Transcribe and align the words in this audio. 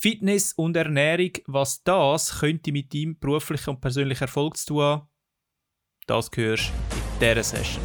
Fitness 0.00 0.52
und 0.52 0.76
Ernährung, 0.76 1.32
was 1.48 1.82
das 1.82 2.38
könnte 2.38 2.70
mit 2.70 2.94
deinem 2.94 3.18
beruflichen 3.18 3.70
und 3.70 3.80
persönlichen 3.80 4.22
Erfolg 4.22 4.56
zu 4.56 4.66
tun 4.66 4.82
haben, 4.82 5.08
das 6.06 6.30
hörst 6.36 6.70
in 7.14 7.18
dieser 7.18 7.42
Session. 7.42 7.82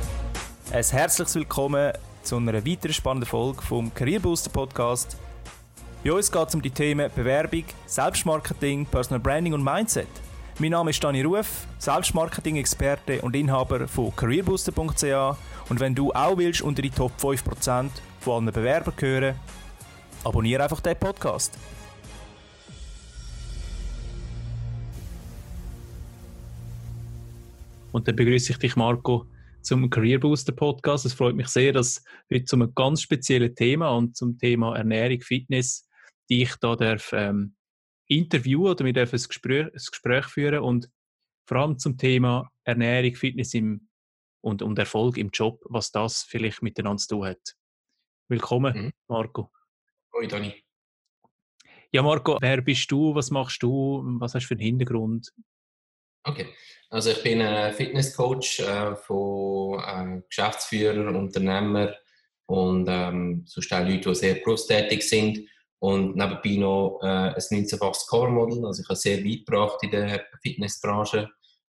Ein 0.72 0.84
herzliches 0.84 1.34
Willkommen 1.34 1.92
zu 2.22 2.38
einer 2.38 2.64
weiteren 2.64 2.94
spannenden 2.94 3.28
Folge 3.28 3.64
vom 3.64 3.92
Career 3.96 4.20
Booster 4.20 4.52
Podcast. 4.52 5.18
Bei 6.04 6.14
uns 6.14 6.32
geht 6.32 6.48
es 6.48 6.54
um 6.54 6.62
die 6.62 6.70
Themen 6.70 7.10
Bewerbung, 7.16 7.64
Selbstmarketing, 7.88 8.86
Personal 8.86 9.20
Branding 9.20 9.54
und 9.54 9.64
Mindset. 9.64 10.08
Mein 10.60 10.70
Name 10.70 10.92
ist 10.92 11.04
Dani 11.04 11.24
Ruf, 11.24 11.66
Selbstmarketing-Experte 11.80 13.24
und 13.24 13.36
Inhaber 13.36 13.88
von 13.88 14.16
careerbooster.ch 14.16 15.36
und 15.68 15.80
wenn 15.80 15.96
du 15.96 16.12
auch 16.12 16.38
willst 16.38 16.62
unter 16.62 16.84
die 16.84 16.92
Top 16.92 17.14
5% 17.20 17.90
von 18.20 18.44
allen 18.44 18.54
Bewerbern 18.54 18.94
gehören, 18.98 19.36
abonniere 20.24 20.62
einfach 20.62 20.80
den 20.80 20.96
Podcast. 20.96 21.58
Und 27.94 28.08
dann 28.08 28.16
begrüße 28.16 28.54
ich 28.54 28.58
dich, 28.58 28.76
Marco, 28.76 29.28
zum 29.62 29.88
Career 29.88 30.20
Booster 30.20 30.52
Podcast. 30.52 31.06
Es 31.06 31.14
freut 31.14 31.36
mich 31.36 31.48
sehr, 31.48 31.74
dass 31.74 32.04
heute 32.32 32.44
zu 32.44 32.56
einem 32.56 32.74
ganz 32.74 33.04
speziellen 33.04 33.54
Thema 33.54 33.92
und 33.92 34.18
zum 34.18 34.36
Thema 34.40 34.76
Ernährung, 34.76 35.22
Fitness, 35.22 35.88
die 36.28 36.42
ich 36.42 36.56
da 36.56 36.76
darf 36.76 37.14
ähm, 37.14 37.56
interviewen 38.08 38.72
oder 38.72 38.84
wir 38.84 38.94
dürfen 38.94 39.16
ein 39.20 39.28
Gespräch, 39.28 39.68
ein 39.68 39.72
Gespräch 39.74 40.26
führen 40.26 40.64
und 40.64 40.90
vor 41.48 41.58
allem 41.58 41.78
zum 41.78 41.96
Thema 41.96 42.50
Ernährung, 42.64 43.14
Fitness 43.14 43.54
im, 43.54 43.88
und, 44.42 44.64
und 44.64 44.80
Erfolg 44.80 45.18
im 45.18 45.30
Job, 45.30 45.62
was 45.66 45.92
das 45.92 46.24
vielleicht 46.24 46.64
miteinander 46.64 46.98
zu 46.98 47.10
tun 47.10 47.26
hat. 47.28 47.56
Willkommen, 48.28 48.86
mhm. 48.86 48.92
Marco. 49.08 49.52
Hoi, 50.16 50.26
Dani. 50.26 50.64
Ja, 51.92 52.02
Marco, 52.02 52.40
wer 52.42 52.60
bist 52.64 52.90
du? 52.90 53.14
Was 53.14 53.30
machst 53.30 53.62
du? 53.62 54.02
Was 54.20 54.34
hast 54.34 54.46
du 54.46 54.48
für 54.48 54.54
einen 54.56 54.62
Hintergrund? 54.62 55.32
Okay, 56.26 56.48
also 56.90 57.12
ich 57.12 57.22
bin 57.22 57.42
ein 57.42 57.74
Fitnesscoach 57.74 58.60
äh, 58.60 58.96
von 58.96 59.80
äh, 59.80 60.22
Geschäftsführern, 60.28 61.16
Unternehmer 61.16 61.94
und 62.46 62.88
ähm, 62.90 63.44
sonst 63.46 63.74
auch 63.74 63.84
Leute, 63.84 64.10
die 64.10 64.16
sehr 64.16 64.36
berufstätig 64.36 65.08
sind 65.08 65.40
und 65.80 66.16
nebenbei 66.16 66.56
noch 66.62 67.00
äh, 67.04 67.08
ein 67.08 67.36
19-faches 67.36 68.08
Covermodel. 68.08 68.66
Also 68.66 68.84
ich 68.84 68.90
habe 68.90 68.96
sehr 68.96 69.18
weit 69.18 69.46
gebracht 69.46 69.80
in 69.82 69.92
der 69.92 70.26
Fitnessbranche 70.42 71.30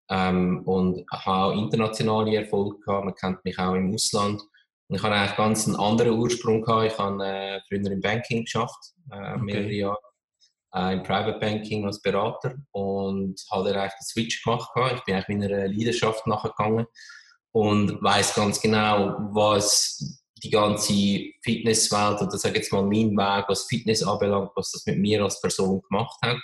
ähm, 0.09 0.63
und 0.67 1.05
habe 1.13 1.55
auch 1.55 1.57
internationale 1.57 2.37
Erfolge 2.37 2.81
gehabt. 2.81 3.05
Man 3.05 3.15
kennt 3.15 3.45
mich 3.45 3.57
auch 3.59 3.75
im 3.75 3.95
Ausland. 3.95 4.43
Und 4.89 4.97
ich 4.97 5.03
habe 5.05 5.15
eigentlich 5.15 5.37
ganz 5.37 5.69
einen 5.69 5.77
anderen 5.77 6.19
Ursprung 6.19 6.63
gehabt. 6.63 6.93
Ich 6.93 6.99
habe 6.99 7.25
äh, 7.25 7.61
früher 7.69 7.93
im 7.93 8.01
Banking 8.01 8.43
geschafft, 8.43 8.95
äh, 9.13 9.37
mehrere 9.37 9.67
okay. 9.67 9.79
Jahre 9.79 10.10
äh, 10.75 10.95
im 10.95 11.03
Private 11.03 11.39
Banking 11.39 11.85
als 11.87 12.01
Berater 12.01 12.55
und 12.73 13.41
habe 13.51 13.73
dann 13.73 13.89
den 13.89 14.05
Switch 14.05 14.43
gemacht. 14.43 14.71
Ich 14.95 15.05
bin 15.05 15.15
eigentlich 15.15 15.29
meiner 15.29 15.69
Leidenschaft 15.69 16.27
nachgegangen 16.27 16.87
und 17.53 18.03
weiß 18.03 18.35
ganz 18.35 18.61
genau, 18.61 19.17
was 19.33 20.21
die 20.43 20.51
ganze 20.51 20.93
Fitnesswelt 21.43 22.23
oder 22.23 22.39
sage 22.39 22.57
jetzt 22.57 22.73
mal 22.73 22.83
mein 22.83 23.17
Weg, 23.17 23.45
was 23.49 23.65
Fitness 23.65 24.03
anbelangt, 24.03 24.51
was 24.55 24.71
das 24.71 24.87
mit 24.87 24.99
mir 24.99 25.23
als 25.23 25.41
Person 25.41 25.83
gemacht 25.83 26.17
hat, 26.23 26.39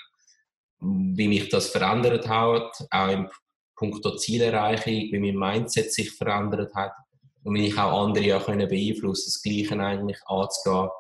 wie 0.81 1.29
mich 1.29 1.49
das 1.49 1.69
verändert 1.69 2.29
hat, 2.29 2.87
auch 2.91 3.09
im 3.09 3.29
Punkt 3.77 4.21
Zielerreichung, 4.21 4.93
wie 4.93 5.33
mein 5.33 5.37
Mindset 5.37 5.93
sich 5.93 6.11
verändert 6.13 6.75
hat 6.75 6.93
und 7.45 7.55
wie 7.55 7.69
ich 7.69 7.79
auch 7.79 8.07
andere 8.07 8.25
ja 8.25 8.41
können 8.41 8.69
beeinflussen, 8.69 9.27
das 9.29 9.43
Gleiche 9.43 9.81
eigentlich 9.83 10.19
anzugehen, 10.27 10.91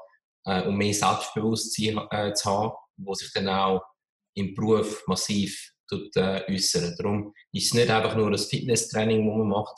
äh, 0.44 0.62
um 0.62 0.76
mehr 0.76 0.94
Selbstbewusstsein 0.94 2.00
äh, 2.10 2.32
zu 2.32 2.50
haben 2.50 2.72
wo 2.96 3.14
sich 3.14 3.32
dann 3.32 3.48
auch 3.48 3.82
im 4.34 4.54
Beruf 4.54 5.06
massiv 5.06 5.72
äh, 5.90 6.52
äußern. 6.52 6.94
Darum 6.98 7.32
ist 7.52 7.66
es 7.66 7.74
nicht 7.74 7.90
einfach 7.90 8.16
nur 8.16 8.30
das 8.30 8.46
Fitnesstraining, 8.46 9.26
das 9.26 9.36
man 9.36 9.48
macht. 9.48 9.76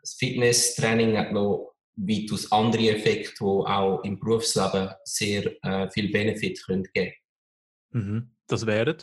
Das 0.00 0.14
Fitnesstraining 0.14 1.16
hat 1.18 1.32
noch 1.32 1.74
weitaus 1.96 2.50
andere 2.50 2.90
Effekte, 2.90 3.34
die 3.38 3.44
auch 3.44 4.02
im 4.04 4.18
Berufsleben 4.18 4.90
sehr 5.04 5.52
äh, 5.64 5.90
viel 5.90 6.10
Benefit 6.10 6.62
können 6.64 6.88
geben 6.94 7.12
mhm. 7.90 8.30
Das 8.46 8.66
wären? 8.66 8.96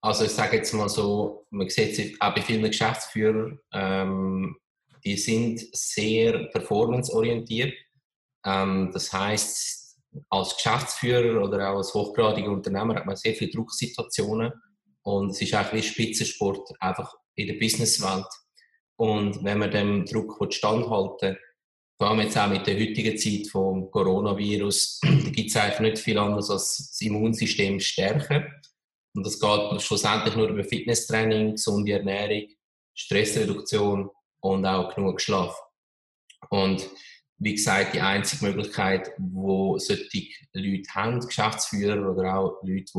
Also 0.00 0.24
ich 0.24 0.30
sage 0.30 0.58
jetzt 0.58 0.72
mal 0.72 0.88
so, 0.88 1.46
man 1.50 1.68
sieht 1.68 1.98
es 1.98 2.20
auch 2.20 2.34
bei 2.34 2.40
vielen 2.40 2.62
Geschäftsführern, 2.62 3.58
ähm, 3.72 4.56
die 5.04 5.16
sind 5.16 5.60
sehr 5.72 6.44
performanceorientiert. 6.46 7.74
Ähm, 8.44 8.90
das 8.92 9.12
heißt, 9.12 9.85
als 10.28 10.56
Geschäftsführer 10.56 11.42
oder 11.42 11.70
auch 11.70 11.76
als 11.78 11.94
hochgradiger 11.94 12.50
Unternehmer 12.50 12.94
hat 12.94 13.06
man 13.06 13.16
sehr 13.16 13.34
viele 13.34 13.50
Drucksituationen 13.50 14.52
und 15.02 15.30
es 15.30 15.42
ist 15.42 15.54
eigentlich 15.54 15.74
wie 15.74 15.88
Spitzensport 15.88 16.70
einfach 16.80 17.14
in 17.34 17.46
der 17.46 17.54
Businesswelt. 17.54 18.26
Und 18.96 19.44
wenn 19.44 19.58
man 19.58 19.70
dem 19.70 20.04
Druck 20.04 20.52
standhalten 20.52 21.36
vor 21.98 22.08
allem 22.08 22.20
jetzt 22.20 22.36
auch 22.36 22.48
mit 22.48 22.66
der 22.66 22.78
heutigen 22.78 23.16
Zeit 23.16 23.48
vom 23.50 23.90
Coronavirus, 23.90 25.00
da 25.02 25.30
gibt 25.30 25.48
es 25.48 25.56
eigentlich 25.56 25.92
nicht 25.92 25.98
viel 25.98 26.18
anderes 26.18 26.50
als 26.50 26.76
das 26.76 27.00
Immunsystem 27.00 27.80
stärken. 27.80 28.44
Und 29.14 29.26
das 29.26 29.40
geht 29.40 29.80
schlussendlich 29.80 30.36
nur 30.36 30.48
über 30.48 30.62
Fitnesstraining, 30.62 31.52
gesunde 31.52 31.92
Ernährung, 31.92 32.48
Stressreduktion 32.94 34.10
und 34.40 34.66
auch 34.66 34.94
genug 34.94 35.22
Schlaf. 35.22 35.58
Und 36.50 36.86
wie 37.38 37.54
gesagt, 37.54 37.94
die 37.94 38.00
einzige 38.00 38.46
Möglichkeit, 38.46 39.10
wo 39.18 39.78
solche 39.78 40.28
Leute 40.54 40.88
haben, 40.94 41.20
Geschäftsführer 41.20 42.10
oder 42.10 42.38
auch 42.38 42.62
Leute, 42.62 42.92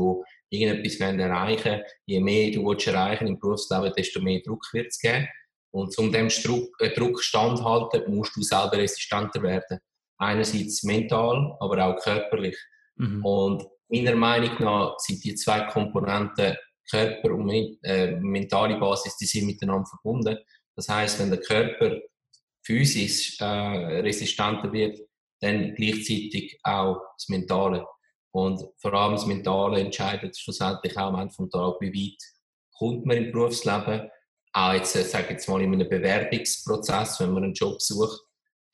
die 0.50 0.56
irgendetwas 0.62 1.00
erreichen 1.00 1.72
wollen, 1.72 1.82
je 2.06 2.20
mehr 2.20 2.50
du 2.52 2.64
willst 2.66 2.86
erreichen 2.86 3.26
im 3.26 3.38
Berufsleben, 3.38 3.92
desto 3.96 4.20
mehr 4.20 4.40
Druck 4.40 4.64
wird 4.72 4.88
es 4.88 4.98
geben. 4.98 5.26
Und 5.70 5.96
um 5.98 6.12
dem 6.12 6.28
Druck, 6.28 6.70
äh, 6.80 6.90
Druck 6.90 7.22
standhalten, 7.22 8.14
musst 8.14 8.36
du 8.36 8.42
selber 8.42 8.78
resistenter 8.78 9.42
werden. 9.42 9.80
Einerseits 10.18 10.82
mental, 10.82 11.56
aber 11.60 11.84
auch 11.84 12.02
körperlich. 12.02 12.56
Mhm. 12.96 13.24
Und 13.24 13.66
meiner 13.88 14.16
Meinung 14.16 14.56
nach 14.60 14.98
sind 14.98 15.22
die 15.24 15.34
zwei 15.34 15.60
Komponenten 15.62 16.56
Körper 16.90 17.32
und 17.34 17.50
äh, 17.82 18.12
mentale 18.12 18.78
Basis, 18.78 19.16
die 19.16 19.26
sind 19.26 19.46
miteinander 19.46 19.86
verbunden. 19.86 20.38
Das 20.74 20.88
heißt, 20.88 21.20
wenn 21.20 21.30
der 21.30 21.40
Körper 21.40 21.98
physisch 22.68 23.40
äh, 23.40 23.44
resistenter 23.44 24.70
wird, 24.70 25.00
dann 25.40 25.74
gleichzeitig 25.74 26.60
auch 26.62 27.00
das 27.16 27.28
Mentale. 27.30 27.86
Und 28.30 28.62
vor 28.76 28.92
allem 28.92 29.12
das 29.12 29.24
Mentale 29.24 29.80
entscheidet 29.80 30.38
schlussendlich 30.38 30.94
auch 30.98 31.08
am 31.08 31.14
Ende 31.14 31.34
des 31.34 31.50
Tages, 31.50 31.76
wie 31.80 31.94
weit 31.94 32.22
kommt 32.76 33.06
man 33.06 33.16
im 33.16 33.32
Berufsleben. 33.32 34.10
Auch 34.52 34.72
jetzt, 34.74 34.94
äh, 34.96 35.02
sage 35.02 35.30
jetzt 35.30 35.48
mal, 35.48 35.62
in 35.62 35.72
einem 35.72 35.88
Bewerbungsprozess, 35.88 37.20
wenn 37.20 37.32
man 37.32 37.44
einen 37.44 37.54
Job 37.54 37.80
sucht, 37.80 38.20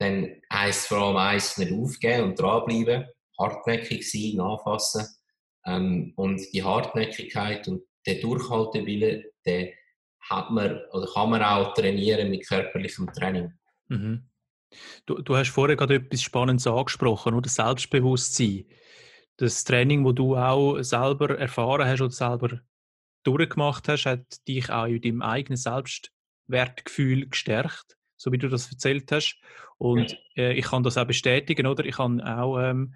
dann 0.00 0.43
heisst 0.53 0.88
vor 0.88 0.99
allem 0.99 1.16
eins, 1.16 1.56
nicht 1.56 1.72
aufgeben 1.72 2.31
und 2.31 2.41
dranbleiben, 2.41 3.06
hartnäckig 3.38 4.10
sein, 4.10 4.37
nachfassen. 4.37 5.06
Ähm, 5.66 6.15
und 6.16 6.43
die 6.53 6.65
Hartnäckigkeit 6.65 7.69
und 7.69 7.83
der 8.06 8.16
Durchhaltewille, 8.16 9.33
den 9.47 9.72
hat 10.28 10.50
man 10.50 10.81
oder 10.91 11.06
kann 11.12 11.31
man 11.31 11.43
auch 11.43 11.75
trainieren 11.75 12.31
mit 12.31 12.47
körperlichem 12.47 13.12
Training. 13.12 13.53
Mhm. 13.89 14.25
Du, 15.06 15.21
du 15.22 15.37
hast 15.37 15.50
vorher 15.50 15.77
gerade 15.77 15.97
etwas 15.97 16.22
Spannendes 16.22 16.67
angesprochen, 16.67 17.34
oder 17.34 17.49
Selbstbewusstsein. 17.49 18.65
Das 19.37 19.65
Training, 19.65 20.05
das 20.05 20.15
du 20.15 20.37
auch 20.37 20.81
selber 20.83 21.39
erfahren 21.39 21.87
hast 21.87 22.00
oder 22.00 22.11
selber 22.11 22.61
durchgemacht 23.25 23.89
hast, 23.89 24.06
hat 24.06 24.47
dich 24.47 24.71
auch 24.71 24.87
in 24.87 25.00
deinem 25.00 25.22
eigenen 25.22 25.56
Selbstwertgefühl 25.56 27.28
gestärkt, 27.28 27.97
so 28.17 28.33
wie 28.33 28.39
du 28.39 28.49
das 28.49 28.71
erzählt 28.71 29.11
hast. 29.12 29.41
Und 29.78 30.16
äh, 30.37 30.53
ich 30.55 30.66
kann 30.66 30.83
das 30.83 30.99
auch 30.99 31.06
bestätigen, 31.06 31.66
oder? 31.66 31.84
Ich 31.84 31.99
habe 31.99 32.25
auch 32.25 32.59
ähm, 32.61 32.95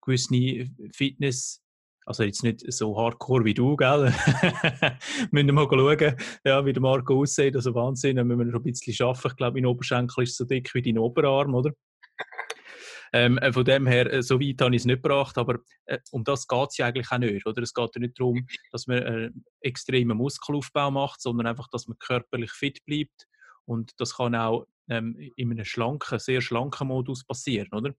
gewisse 0.00 0.70
Fitness- 0.92 1.62
also 2.06 2.22
jetzt 2.22 2.42
nicht 2.42 2.60
so 2.72 2.96
hardcore 2.96 3.44
wie 3.44 3.54
du, 3.54 3.76
gell? 3.76 4.06
müssen 5.30 5.46
wir 5.46 5.52
mal 5.52 5.68
schauen, 5.70 6.16
ja, 6.44 6.64
wie 6.64 6.72
der 6.72 6.82
Marco 6.82 7.20
aussieht. 7.20 7.54
Also 7.54 7.74
Wahnsinn, 7.74 8.16
da 8.16 8.24
müssen 8.24 8.38
wir 8.40 8.46
noch 8.46 8.60
ein 8.60 8.62
bisschen 8.62 9.06
arbeiten. 9.06 9.28
Ich 9.28 9.36
glaube, 9.36 9.60
mein 9.60 9.66
Oberschenkel 9.66 10.24
ist 10.24 10.36
so 10.36 10.44
dick 10.44 10.74
wie 10.74 10.82
dein 10.82 10.98
Oberarm, 10.98 11.54
oder? 11.54 11.72
Ähm, 13.12 13.38
äh, 13.38 13.52
von 13.52 13.64
dem 13.64 13.86
her, 13.86 14.12
äh, 14.12 14.22
so 14.22 14.40
weit 14.40 14.60
habe 14.60 14.74
ich 14.74 14.82
es 14.82 14.86
nicht 14.86 15.02
gebracht, 15.02 15.36
aber 15.36 15.58
äh, 15.86 15.98
um 16.12 16.22
das 16.22 16.46
geht 16.46 16.68
es 16.70 16.76
ja 16.76 16.86
eigentlich 16.86 17.10
auch 17.10 17.18
nicht. 17.18 17.46
Oder? 17.46 17.62
Es 17.62 17.74
geht 17.74 17.90
ja 17.94 18.00
nicht 18.00 18.18
darum, 18.18 18.46
dass 18.70 18.86
man 18.86 18.98
äh, 18.98 19.30
extremen 19.60 20.16
Muskelaufbau 20.16 20.90
macht, 20.90 21.20
sondern 21.20 21.48
einfach, 21.48 21.68
dass 21.68 21.88
man 21.88 21.98
körperlich 21.98 22.52
fit 22.52 22.84
bleibt. 22.86 23.26
Und 23.64 23.92
das 24.00 24.16
kann 24.16 24.34
auch 24.34 24.66
ähm, 24.88 25.16
in 25.36 25.50
einem 25.50 25.64
schlanken, 25.64 26.18
sehr 26.18 26.40
schlanken 26.40 26.88
Modus 26.88 27.24
passieren. 27.24 27.68
Oder? 27.72 27.94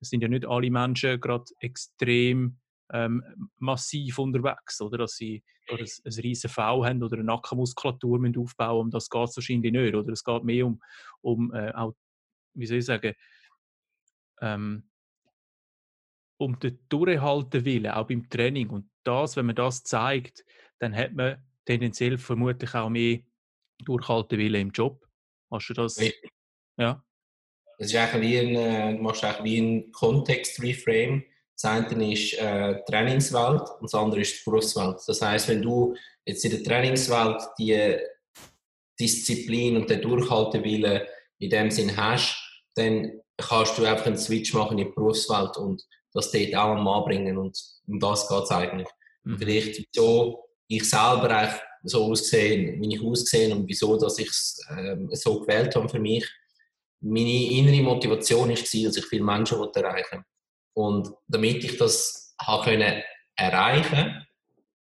Es 0.00 0.10
sind 0.10 0.22
ja 0.22 0.28
nicht 0.28 0.46
alle 0.46 0.70
Menschen 0.70 1.20
gerade 1.20 1.44
extrem 1.60 2.58
ähm, 2.92 3.50
massiv 3.58 4.18
unterwegs, 4.18 4.80
oder? 4.80 4.98
Dass 4.98 5.16
sie 5.16 5.42
oder 5.68 5.82
ein, 5.82 5.88
ein 6.04 6.20
riesen 6.20 6.50
V 6.50 6.84
haben 6.84 7.02
oder 7.02 7.16
eine 7.16 7.24
Nackenmuskulatur 7.24 8.18
müssen 8.18 8.38
aufbauen 8.38 8.80
um 8.80 8.90
das 8.90 9.08
geht 9.08 9.28
es 9.28 9.36
wahrscheinlich 9.36 9.72
nicht, 9.72 9.94
oder? 9.94 10.12
Es 10.12 10.24
geht 10.24 10.44
mehr 10.44 10.66
um, 10.66 10.80
um 11.20 11.54
äh, 11.54 11.72
auch, 11.72 11.94
wie 12.54 12.66
soll 12.66 12.78
ich 12.78 12.86
sagen, 12.86 13.14
ähm, 14.40 14.88
um 16.38 16.58
den 16.58 16.78
Durchhalten 16.88 17.64
willen, 17.64 17.90
auch 17.92 18.06
beim 18.06 18.28
Training. 18.28 18.70
Und 18.70 18.90
das, 19.04 19.36
wenn 19.36 19.46
man 19.46 19.56
das 19.56 19.82
zeigt, 19.82 20.44
dann 20.78 20.96
hat 20.96 21.12
man 21.12 21.42
tendenziell 21.66 22.16
vermutlich 22.18 22.74
auch 22.74 22.88
mehr 22.88 23.20
Durchhaltewillen 23.84 24.62
im 24.62 24.70
Job. 24.70 25.06
Hast 25.50 25.68
du 25.68 25.74
das? 25.74 26.00
Ja. 26.78 27.04
Das 27.78 27.88
ist 27.88 27.96
eigentlich 27.96 28.38
ein, 28.38 28.56
äh, 28.56 28.96
du 28.96 29.02
machst 29.02 29.24
eigentlich 29.24 29.44
wie 29.44 29.58
ein 29.58 29.92
Kontext-Reframe. 29.92 31.24
Das 31.60 31.70
eine 31.70 32.12
ist 32.12 32.34
äh, 32.38 32.74
die 32.74 32.90
Trainingswelt 32.90 33.62
und 33.80 33.82
das 33.82 33.94
andere 33.94 34.20
ist 34.22 34.38
die 34.38 34.50
Berufswelt. 34.50 34.96
Das 35.06 35.20
heißt, 35.20 35.48
wenn 35.48 35.60
du 35.60 35.94
jetzt 36.24 36.44
in 36.44 36.52
der 36.52 36.62
Trainingswelt 36.62 37.42
die 37.58 37.98
Disziplin 38.98 39.76
und 39.76 39.90
den 39.90 40.00
Durchhaltewillen 40.00 41.02
in 41.38 41.50
dem 41.50 41.70
Sinn 41.70 41.94
hast, 41.96 42.34
dann 42.76 43.20
kannst 43.36 43.76
du 43.76 43.84
einfach 43.84 44.06
einen 44.06 44.16
Switch 44.16 44.54
machen 44.54 44.78
in 44.78 44.86
die 44.86 44.92
Berufswelt 44.92 45.56
und 45.58 45.82
das 46.14 46.30
dort 46.30 46.54
auch 46.54 46.76
am 46.76 46.84
Mann 46.84 47.04
bringen 47.04 47.36
und 47.36 47.58
um 47.86 48.00
das 48.00 48.26
geht 48.26 48.42
es 48.42 48.50
eigentlich. 48.50 48.88
Mhm. 49.24 49.38
Vielleicht 49.38 49.86
so 49.94 50.44
ich 50.66 50.88
selber 50.88 51.30
eigentlich 51.30 51.60
so 51.82 52.04
ausgesehen, 52.04 52.80
wie 52.80 52.94
ich 52.94 53.02
ausgesehen 53.02 53.52
und 53.52 53.68
wieso, 53.68 53.96
dass 53.96 54.18
ich 54.18 54.28
es 54.28 54.66
ähm, 54.70 55.08
so 55.12 55.40
gewählt 55.40 55.74
habe 55.74 55.88
für 55.88 55.98
mich. 55.98 56.26
Meine 57.00 57.50
innere 57.50 57.82
Motivation 57.82 58.48
war, 58.48 58.54
dass 58.54 58.96
ich 58.96 59.06
viele 59.06 59.24
Menschen 59.24 59.58
erreichen 59.58 60.18
wollte. 60.18 60.24
Und 60.74 61.10
damit 61.28 61.64
ich 61.64 61.76
das 61.76 62.34
habe 62.40 63.02
erreichen 63.36 64.26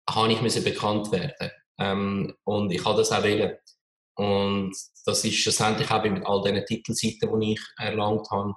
konnte, 0.06 0.42
musste 0.42 0.60
ich 0.60 0.66
bekannt 0.66 1.12
werden. 1.12 1.52
Ähm, 1.80 2.36
und 2.44 2.72
ich 2.72 2.84
habe 2.84 2.98
das 2.98 3.12
auch 3.12 3.24
wollen. 3.24 3.58
Und 4.16 4.76
das 5.06 5.24
ist 5.24 5.36
schlussendlich 5.36 5.90
auch 5.90 6.04
mit 6.04 6.26
all 6.26 6.42
diesen 6.44 6.66
Titelseiten, 6.66 7.40
die 7.40 7.54
ich 7.54 7.62
erlangt 7.78 8.30
habe. 8.31 8.54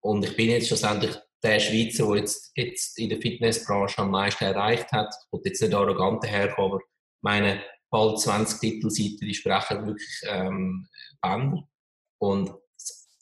Und 0.00 0.24
ich 0.24 0.36
bin 0.36 0.50
jetzt 0.50 0.68
schlussendlich 0.68 1.16
der 1.42 1.60
Schweizer, 1.60 2.06
der 2.06 2.16
jetzt, 2.16 2.52
jetzt 2.54 2.98
in 2.98 3.08
der 3.08 3.20
Fitnessbranche 3.20 3.98
am 4.02 4.10
meisten 4.10 4.44
erreicht 4.44 4.90
hat. 4.92 5.14
Ich 5.32 5.40
jetzt 5.44 5.62
nicht 5.62 5.74
arrogant 5.74 6.24
herkommen, 6.24 6.72
aber 6.72 6.80
meine 7.22 7.62
bald 7.90 8.20
20 8.20 8.60
Titelseiten, 8.60 9.26
die 9.26 9.34
sprechen 9.34 9.86
wirklich 9.86 10.20
ähm, 10.24 10.88
Bänder. 11.22 11.62
Und 12.20 12.52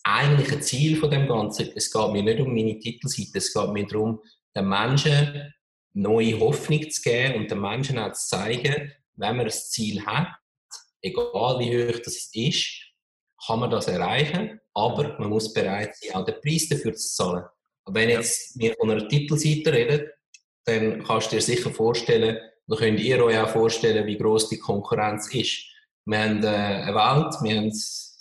eigentliche 0.06 0.60
Ziel 0.60 0.96
von 0.96 1.10
dem 1.10 1.26
Ganzen, 1.26 1.70
es 1.74 1.92
geht 1.92 2.12
mir 2.12 2.22
nicht 2.22 2.40
um 2.40 2.54
meine 2.54 2.78
Titelseite, 2.78 3.38
es 3.38 3.52
geht 3.52 3.72
mir 3.72 3.86
darum, 3.86 4.20
den 4.54 4.68
Menschen 4.68 5.52
neue 5.94 6.38
Hoffnung 6.38 6.88
zu 6.90 7.02
geben 7.02 7.40
und 7.40 7.50
den 7.50 7.60
Menschen 7.60 7.98
auch 7.98 8.12
zu 8.12 8.28
zeigen, 8.28 8.92
wenn 9.14 9.36
man 9.36 9.46
ein 9.46 9.52
Ziel 9.52 10.04
hat, 10.04 10.28
egal 11.02 11.58
wie 11.58 11.88
hoch 11.88 11.98
das 11.98 12.30
ist, 12.32 12.86
kann 13.46 13.60
man 13.60 13.70
das 13.70 13.88
erreichen, 13.88 14.60
aber 14.74 15.18
man 15.18 15.30
muss 15.30 15.52
bereit 15.52 15.96
sein, 15.96 16.14
auch 16.14 16.24
den 16.24 16.40
Preis 16.40 16.68
dafür 16.68 16.94
zu 16.94 17.14
zahlen. 17.14 17.44
wenn 17.86 18.10
jetzt 18.10 18.58
wir 18.58 18.74
von 18.74 18.90
einer 18.90 19.08
Titelseite 19.08 19.72
reden, 19.72 20.08
dann 20.64 21.02
kannst 21.04 21.30
du 21.30 21.36
dir 21.36 21.42
sicher 21.42 21.70
vorstellen, 21.70 22.38
oder 22.66 22.78
könnt 22.78 23.00
ihr 23.00 23.24
euch 23.24 23.38
auch 23.38 23.48
vorstellen, 23.48 24.06
wie 24.06 24.18
groß 24.18 24.48
die 24.48 24.58
Konkurrenz 24.58 25.32
ist. 25.32 25.64
Wir 26.04 26.18
haben 26.18 26.42
äh, 26.42 26.48
eine 26.48 26.94
Welt, 26.94 27.34
wir 27.42 27.56
haben 27.56 27.72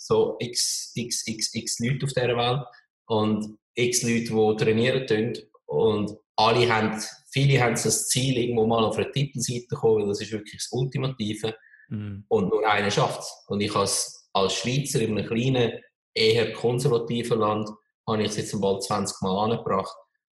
so 0.06 0.36
x, 0.38 0.92
x, 0.94 1.26
x, 1.26 1.54
x 1.54 1.78
Leute 1.80 2.06
auf 2.06 2.12
dieser 2.12 2.36
Welt 2.36 2.62
und 3.06 3.58
x 3.74 4.02
Leute, 4.02 4.24
die 4.24 4.64
trainieren 4.64 5.06
tun 5.06 5.32
und 5.66 6.16
alle 6.36 6.72
haben, 6.72 7.02
viele 7.32 7.60
haben 7.60 7.74
das 7.74 8.08
Ziel, 8.08 8.36
irgendwo 8.36 8.66
mal 8.66 8.84
auf 8.84 8.96
eine 8.96 9.10
Titelseite 9.10 9.66
zu 9.68 9.76
kommen, 9.76 10.02
weil 10.02 10.08
das 10.08 10.20
ist 10.20 10.32
wirklich 10.32 10.62
das 10.62 10.68
Ultimative. 10.70 11.54
Mhm. 11.88 12.24
Und 12.28 12.50
nur 12.50 12.68
einer 12.68 12.90
schafft 12.90 13.20
es. 13.20 13.44
Und 13.48 13.60
ich 13.60 13.74
als, 13.74 14.28
als 14.32 14.54
Schweizer 14.54 15.00
in 15.00 15.16
einem 15.16 15.26
kleinen, 15.26 15.72
eher 16.14 16.52
konservativen 16.52 17.38
Land, 17.38 17.68
habe 18.06 18.22
ich 18.22 18.28
es 18.28 18.36
jetzt 18.36 18.60
bald 18.60 18.82
20 18.82 19.20
Mal 19.22 19.50
angebracht. 19.50 19.94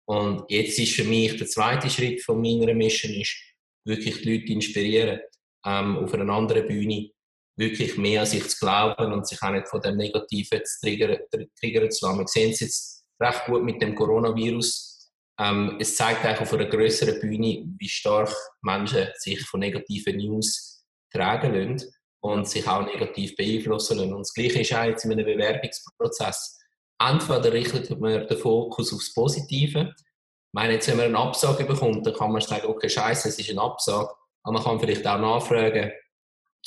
Und 0.06 0.44
jetzt 0.48 0.78
ist 0.78 0.94
für 0.94 1.04
mich 1.04 1.36
der 1.36 1.46
zweite 1.46 1.90
Schritt 1.90 2.22
von 2.22 2.40
meiner 2.40 2.74
Mission, 2.74 3.12
ist, 3.12 3.36
wirklich 3.84 4.22
die 4.22 4.36
Leute 4.36 4.52
inspirieren, 4.52 5.20
ähm, 5.66 5.98
auf 5.98 6.14
einer 6.14 6.32
anderen 6.32 6.66
Bühne 6.66 7.10
wirklich 7.58 7.98
mehr 7.98 8.20
an 8.20 8.26
sich 8.26 8.48
zu 8.48 8.58
glauben 8.60 9.12
und 9.12 9.26
sich 9.26 9.42
auch 9.42 9.50
nicht 9.50 9.68
von 9.68 9.80
dem 9.80 9.96
Negativen 9.96 10.64
zu 10.64 10.80
triggern, 10.80 11.18
triggern 11.58 11.90
zu 11.90 12.06
lassen. 12.06 12.20
Wir 12.20 12.28
sehen 12.28 12.52
es 12.52 12.60
jetzt 12.60 13.04
recht 13.20 13.44
gut 13.46 13.64
mit 13.64 13.82
dem 13.82 13.94
Coronavirus. 13.94 15.10
Ähm, 15.40 15.76
es 15.80 15.96
zeigt 15.96 16.24
auch 16.24 16.40
auf 16.40 16.52
einer 16.52 16.66
größeren 16.66 17.20
Bühne, 17.20 17.64
wie 17.78 17.88
stark 17.88 18.34
Menschen 18.62 19.08
sich 19.16 19.40
von 19.42 19.60
negativen 19.60 20.16
News 20.16 20.84
tragen 21.12 21.54
lassen 21.54 21.90
und 22.20 22.48
sich 22.48 22.66
auch 22.66 22.86
negativ 22.86 23.34
beeinflussen 23.36 23.98
lassen. 23.98 24.12
Und 24.14 24.20
das 24.20 24.34
Gleiche 24.34 24.60
ist 24.60 24.74
auch 24.74 24.84
jetzt 24.84 25.04
in 25.04 25.12
einem 25.12 25.26
Bewerbungsprozess. 25.26 26.58
Entweder 27.00 27.52
richtet 27.52 28.00
man 28.00 28.26
den 28.26 28.38
Fokus 28.38 28.92
aufs 28.92 29.12
Positive. 29.14 29.94
Ich 29.96 30.52
meine, 30.52 30.74
jetzt, 30.74 30.88
wenn 30.88 30.96
man 30.96 31.06
eine 31.06 31.18
Absage 31.18 31.64
bekommt, 31.64 32.06
dann 32.06 32.14
kann 32.14 32.32
man 32.32 32.40
sagen, 32.40 32.66
okay, 32.66 32.88
scheiße, 32.88 33.28
es 33.28 33.38
ist 33.38 33.50
eine 33.50 33.62
Absage. 33.62 34.10
Aber 34.42 34.54
man 34.54 34.62
kann 34.62 34.80
vielleicht 34.80 35.06
auch 35.06 35.18
nachfragen, 35.18 35.92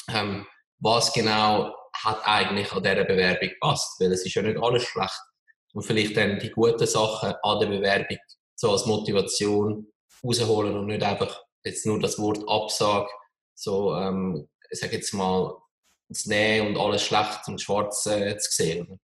ähm, 0.09 0.45
was 0.81 1.13
genau 1.13 1.73
hat 2.03 2.21
eigentlich 2.25 2.71
an 2.73 2.83
dieser 2.83 3.05
Bewerbung 3.05 3.49
gepasst. 3.49 3.99
Weil 3.99 4.11
es 4.11 4.25
ist 4.25 4.35
ja 4.35 4.41
nicht 4.41 4.61
alles 4.61 4.83
schlecht. 4.83 5.21
Und 5.73 5.83
vielleicht 5.83 6.17
dann 6.17 6.39
die 6.39 6.51
guten 6.51 6.85
Sachen 6.85 7.33
an 7.41 7.59
der 7.59 7.67
Bewerbung 7.67 8.17
so 8.55 8.71
als 8.71 8.85
Motivation 8.85 9.87
rausholen 10.23 10.75
und 10.75 10.87
nicht 10.87 11.03
einfach 11.03 11.41
jetzt 11.63 11.85
nur 11.85 11.99
das 11.99 12.19
Wort 12.19 12.43
Absage 12.47 13.09
so, 13.55 13.95
ähm, 13.95 14.49
ich 14.69 14.79
sage 14.79 14.95
jetzt 14.95 15.13
mal, 15.13 15.55
zu 16.11 16.29
nehmen 16.29 16.69
und 16.69 16.77
alles 16.77 17.03
schlecht 17.03 17.47
und 17.47 17.61
schwarz 17.61 18.05
äh, 18.07 18.37
zu 18.37 18.51
sehen. 18.51 18.99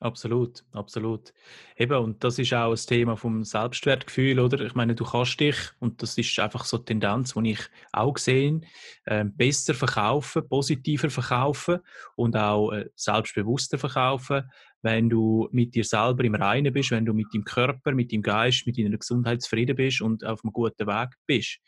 Absolut, 0.00 0.64
absolut. 0.70 1.32
Eben, 1.76 1.98
und 1.98 2.22
das 2.22 2.38
ist 2.38 2.54
auch 2.54 2.70
das 2.70 2.86
Thema 2.86 3.16
vom 3.16 3.42
Selbstwertgefühl, 3.42 4.38
oder? 4.38 4.60
Ich 4.64 4.76
meine, 4.76 4.94
du 4.94 5.04
kannst 5.04 5.40
dich, 5.40 5.56
und 5.80 6.00
das 6.00 6.16
ist 6.16 6.38
einfach 6.38 6.64
so 6.64 6.76
eine 6.76 6.84
Tendenz, 6.84 7.34
die 7.34 7.50
ich 7.50 7.60
auch 7.92 8.16
sehe, 8.16 8.60
äh, 9.06 9.24
besser 9.24 9.74
verkaufen, 9.74 10.48
positiver 10.48 11.10
verkaufen 11.10 11.80
und 12.14 12.36
auch 12.36 12.70
äh, 12.70 12.88
selbstbewusster 12.94 13.76
verkaufen, 13.76 14.48
wenn 14.82 15.10
du 15.10 15.48
mit 15.50 15.74
dir 15.74 15.82
selber 15.82 16.22
im 16.22 16.36
Reinen 16.36 16.72
bist, 16.72 16.92
wenn 16.92 17.04
du 17.04 17.12
mit 17.12 17.34
deinem 17.34 17.42
Körper, 17.44 17.90
mit 17.90 18.12
deinem 18.12 18.22
Geist, 18.22 18.68
mit 18.68 18.78
deiner 18.78 18.98
Gesundheit 18.98 19.42
zufrieden 19.42 19.74
bist 19.74 20.00
und 20.00 20.24
auf 20.24 20.44
einem 20.44 20.52
guten 20.52 20.86
Weg 20.86 21.10
bist. 21.26 21.58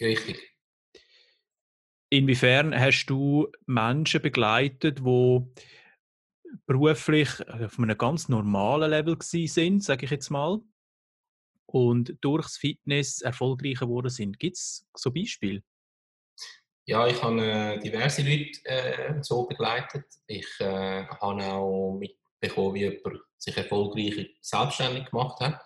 Richtig. 0.00 0.38
Inwiefern 2.10 2.74
hast 2.74 3.06
du 3.06 3.48
Menschen 3.66 4.22
begleitet, 4.22 5.00
die 5.00 5.42
beruflich 6.66 7.28
äh, 7.40 7.64
auf 7.64 7.78
einem 7.78 7.96
ganz 7.96 8.28
normalen 8.28 8.90
Level 8.90 9.16
sind, 9.20 9.82
sage 9.82 10.04
ich 10.04 10.10
jetzt 10.10 10.30
mal, 10.30 10.60
und 11.66 12.16
durchs 12.20 12.56
Fitness 12.56 13.20
erfolgreicher 13.20 13.86
geworden 13.86 14.10
sind? 14.10 14.38
Gibt 14.38 14.56
es 14.56 14.86
so 14.94 15.10
Beispiele? 15.12 15.62
Ja, 16.86 17.06
ich 17.06 17.22
habe 17.22 17.42
äh, 17.42 17.78
diverse 17.80 18.22
Leute 18.22 18.64
äh, 18.64 19.22
so 19.22 19.44
begleitet. 19.44 20.06
Ich 20.26 20.48
äh, 20.60 21.04
habe 21.04 21.42
auch 21.42 21.98
mitbekommen, 21.98 22.74
wie 22.74 22.84
jemand 22.84 23.20
sich 23.36 23.56
erfolgreich 23.56 24.36
selbstständig 24.40 25.10
gemacht 25.10 25.38
hat. 25.40 25.60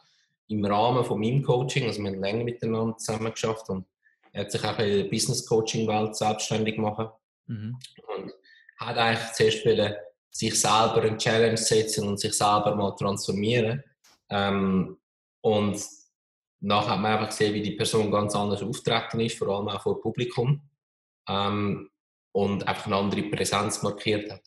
Im 0.48 0.64
Rahmen 0.64 1.04
von 1.04 1.20
meinem 1.20 1.42
Coaching, 1.42 1.86
also 1.86 2.02
wir 2.02 2.10
haben 2.10 2.20
länger 2.20 2.44
miteinander 2.44 2.96
zusammen 2.96 3.30
geschafft 3.30 3.68
und 3.70 3.86
er 4.32 4.44
hat 4.44 4.50
sich 4.50 4.64
auch 4.64 4.78
in 4.80 4.96
der 4.96 5.04
Business 5.04 5.46
Coaching 5.46 5.86
Welt 5.86 6.16
selbstständig 6.16 6.74
gemacht 6.74 7.12
mhm. 7.46 7.78
und 8.16 8.32
hat 8.78 8.96
eigentlich 8.96 9.32
zuerst 9.32 9.64
wollen, 9.64 9.94
sich 10.32 10.58
selber 10.58 11.02
eine 11.02 11.16
Challenge 11.16 11.56
setzen 11.56 12.08
und 12.08 12.18
sich 12.18 12.32
selber 12.32 12.74
mal 12.74 12.96
transformieren. 12.96 13.84
Ähm, 14.30 14.98
und 15.42 15.80
nachher 16.60 16.90
hat 16.92 17.00
man 17.00 17.12
einfach 17.12 17.28
gesehen, 17.28 17.54
wie 17.54 17.62
die 17.62 17.76
Person 17.76 18.10
ganz 18.10 18.34
anders 18.34 18.62
auftreten 18.62 19.20
ist, 19.20 19.38
vor 19.38 19.48
allem 19.48 19.68
auch 19.68 19.82
vor 19.82 20.00
Publikum. 20.00 20.62
Ähm, 21.28 21.90
und 22.34 22.66
einfach 22.66 22.86
eine 22.86 22.96
andere 22.96 23.24
Präsenz 23.24 23.82
markiert 23.82 24.32
hat. 24.32 24.42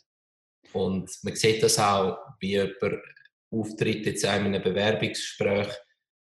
Und 0.74 1.10
man 1.22 1.36
sieht 1.36 1.62
das 1.62 1.78
auch, 1.80 2.18
wie 2.40 2.54
jemand 2.54 3.02
auftritt 3.52 4.06
jetzt 4.06 4.24
in 4.24 4.30
einem 4.30 4.62
Bewerbungsgespräch, 4.62 5.70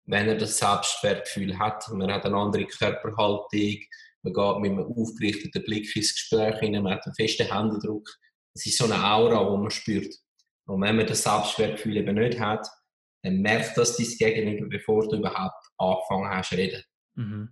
wenn 0.06 0.28
er 0.28 0.36
das 0.36 0.58
Selbstwertgefühl 0.58 1.56
hat. 1.58 1.88
Man 1.90 2.12
hat 2.12 2.26
eine 2.26 2.36
andere 2.36 2.66
Körperhaltung, 2.66 3.80
man 4.22 4.32
geht 4.32 4.60
mit 4.60 4.72
einem 4.72 4.92
aufgerichteten 4.92 5.62
Blick 5.62 5.94
ins 5.96 6.14
Gespräch 6.14 6.58
hinein, 6.58 6.82
man 6.82 6.94
hat 6.94 7.06
einen 7.06 7.14
festen 7.14 7.50
Händedruck. 7.50 8.08
Es 8.54 8.66
ist 8.66 8.78
so 8.78 8.84
eine 8.84 9.02
Aura, 9.02 9.50
die 9.50 9.62
man 9.62 9.70
spürt. 9.70 10.14
Und 10.66 10.82
wenn 10.82 10.96
man 10.96 11.06
das 11.06 11.22
Selbstwertgefühl 11.22 11.96
eben 11.96 12.14
nicht 12.14 12.38
hat, 12.38 12.66
dann 13.22 13.40
merkt 13.40 13.76
das 13.76 13.96
dein 13.96 14.06
Gegenüber, 14.06 14.68
bevor 14.68 15.08
du 15.08 15.16
überhaupt 15.16 15.64
angefangen 15.78 16.28
hast 16.28 16.50
zu 16.50 16.56
reden. 16.56 16.82
Mhm. 17.14 17.48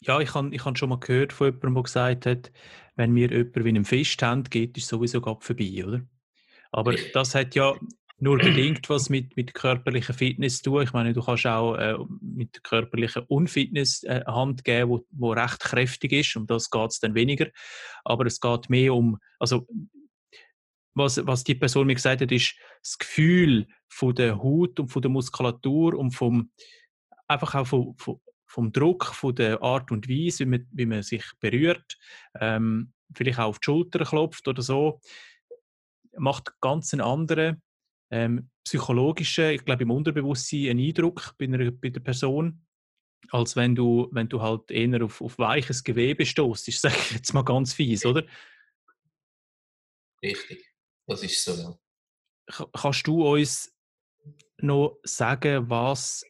Ja, 0.00 0.20
ich 0.20 0.34
habe 0.34 0.54
ich 0.54 0.64
hab 0.64 0.76
schon 0.76 0.90
mal 0.90 1.00
gehört 1.00 1.32
von 1.32 1.46
jemandem, 1.46 1.74
der 1.74 1.82
gesagt 1.82 2.26
hat, 2.26 2.52
wenn 2.96 3.14
wir 3.14 3.30
jemanden 3.30 3.64
wie 3.64 3.68
einen 3.68 3.84
Fisch 3.84 4.16
haben, 4.20 4.44
geht 4.44 4.76
es 4.76 4.86
sowieso 4.86 5.20
vorbei, 5.20 5.84
oder? 5.84 6.02
Aber 6.72 6.94
das 7.12 7.34
hat 7.34 7.54
ja 7.54 7.74
nur 8.24 8.38
bedingt 8.38 8.88
was 8.88 9.10
mit, 9.10 9.36
mit 9.36 9.52
körperlicher 9.52 10.14
Fitness 10.14 10.62
zu 10.62 10.70
tun. 10.70 10.82
Ich 10.82 10.94
meine, 10.94 11.12
du 11.12 11.22
kannst 11.22 11.46
auch 11.46 11.76
äh, 11.76 11.94
mit 12.22 12.64
körperlicher 12.64 13.30
Unfitness 13.30 14.02
äh, 14.04 14.24
Hand 14.26 14.64
geben, 14.64 14.90
wo, 14.90 15.06
wo 15.10 15.32
recht 15.32 15.60
kräftig 15.60 16.12
ist, 16.12 16.34
um 16.34 16.46
das 16.46 16.70
geht 16.70 16.90
es 16.90 17.00
dann 17.00 17.14
weniger. 17.14 17.48
Aber 18.02 18.24
es 18.24 18.40
geht 18.40 18.70
mehr 18.70 18.94
um, 18.94 19.18
also 19.38 19.66
was, 20.94 21.20
was 21.26 21.44
die 21.44 21.54
Person 21.54 21.86
mir 21.86 21.96
gesagt 21.96 22.22
hat, 22.22 22.32
ist 22.32 22.54
das 22.82 22.98
Gefühl 22.98 23.66
von 23.88 24.14
der 24.14 24.42
Haut 24.42 24.80
und 24.80 24.88
von 24.88 25.02
der 25.02 25.10
Muskulatur 25.10 25.92
und 25.92 26.12
vom, 26.12 26.50
einfach 27.28 27.54
auch 27.54 27.66
vom, 27.66 27.94
vom 28.46 28.72
Druck, 28.72 29.04
von 29.04 29.34
der 29.34 29.62
Art 29.62 29.90
und 29.90 30.08
Weise, 30.08 30.46
wie 30.46 30.48
man, 30.48 30.66
wie 30.70 30.86
man 30.86 31.02
sich 31.02 31.24
berührt, 31.40 31.98
ähm, 32.40 32.94
vielleicht 33.14 33.38
auch 33.38 33.48
auf 33.48 33.58
die 33.58 33.66
Schulter 33.66 34.02
klopft 34.02 34.48
oder 34.48 34.62
so, 34.62 35.00
macht 36.16 36.58
ganz 36.62 36.94
einen 36.94 37.02
anderen 37.02 37.60
ähm, 38.10 38.50
psychologischen, 38.64 39.50
ich 39.50 39.64
glaube 39.64 39.82
im 39.82 39.90
Unterbewusstsein 39.90 40.70
einen 40.70 40.80
Eindruck 40.80 41.34
bei, 41.38 41.46
einer, 41.46 41.70
bei 41.70 41.90
der 41.90 42.00
Person, 42.00 42.64
als 43.30 43.56
wenn 43.56 43.74
du, 43.74 44.08
wenn 44.12 44.28
du 44.28 44.40
halt 44.40 44.70
eher 44.70 45.02
auf, 45.04 45.20
auf 45.20 45.38
weiches 45.38 45.82
Gewebe 45.82 46.24
stoßt. 46.24 46.68
Ich 46.68 46.80
sage 46.80 46.96
jetzt 47.12 47.32
mal 47.34 47.44
ganz 47.44 47.74
fies, 47.74 48.04
oder? 48.06 48.24
Richtig, 50.22 50.72
das 51.06 51.22
ist 51.22 51.44
so. 51.44 51.78
Kannst 52.72 53.06
du 53.06 53.26
uns 53.26 53.74
noch 54.58 54.98
sagen, 55.02 55.68
was 55.68 56.24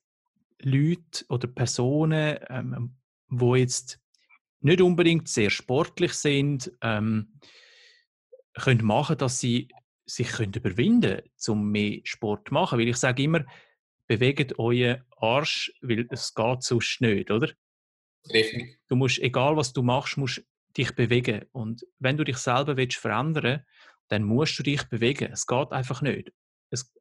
Leute 0.60 1.24
oder 1.28 1.48
Personen, 1.48 2.38
ähm, 2.48 2.96
wo 3.28 3.54
jetzt 3.54 4.00
nicht 4.60 4.80
unbedingt 4.80 5.28
sehr 5.28 5.50
sportlich 5.50 6.14
sind, 6.14 6.72
ähm, 6.80 7.38
können 8.54 8.84
machen, 8.84 9.18
dass 9.18 9.38
sie 9.38 9.68
sich 10.06 10.28
können 10.28 10.52
überwinden 10.52 11.16
können, 11.16 11.30
um 11.48 11.70
mehr 11.70 12.00
Sport 12.04 12.48
zu 12.48 12.54
machen? 12.54 12.78
Weil 12.78 12.88
ich 12.88 12.96
sage 12.96 13.22
immer, 13.22 13.44
bewegt 14.06 14.58
euren 14.58 15.02
Arsch, 15.16 15.72
weil 15.80 16.06
es 16.10 16.34
geht 16.34 16.62
sonst 16.62 17.00
nicht, 17.00 17.30
oder? 17.30 17.50
Richtig. 18.32 18.78
Du 18.88 18.96
musst, 18.96 19.18
egal 19.18 19.56
was 19.56 19.72
du 19.72 19.82
machst, 19.82 20.16
musst 20.16 20.42
dich 20.76 20.94
bewegen. 20.94 21.44
Und 21.52 21.86
wenn 21.98 22.16
du 22.16 22.24
dich 22.24 22.38
selber 22.38 22.76
willst 22.76 22.98
verändern 22.98 23.64
dann 24.08 24.22
musst 24.22 24.58
du 24.58 24.62
dich 24.62 24.82
bewegen. 24.84 25.30
Es 25.32 25.46
geht 25.46 25.72
einfach 25.72 26.02
nicht. 26.02 26.32
Es, 26.70 26.92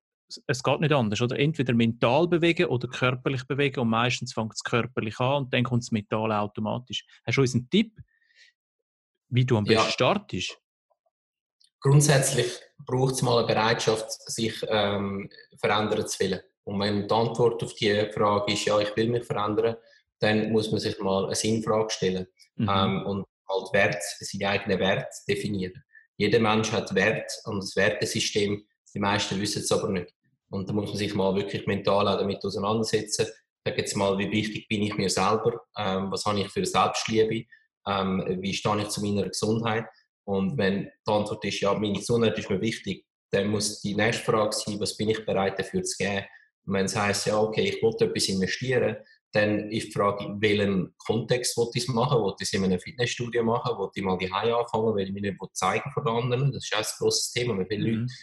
es 0.48 0.64
geht 0.64 0.80
nicht 0.80 0.94
anders. 0.94 1.22
Oder 1.22 1.38
entweder 1.38 1.74
mental 1.74 2.28
bewegen 2.28 2.68
oder 2.68 2.88
körperlich 2.88 3.46
bewegen. 3.46 3.82
Und 3.82 3.90
meistens 3.90 4.34
fängt 4.34 4.54
es 4.54 4.64
körperlich 4.64 5.20
an 5.20 5.44
und 5.44 5.54
dann 5.54 5.64
kommt 5.64 5.84
es 5.84 5.92
mental 5.92 6.32
automatisch. 6.32 7.06
Hast 7.26 7.38
du 7.38 7.42
uns 7.42 7.56
einen 7.56 7.70
Tipp, 7.70 7.98
wie 9.30 9.46
du 9.46 9.58
am 9.58 9.66
besten 9.66 9.86
ja. 9.86 9.92
startest? 9.92 10.60
Grundsätzlich 11.84 12.48
braucht 12.86 13.16
es 13.16 13.22
mal 13.22 13.40
eine 13.40 13.48
Bereitschaft, 13.48 14.10
sich 14.32 14.66
ähm, 14.70 15.30
verändern 15.60 16.08
zu 16.08 16.20
wollen. 16.22 16.40
Und 16.64 16.80
wenn 16.80 17.08
die 17.08 17.14
Antwort 17.14 17.62
auf 17.62 17.74
die 17.76 18.10
Frage 18.14 18.54
ist, 18.54 18.66
ja, 18.66 18.80
ich 18.80 18.96
will 18.96 19.10
mich 19.10 19.26
verändern, 19.26 19.76
dann 20.20 20.52
muss 20.54 20.72
man 20.72 20.80
sich 20.80 20.98
mal 21.00 21.26
eine 21.26 21.36
Sinnfrage 21.36 21.90
stellen 21.90 22.28
mhm. 22.56 22.70
ähm, 22.70 23.06
und 23.06 23.26
halt 23.50 23.74
Wert, 23.74 24.02
seinen 24.02 24.46
eigenen 24.46 24.80
Wert 24.80 25.14
definieren. 25.28 25.84
Jeder 26.16 26.40
Mensch 26.40 26.72
hat 26.72 26.96
Wert 26.96 27.30
und 27.46 27.62
das 27.62 27.76
Wertesystem, 27.76 28.66
die 28.94 29.00
meisten 29.00 29.42
wissen 29.42 29.62
es 29.62 29.72
aber 29.72 29.90
nicht. 29.90 30.14
Und 30.50 30.70
da 30.70 30.74
muss 30.74 30.88
man 30.88 30.98
sich 30.98 31.14
mal 31.14 31.36
wirklich 31.36 31.68
mental 31.68 32.08
auch 32.08 32.18
damit 32.18 32.46
auseinandersetzen. 32.46 33.28
Sag 33.66 33.78
jetzt 33.78 33.98
mal, 33.98 34.18
wie 34.18 34.32
wichtig 34.32 34.68
bin 34.70 34.84
ich 34.84 34.96
mir 34.96 35.10
selber? 35.10 35.62
Ähm, 35.78 36.12
was 36.12 36.24
habe 36.26 36.40
ich 36.40 36.50
für 36.50 36.66
Selbstliebe? 36.66 37.46
Ähm, 37.86 38.24
wie 38.40 38.54
stehe 38.54 38.82
ich 38.82 38.88
zu 38.90 39.02
meiner 39.02 39.28
Gesundheit? 39.28 39.86
Und 40.26 40.58
wenn 40.58 40.84
die 40.84 41.12
Antwort 41.12 41.44
ist, 41.46 41.60
ja, 41.60 41.74
meine 41.74 42.00
Gesundheit 42.00 42.38
ist 42.38 42.50
mir 42.50 42.62
wichtig, 42.62 43.06
dann 43.32 43.48
muss 43.48 43.82
die 43.82 43.96
nächste 43.96 44.24
Frage 44.24 44.56
sein, 44.56 44.80
was 44.80 44.96
bin 44.96 45.10
ich 45.10 45.26
bereit 45.26 45.60
dafür 45.60 45.84
zu 45.84 45.98
geben? 45.98 46.26
Und 46.66 46.74
wenn 46.74 46.86
es 46.86 46.96
heisst, 46.96 47.28
ja, 47.28 47.40
okay, 47.40 47.70
ich 47.70 47.82
wollte 47.82 48.06
etwas 48.06 48.30
investieren, 48.30 48.96
dann 49.34 49.72
ist 49.72 49.88
die 49.88 49.92
Frage, 49.92 50.26
in 50.26 50.42
welchem 50.42 50.94
Kontext 50.98 51.58
wollte 51.58 51.80
ich 51.80 51.86
es 51.86 51.90
machen? 51.90 52.22
Wollte 52.22 52.44
ich 52.44 52.50
es 52.50 52.54
in 52.54 52.64
einem 52.64 52.80
Fitnessstudio 52.80 53.44
machen? 53.44 53.76
Wollte 53.78 54.00
ich 54.00 54.06
mal 54.06 54.18
die 54.18 54.32
anfangen, 54.32 54.96
weil 54.96 55.08
ich 55.08 55.12
mir 55.12 55.22
nicht 55.22 55.38
zeigen 55.54 55.90
von 55.92 56.08
anderen? 56.08 56.52
Das 56.52 56.64
ist 56.64 56.74
auch 56.74 56.80
ein 56.80 56.98
grosses 57.00 57.32
Thema. 57.32 57.58
Weil 57.58 57.66
viele 57.66 57.88
mhm. 57.88 58.00
Leute 58.02 58.14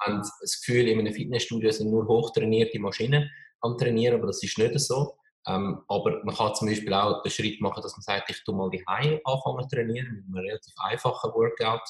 haben 0.00 0.22
das 0.40 0.60
Gefühl, 0.60 0.88
in 0.88 1.00
einem 1.00 1.12
Fitnessstudio 1.12 1.72
sind 1.72 1.90
nur 1.90 2.06
hochtrainierte 2.06 2.78
Maschinen 2.78 3.28
am 3.60 3.76
Trainieren, 3.76 4.14
aber 4.14 4.28
das 4.28 4.42
ist 4.42 4.56
nicht 4.58 4.78
so. 4.78 5.16
Ähm, 5.46 5.82
aber 5.88 6.22
man 6.24 6.34
kann 6.34 6.54
zum 6.54 6.68
Beispiel 6.68 6.92
auch 6.92 7.22
den 7.22 7.30
Schritt 7.30 7.60
machen, 7.60 7.82
dass 7.82 7.96
man 7.96 8.02
sagt, 8.02 8.30
ich 8.30 8.42
tue 8.44 8.54
mal 8.54 8.70
die 8.70 8.84
Hause 8.86 9.20
anfangen 9.24 9.68
trainieren 9.68 10.14
mit 10.14 10.24
einem 10.26 10.46
relativ 10.46 10.74
einfachen 10.78 11.32
Workout. 11.32 11.82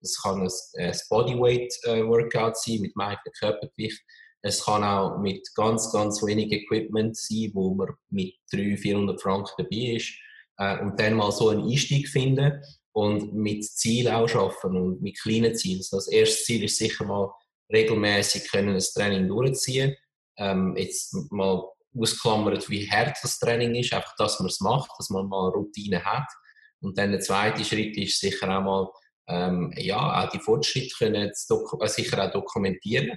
Das 0.00 0.20
kann 0.22 0.40
ein, 0.40 0.50
ein 0.78 0.96
Bodyweight-Workout 1.10 2.52
äh, 2.52 2.54
sein 2.54 2.80
mit 2.80 2.96
meinem 2.96 3.18
Körpergewicht 3.38 4.02
es 4.46 4.62
kann 4.62 4.84
auch 4.84 5.18
mit 5.18 5.48
ganz, 5.54 5.90
ganz 5.90 6.22
wenig 6.22 6.52
Equipment 6.52 7.16
sein, 7.16 7.50
wo 7.54 7.74
man 7.74 7.88
mit 8.10 8.34
300, 8.52 8.78
400 8.78 9.20
Franken 9.20 9.52
dabei 9.56 9.96
ist. 9.96 10.12
Äh, 10.58 10.80
und 10.80 11.00
dann 11.00 11.14
mal 11.14 11.32
so 11.32 11.48
einen 11.48 11.66
Einstieg 11.66 12.08
finden 12.08 12.62
und 12.92 13.32
mit 13.34 13.64
Ziel 13.64 14.06
auch 14.08 14.28
schaffen 14.28 14.76
und 14.76 15.00
mit 15.00 15.18
kleinen 15.18 15.54
Zielen. 15.54 15.78
Also 15.78 15.96
das 15.96 16.08
erste 16.08 16.44
Ziel 16.44 16.64
ist 16.64 16.76
sicher 16.76 17.06
mal 17.06 17.32
regelmäßig 17.72 18.50
können 18.50 18.74
das 18.74 18.92
Training 18.92 19.28
durchziehen. 19.28 19.96
Ähm, 20.36 20.76
jetzt 20.76 21.16
mal 21.30 21.66
ausklammert, 21.98 22.68
wie 22.68 22.90
hart 22.90 23.16
das 23.22 23.38
Training 23.38 23.74
ist, 23.74 23.92
einfach, 23.92 24.14
dass 24.16 24.40
man 24.40 24.48
es 24.48 24.60
macht, 24.60 24.90
dass 24.98 25.10
man 25.10 25.28
mal 25.28 25.50
Routine 25.50 26.04
hat. 26.04 26.28
Und 26.80 26.98
dann 26.98 27.12
der 27.12 27.20
zweite 27.20 27.64
Schritt 27.64 27.96
ist 27.96 28.20
sicher 28.20 28.48
auch 28.48 28.62
mal, 28.62 28.88
ähm, 29.26 29.72
ja, 29.76 30.22
auch 30.22 30.28
die 30.30 30.38
Fortschritte 30.38 30.94
können 30.98 31.30
äh, 31.30 31.88
sicher 31.88 32.24
auch 32.24 32.30
dokumentieren 32.30 33.16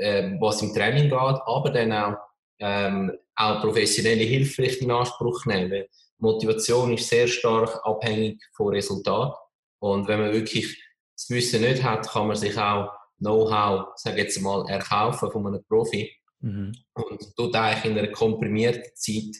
äh, 0.00 0.36
was 0.40 0.62
im 0.62 0.74
Training 0.74 1.04
geht, 1.04 1.12
aber 1.12 1.70
dann 1.70 1.92
auch, 1.92 2.16
ähm, 2.58 3.12
auch 3.36 3.60
professionelle 3.60 4.24
Hilfe 4.24 4.64
in 4.64 4.90
Anspruch 4.90 5.44
nehmen. 5.46 5.84
Motivation 6.18 6.92
ist 6.94 7.08
sehr 7.08 7.26
stark 7.26 7.80
abhängig 7.84 8.42
vom 8.54 8.68
Resultat. 8.68 9.34
Und 9.78 10.08
wenn 10.08 10.20
man 10.20 10.32
wirklich 10.32 10.82
das 11.16 11.30
Wissen 11.30 11.62
nicht 11.62 11.82
hat, 11.82 12.08
kann 12.08 12.28
man 12.28 12.36
sich 12.36 12.56
auch 12.58 12.90
Know-how, 13.18 13.88
sage 13.96 14.22
jetzt 14.22 14.40
mal, 14.40 14.66
erkaufen 14.68 15.30
von 15.30 15.46
einem 15.46 15.64
Profi. 15.64 16.10
Mhm. 16.40 16.72
Und 16.94 17.36
tut 17.36 17.54
eigentlich 17.54 17.84
in 17.84 17.98
einer 17.98 18.12
komprimierten 18.12 18.90
Zeit 18.94 19.36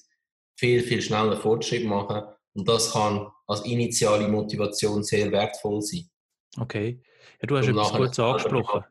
viel, 0.58 0.82
viel 0.82 1.00
schneller 1.00 1.36
Fortschritt 1.36 1.84
machen. 1.84 2.22
Und 2.54 2.68
das 2.68 2.92
kann 2.92 3.28
als 3.46 3.64
initiale 3.64 4.28
Motivation 4.28 5.02
sehr 5.02 5.30
wertvoll 5.32 5.80
sein. 5.82 6.10
Okay. 6.58 7.02
Ja, 7.40 7.46
du 7.46 7.56
hast 7.56 7.68
etwas 7.68 7.92
Gutes 7.92 8.18
angesprochen. 8.18 8.84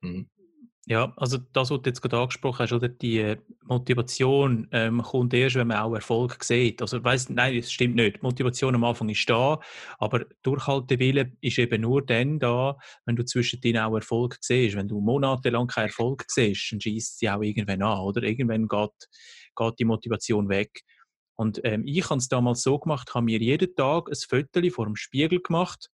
Mhm. 0.00 0.30
Ja, 0.90 1.12
also 1.18 1.36
das, 1.52 1.70
was 1.70 1.82
du 1.82 1.90
jetzt 1.90 2.00
gerade 2.00 2.16
angesprochen 2.16 2.60
hast, 2.60 2.72
oder 2.72 2.88
die 2.88 3.36
Motivation 3.66 4.68
ähm, 4.72 5.02
kommt 5.02 5.34
erst, 5.34 5.56
wenn 5.56 5.66
man 5.66 5.76
auch 5.80 5.94
Erfolg 5.94 6.42
sieht. 6.42 6.80
Also 6.80 7.04
weiss, 7.04 7.28
nein, 7.28 7.56
das 7.56 7.70
stimmt 7.70 7.96
nicht. 7.96 8.22
Motivation 8.22 8.74
am 8.74 8.84
Anfang 8.84 9.10
ist 9.10 9.28
da, 9.28 9.60
aber 9.98 10.24
Durchhaltewille 10.42 11.32
ist 11.42 11.58
eben 11.58 11.82
nur 11.82 12.00
dann 12.06 12.38
da, 12.38 12.78
wenn 13.04 13.16
du 13.16 13.24
zwischendrin 13.26 13.76
auch 13.76 13.96
Erfolg 13.96 14.38
siehst. 14.40 14.76
Wenn 14.76 14.88
du 14.88 15.02
monatelang 15.02 15.66
keinen 15.66 15.88
Erfolg 15.88 16.24
siehst, 16.26 16.72
dann 16.72 16.80
schießt 16.80 17.18
sie 17.18 17.28
auch 17.28 17.42
irgendwann 17.42 17.82
an, 17.82 17.98
oder? 18.00 18.22
Irgendwann 18.22 18.66
geht, 18.66 19.08
geht 19.56 19.78
die 19.78 19.84
Motivation 19.84 20.48
weg. 20.48 20.84
Und 21.36 21.60
ähm, 21.64 21.82
ich 21.84 22.08
habe 22.08 22.16
es 22.16 22.28
damals 22.28 22.62
so 22.62 22.78
gemacht, 22.78 23.14
habe 23.14 23.26
mir 23.26 23.38
jeden 23.40 23.74
Tag 23.74 24.08
ein 24.08 24.16
Foto 24.16 24.70
vor 24.70 24.86
dem 24.86 24.96
Spiegel 24.96 25.40
gemacht 25.42 25.90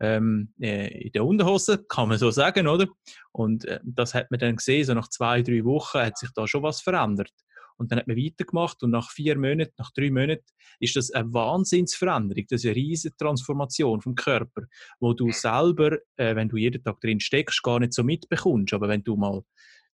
ähm, 0.00 0.52
äh, 0.60 1.06
in 1.06 1.12
der 1.12 1.24
Unterhose, 1.24 1.84
kann 1.84 2.08
man 2.08 2.18
so 2.18 2.30
sagen, 2.30 2.68
oder? 2.68 2.86
Und 3.32 3.64
äh, 3.64 3.80
das 3.84 4.14
hat 4.14 4.30
man 4.30 4.40
dann 4.40 4.56
gesehen, 4.56 4.84
so 4.84 4.94
nach 4.94 5.08
zwei, 5.08 5.42
drei 5.42 5.64
Wochen 5.64 5.98
hat 5.98 6.18
sich 6.18 6.30
da 6.34 6.46
schon 6.46 6.62
was 6.62 6.80
verändert. 6.80 7.32
Und 7.76 7.90
dann 7.90 7.98
hat 7.98 8.06
man 8.06 8.16
weitergemacht 8.16 8.82
und 8.82 8.90
nach 8.90 9.10
vier 9.10 9.36
Monaten, 9.36 9.72
nach 9.78 9.90
drei 9.92 10.10
Monaten 10.10 10.44
ist 10.78 10.96
das 10.96 11.10
eine 11.10 11.32
Wahnsinnsveränderung. 11.32 12.44
Das 12.48 12.60
ist 12.62 12.66
eine 12.66 12.76
riesige 12.76 13.16
Transformation 13.16 14.00
vom 14.00 14.14
Körper, 14.14 14.62
wo 15.00 15.14
du 15.14 15.32
selber, 15.32 15.98
äh, 16.16 16.36
wenn 16.36 16.48
du 16.48 16.56
jeden 16.56 16.82
Tag 16.82 17.00
drin 17.00 17.20
steckst, 17.20 17.62
gar 17.62 17.80
nicht 17.80 17.92
so 17.92 18.04
mitbekommst. 18.04 18.74
Aber 18.74 18.88
wenn 18.88 19.02
du 19.02 19.16
mal 19.16 19.42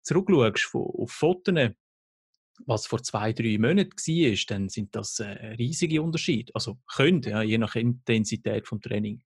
zurückschaust 0.01 0.73
auf 0.73 1.11
Fotos, 1.11 1.69
was 2.65 2.87
vor 2.87 3.03
zwei, 3.03 3.33
drei 3.33 3.57
Monaten 3.57 3.91
war, 3.91 4.37
dann 4.47 4.69
sind 4.69 4.95
das 4.95 5.19
äh, 5.19 5.55
riesige 5.57 6.01
Unterschiede. 6.01 6.51
Also 6.55 6.79
könnte, 6.93 7.29
ja, 7.29 7.41
je 7.41 7.57
nach 7.57 7.75
Intensität 7.75 8.67
vom 8.67 8.81
Training. 8.81 9.21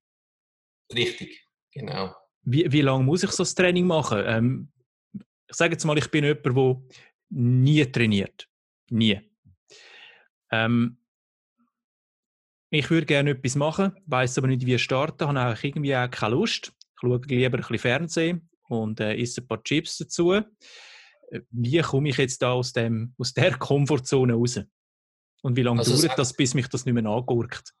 Richtig, 0.92 1.46
genau. 1.72 2.14
Wie, 2.42 2.70
wie 2.70 2.80
lange 2.80 3.04
muss 3.04 3.22
ich 3.22 3.30
so 3.30 3.42
ein 3.42 3.54
Training 3.54 3.86
machen? 3.86 4.22
Ähm, 4.24 4.72
ich 5.48 5.56
sage 5.56 5.72
jetzt 5.72 5.84
mal, 5.84 5.98
ich 5.98 6.10
bin 6.10 6.24
jemand, 6.24 6.44
der 6.44 6.82
nie 7.30 7.84
trainiert. 7.86 8.48
Nie. 8.90 9.20
Ähm, 10.50 10.98
ich 12.70 12.88
würde 12.90 13.06
gerne 13.06 13.30
etwas 13.30 13.54
machen, 13.54 13.92
weiß 14.06 14.38
aber 14.38 14.48
nicht, 14.48 14.64
wie 14.64 14.78
starten, 14.78 15.28
habe 15.28 15.54
auch 15.54 15.62
irgendwie 15.62 15.94
auch 15.94 16.10
keine 16.10 16.34
Lust. 16.34 16.72
Ich 16.78 17.00
schaue 17.00 17.20
lieber 17.26 17.58
ein 17.58 17.60
bisschen 17.60 17.78
Fernsehen 17.78 18.48
und 18.68 18.98
äh, 19.00 19.14
esse 19.14 19.42
ein 19.42 19.46
paar 19.46 19.62
Chips 19.62 19.98
dazu. 19.98 20.32
Äh, 20.32 20.42
wie 21.50 21.80
komme 21.80 22.08
ich 22.08 22.16
jetzt 22.16 22.40
da 22.40 22.52
aus, 22.52 22.72
dem, 22.72 23.14
aus 23.18 23.34
der 23.34 23.54
Komfortzone 23.58 24.32
raus? 24.32 24.60
Und 25.42 25.56
wie 25.56 25.62
lange 25.62 25.80
also 25.80 26.00
dauert 26.00 26.18
das, 26.18 26.32
bis 26.32 26.54
mich 26.54 26.68
das 26.68 26.86
nicht 26.86 26.94
mehr 26.94 27.04
angurkt? 27.04 27.74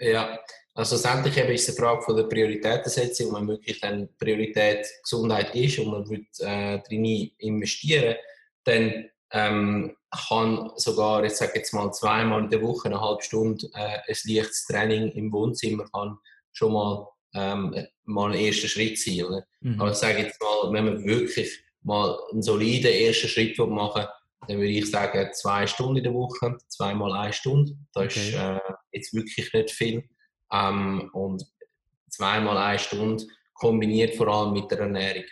Ja, 0.00 0.38
also 0.74 0.96
eben 1.36 1.52
ist 1.52 1.68
es 1.68 1.78
eine 1.78 1.86
Frage 1.86 2.02
von 2.02 2.16
der 2.16 2.24
Prioritätensetzung. 2.24 3.34
Wenn 3.34 3.48
wirklich 3.48 3.80
dann 3.80 4.08
Priorität 4.18 4.86
Gesundheit 5.02 5.54
ist 5.54 5.78
und 5.78 5.90
man 5.90 6.08
will 6.08 6.26
äh, 6.40 6.78
drin 6.80 7.30
investieren, 7.38 8.16
dann 8.64 9.10
ähm, 9.30 9.96
kann 10.28 10.70
sogar, 10.76 11.24
ich 11.24 11.34
sage 11.34 11.52
jetzt 11.56 11.72
mal 11.74 11.92
zweimal 11.92 12.44
in 12.44 12.50
der 12.50 12.62
Woche 12.62 12.86
eine 12.86 13.00
halbe 13.00 13.22
Stunde 13.22 13.66
äh, 13.74 13.98
ein 14.06 14.16
leichtes 14.24 14.66
Training 14.66 15.10
im 15.12 15.32
Wohnzimmer 15.32 15.84
kann 15.92 16.18
schon 16.52 16.72
mal, 16.72 17.08
ähm, 17.34 17.86
mal 18.04 18.32
ein 18.32 18.38
erster 18.38 18.68
Schritt 18.68 18.98
sein. 18.98 19.42
Mhm. 19.60 19.80
Aber 19.80 19.90
ich 19.90 19.96
sage 19.96 20.22
jetzt 20.22 20.40
mal, 20.40 20.72
wenn 20.72 20.84
man 20.84 21.04
wirklich 21.04 21.50
mal 21.82 22.18
einen 22.32 22.42
soliden 22.42 22.92
ersten 22.92 23.28
Schritt 23.28 23.58
machen 23.58 24.06
dann 24.46 24.58
würde 24.58 24.70
ich 24.70 24.90
sagen, 24.90 25.30
zwei 25.32 25.66
Stunden 25.66 25.96
in 25.96 26.04
der 26.04 26.14
Woche, 26.14 26.58
zweimal 26.68 27.12
eine 27.12 27.32
Stunde. 27.32 27.76
Das 27.92 28.04
okay. 28.04 28.28
ist 28.28 28.34
äh, 28.34 28.60
jetzt 28.94 29.12
wirklich 29.12 29.52
nicht 29.52 29.70
viel. 29.70 30.08
Ähm, 30.52 31.10
und 31.12 31.44
zweimal 32.10 32.56
eine 32.56 32.78
Stunde 32.78 33.24
kombiniert 33.54 34.14
vor 34.14 34.28
allem 34.28 34.52
mit 34.52 34.70
der 34.70 34.80
Ernährung. 34.80 35.24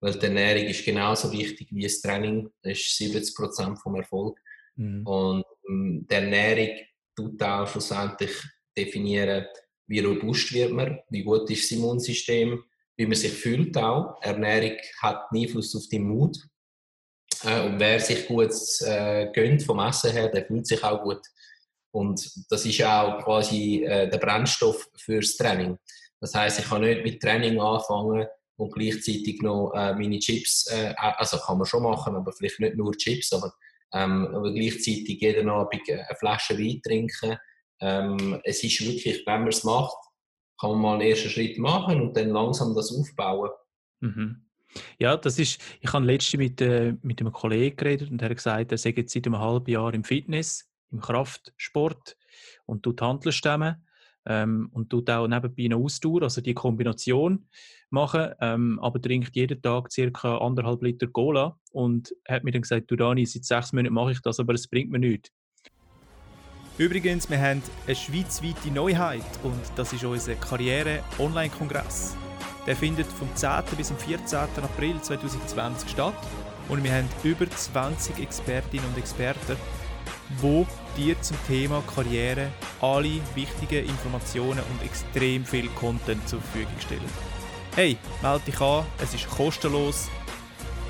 Weil 0.00 0.18
die 0.18 0.26
Ernährung 0.26 0.64
ist 0.64 0.84
genauso 0.84 1.32
wichtig 1.32 1.68
wie 1.70 1.82
das 1.82 2.00
Training. 2.00 2.50
Das 2.62 2.78
ist 2.78 2.96
70 2.98 3.34
Prozent 3.34 3.80
vom 3.80 3.94
Erfolg. 3.96 4.38
Mhm. 4.76 5.06
Und 5.06 5.44
ähm, 5.68 6.06
die 6.10 6.14
Ernährung 6.14 6.76
tut 7.16 7.42
auch 7.42 7.66
schlussendlich 7.66 8.32
definieren, 8.76 9.46
wie 9.86 10.00
robust 10.00 10.52
wird 10.52 10.72
man, 10.72 10.98
wie 11.10 11.22
gut 11.22 11.48
ist 11.50 11.70
das 11.70 11.78
Immunsystem, 11.78 12.62
wie 12.96 13.06
man 13.06 13.14
sich 13.14 13.32
fühlt 13.32 13.76
auch. 13.76 14.20
Ernährung 14.22 14.76
hat 15.00 15.30
einen 15.30 15.42
Einfluss 15.42 15.74
auf 15.76 15.88
den 15.88 16.04
Mut. 16.08 16.36
Äh, 17.44 17.66
und 17.66 17.78
wer 17.78 18.00
sich 18.00 18.26
gut 18.26 18.52
äh, 18.82 19.30
gönnt 19.32 19.62
vom 19.62 19.78
Essen 19.80 20.12
her, 20.12 20.28
der 20.28 20.46
fühlt 20.46 20.66
sich 20.66 20.82
auch 20.82 21.02
gut. 21.02 21.20
Und 21.94 22.28
das 22.50 22.66
ist 22.66 22.82
auch 22.82 23.22
quasi 23.22 23.84
äh, 23.84 24.10
der 24.10 24.18
Brennstoff 24.18 24.88
fürs 24.96 25.36
Training. 25.36 25.78
Das 26.20 26.34
heißt, 26.34 26.58
ich 26.58 26.64
kann 26.64 26.80
nicht 26.80 27.04
mit 27.04 27.22
Training 27.22 27.60
anfangen 27.60 28.26
und 28.56 28.74
gleichzeitig 28.74 29.40
noch 29.42 29.72
äh, 29.74 29.94
meine 29.94 30.18
Chips, 30.18 30.66
äh, 30.72 30.92
also 30.96 31.38
kann 31.38 31.58
man 31.58 31.66
schon 31.66 31.84
machen, 31.84 32.16
aber 32.16 32.32
vielleicht 32.32 32.58
nicht 32.58 32.74
nur 32.74 32.96
Chips, 32.96 33.32
aber, 33.32 33.52
ähm, 33.92 34.26
aber 34.34 34.52
gleichzeitig 34.52 35.20
jeden 35.20 35.48
Abend 35.48 35.88
eine 35.88 36.16
Flasche 36.18 36.58
Wein 36.58 36.80
trinken. 36.82 37.36
Ähm, 37.80 38.40
es 38.42 38.64
ist 38.64 38.84
wirklich, 38.84 39.24
wenn 39.24 39.40
man 39.40 39.48
es 39.50 39.62
macht, 39.62 39.96
kann 40.60 40.70
man 40.72 40.80
mal 40.80 40.92
einen 40.94 41.08
ersten 41.08 41.30
Schritt 41.30 41.58
machen 41.58 42.00
und 42.00 42.16
dann 42.16 42.30
langsam 42.30 42.74
das 42.74 42.92
aufbauen. 42.92 43.50
Mhm. 44.00 44.46
Ja, 44.98 45.16
das 45.16 45.38
ist, 45.38 45.60
ich 45.80 45.92
habe 45.92 46.06
letztens 46.06 46.38
mit, 46.40 46.60
äh, 46.60 46.94
mit 47.02 47.20
einem 47.20 47.30
Kollegen 47.30 47.76
geredet 47.76 48.10
und 48.10 48.20
er 48.20 48.30
hat 48.30 48.36
gesagt, 48.36 48.72
er 48.72 48.78
sei 48.78 48.90
jetzt 48.96 49.12
seit 49.12 49.26
einem 49.26 49.38
halben 49.38 49.70
Jahr 49.70 49.94
im 49.94 50.02
Fitness, 50.02 50.68
im 50.90 51.00
Kraftsport 51.00 52.16
und 52.66 52.82
tut 52.82 53.00
Handelstämme 53.02 53.82
ähm, 54.26 54.68
und 54.72 54.90
tut 54.90 55.10
auch 55.10 55.26
nebenbei 55.26 55.64
eine 55.64 55.76
Ausdauer, 55.76 56.22
also 56.22 56.40
die 56.40 56.54
Kombination 56.54 57.46
machen, 57.90 58.32
ähm, 58.40 58.78
aber 58.80 59.00
trinkt 59.00 59.34
jeden 59.36 59.60
Tag 59.60 59.88
ca. 60.12 60.38
anderthalb 60.38 60.82
Liter 60.82 61.06
Cola 61.06 61.58
und 61.72 62.14
hat 62.28 62.44
mir 62.44 62.52
dann 62.52 62.62
gesagt, 62.62 62.90
du 62.90 62.96
Dani, 62.96 63.26
seit 63.26 63.44
sechs 63.44 63.72
Monaten 63.72 63.94
mache 63.94 64.12
ich 64.12 64.20
das, 64.20 64.40
aber 64.40 64.54
es 64.54 64.68
bringt 64.68 64.90
mir 64.90 64.98
nichts. 64.98 65.30
Übrigens, 66.76 67.30
wir 67.30 67.40
haben 67.40 67.62
eine 67.86 67.94
schweizweite 67.94 68.68
Neuheit 68.72 69.22
und 69.44 69.60
das 69.76 69.92
ist 69.92 70.04
unser 70.04 70.34
Karriere-Online-Kongress. 70.34 72.16
Der 72.66 72.74
findet 72.74 73.06
vom 73.06 73.28
10. 73.36 73.62
bis 73.76 73.88
zum 73.88 73.96
14. 73.96 74.38
April 74.38 75.00
2020 75.00 75.90
statt 75.90 76.16
und 76.68 76.82
wir 76.82 76.92
haben 76.92 77.08
über 77.22 77.48
20 77.48 78.18
Expertinnen 78.18 78.86
und 78.86 78.98
Experten, 78.98 79.56
wo 80.40 80.66
dir 80.96 81.20
zum 81.20 81.36
Thema 81.46 81.82
Karriere 81.94 82.50
alle 82.80 83.20
wichtigen 83.34 83.86
Informationen 83.88 84.62
und 84.70 84.82
extrem 84.84 85.44
viel 85.44 85.68
Content 85.70 86.28
zur 86.28 86.40
Verfügung 86.40 86.80
stellen. 86.80 87.10
Hey, 87.74 87.98
melde 88.22 88.44
dich 88.44 88.60
an, 88.60 88.86
es 89.02 89.12
ist 89.14 89.28
kostenlos. 89.28 90.08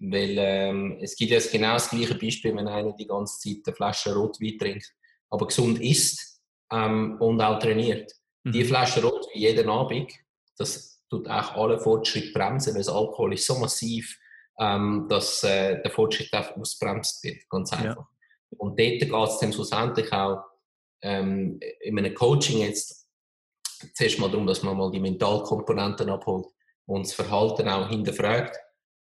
Weil 0.00 0.36
ähm, 0.38 0.98
es 1.00 1.14
gibt 1.14 1.30
ja 1.30 1.38
genau 1.38 1.74
das 1.74 1.90
gleiche 1.90 2.14
Beispiel, 2.14 2.56
wenn 2.56 2.66
einer 2.66 2.92
die 2.94 3.06
ganze 3.06 3.38
Zeit 3.38 3.62
eine 3.66 3.76
Flasche 3.76 4.14
Rotwein 4.14 4.56
trinkt, 4.58 4.90
aber 5.28 5.46
gesund 5.46 5.80
isst 5.80 6.40
ähm, 6.72 7.16
und 7.20 7.40
auch 7.40 7.58
trainiert. 7.58 8.10
Mhm. 8.44 8.52
Die 8.52 8.64
Flasche 8.64 9.02
Rotwein 9.02 9.34
jeden 9.34 9.68
Abend, 9.68 10.10
das 10.56 11.04
tut 11.10 11.28
auch 11.28 11.54
alle 11.54 11.78
Fortschritte 11.78 12.32
bremsen, 12.32 12.74
weil 12.74 12.80
das 12.80 12.88
Alkohol 12.88 13.34
ist 13.34 13.46
so 13.46 13.58
massiv, 13.58 14.18
ähm, 14.58 15.06
dass 15.08 15.42
äh, 15.44 15.82
der 15.82 15.90
Fortschritt 15.90 16.32
einfach 16.32 16.56
ausbremst 16.56 17.22
wird, 17.22 17.48
ganz 17.50 17.72
einfach. 17.72 17.96
Ja. 17.96 18.08
Und 18.56 18.78
dort 18.78 18.98
geht 19.00 19.12
es 19.12 19.38
dann 19.38 19.52
schlussendlich 19.52 20.12
auch 20.12 20.42
ähm, 21.02 21.60
in 21.80 21.98
einem 21.98 22.14
Coaching 22.14 22.60
jetzt 22.60 23.08
zuerst 23.94 24.18
mal 24.18 24.30
darum, 24.30 24.46
dass 24.46 24.62
man 24.62 24.76
mal 24.76 24.90
die 24.90 25.00
Mentalkomponenten 25.00 26.10
abholt 26.10 26.46
und 26.86 27.06
das 27.06 27.14
Verhalten 27.14 27.68
auch 27.68 27.88
hinterfragt. 27.88 28.56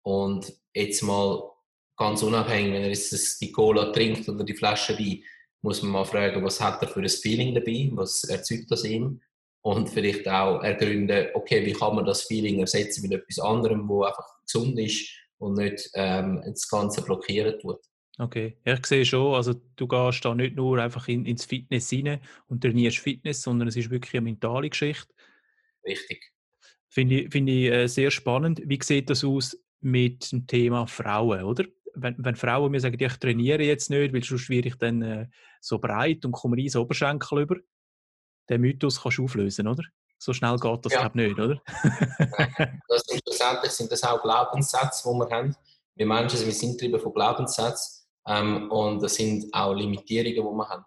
Und 0.03 0.53
jetzt 0.75 1.03
mal 1.03 1.51
ganz 1.97 2.23
unabhängig, 2.23 2.73
wenn 2.73 2.83
er 2.83 2.89
jetzt 2.89 3.41
die 3.41 3.53
Cola 3.53 3.93
trinkt 3.93 4.29
oder 4.29 4.45
die 4.45 4.55
Flasche 4.55 4.99
Wein, 4.99 5.23
muss 5.63 5.83
man 5.83 5.93
mal 5.93 6.05
fragen, 6.05 6.45
was 6.45 6.61
hat 6.61 6.83
er 6.83 6.89
für 6.89 7.01
ein 7.01 7.09
Feeling 7.09 7.55
dabei, 7.55 7.91
was 7.93 8.25
erzeugt 8.25 8.71
das 8.71 8.85
ihm 8.85 9.21
und 9.63 9.89
vielleicht 9.89 10.29
auch 10.29 10.63
ergründen, 10.63 11.29
okay, 11.35 11.65
wie 11.65 11.73
kann 11.73 11.95
man 11.97 12.05
das 12.05 12.25
Feeling 12.25 12.61
ersetzen 12.61 13.03
mit 13.03 13.13
etwas 13.13 13.39
anderem, 13.39 13.89
wo 13.89 14.05
einfach 14.05 14.27
gesund 14.45 14.79
ist 14.79 15.09
und 15.39 15.55
nicht 15.55 15.91
ähm, 15.95 16.43
das 16.45 16.69
Ganze 16.69 17.03
blockieren 17.03 17.59
tut. 17.61 17.79
Okay, 18.19 18.59
ja, 18.65 18.75
ich 18.75 18.87
sehe 18.87 19.05
schon, 19.05 19.35
also 19.35 19.55
du 19.77 19.89
gehst 19.89 20.25
da 20.25 20.35
nicht 20.35 20.55
nur 20.55 20.79
einfach 20.79 21.09
in, 21.09 21.25
ins 21.27 21.47
Fitness 21.47 21.93
rein 21.93 22.21
und 22.47 22.61
trainierst 22.61 22.99
Fitness, 22.99 23.43
sondern 23.43 23.69
es 23.69 23.77
ist 23.77 23.91
wirklich 23.91 24.15
eine 24.15 24.23
mentale 24.23 24.71
Geschichte. 24.71 25.13
Richtig. 25.85 26.33
Finde 26.89 27.23
ich, 27.23 27.33
find 27.33 27.49
ich 27.49 27.73
äh, 27.73 27.87
sehr 27.89 28.11
spannend. 28.13 28.63
Wie 28.65 28.79
sieht 28.81 29.11
das 29.11 29.25
aus 29.25 29.59
mit 29.85 30.33
dem 30.33 30.47
Thema 30.47 30.87
Frauen, 30.87 31.43
oder? 31.45 31.65
Wenn, 31.95 32.17
wenn 32.19 32.35
Frauen 32.35 32.73
mir 32.73 32.81
sagen, 32.81 32.97
ich 32.99 33.17
trainiere 33.19 33.63
jetzt 33.63 33.89
nicht, 33.89 34.13
weil 34.13 34.25
sonst 34.25 34.49
werde 34.49 34.69
ich 34.69 34.75
dann 34.77 35.03
äh, 35.03 35.27
so 35.61 35.79
breit 35.79 36.25
und 36.25 36.33
komme 36.33 36.57
rein 36.57 36.69
so 36.69 36.83
Oberschenkel 36.83 37.43
über, 37.43 37.57
den 38.49 38.61
Mythos 38.61 39.01
kannst 39.01 39.19
du 39.19 39.25
auflösen, 39.25 39.69
oder? 39.69 39.85
So 40.19 40.33
schnell 40.33 40.57
geht 40.57 40.85
das 40.85 40.93
ja. 40.93 41.01
glaube 41.01 41.19
nicht, 41.19 41.39
oder? 41.39 41.61
das 42.89 43.03
sind 43.07 43.23
schlussendlich 43.23 43.73
sind 43.73 43.93
das 43.93 44.03
auch 44.03 44.23
Glaubenssätze, 44.23 45.09
die 45.09 45.19
wir 45.19 45.31
haben. 45.31 45.55
Wir 45.97 46.07
Menschen 46.07 46.45
wir 46.45 46.53
sind 46.53 46.73
getrieben 46.73 47.01
von 47.01 47.13
Glaubenssätzen 47.13 48.07
ähm, 48.27 48.71
und 48.71 49.03
das 49.03 49.15
sind 49.15 49.53
auch 49.53 49.75
Limitierungen, 49.75 50.35
die 50.35 50.43
wir 50.43 50.69
haben. 50.69 50.85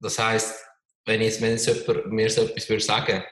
Das 0.00 0.18
heißt, 0.18 0.62
wenn 1.06 1.22
jetzt, 1.22 1.40
wenn 1.40 1.52
jetzt 1.52 1.66
jemand 1.66 2.06
mir 2.12 2.28
so 2.28 2.42
etwas 2.42 2.68
würde 2.68 2.82
sagen, 2.82 3.22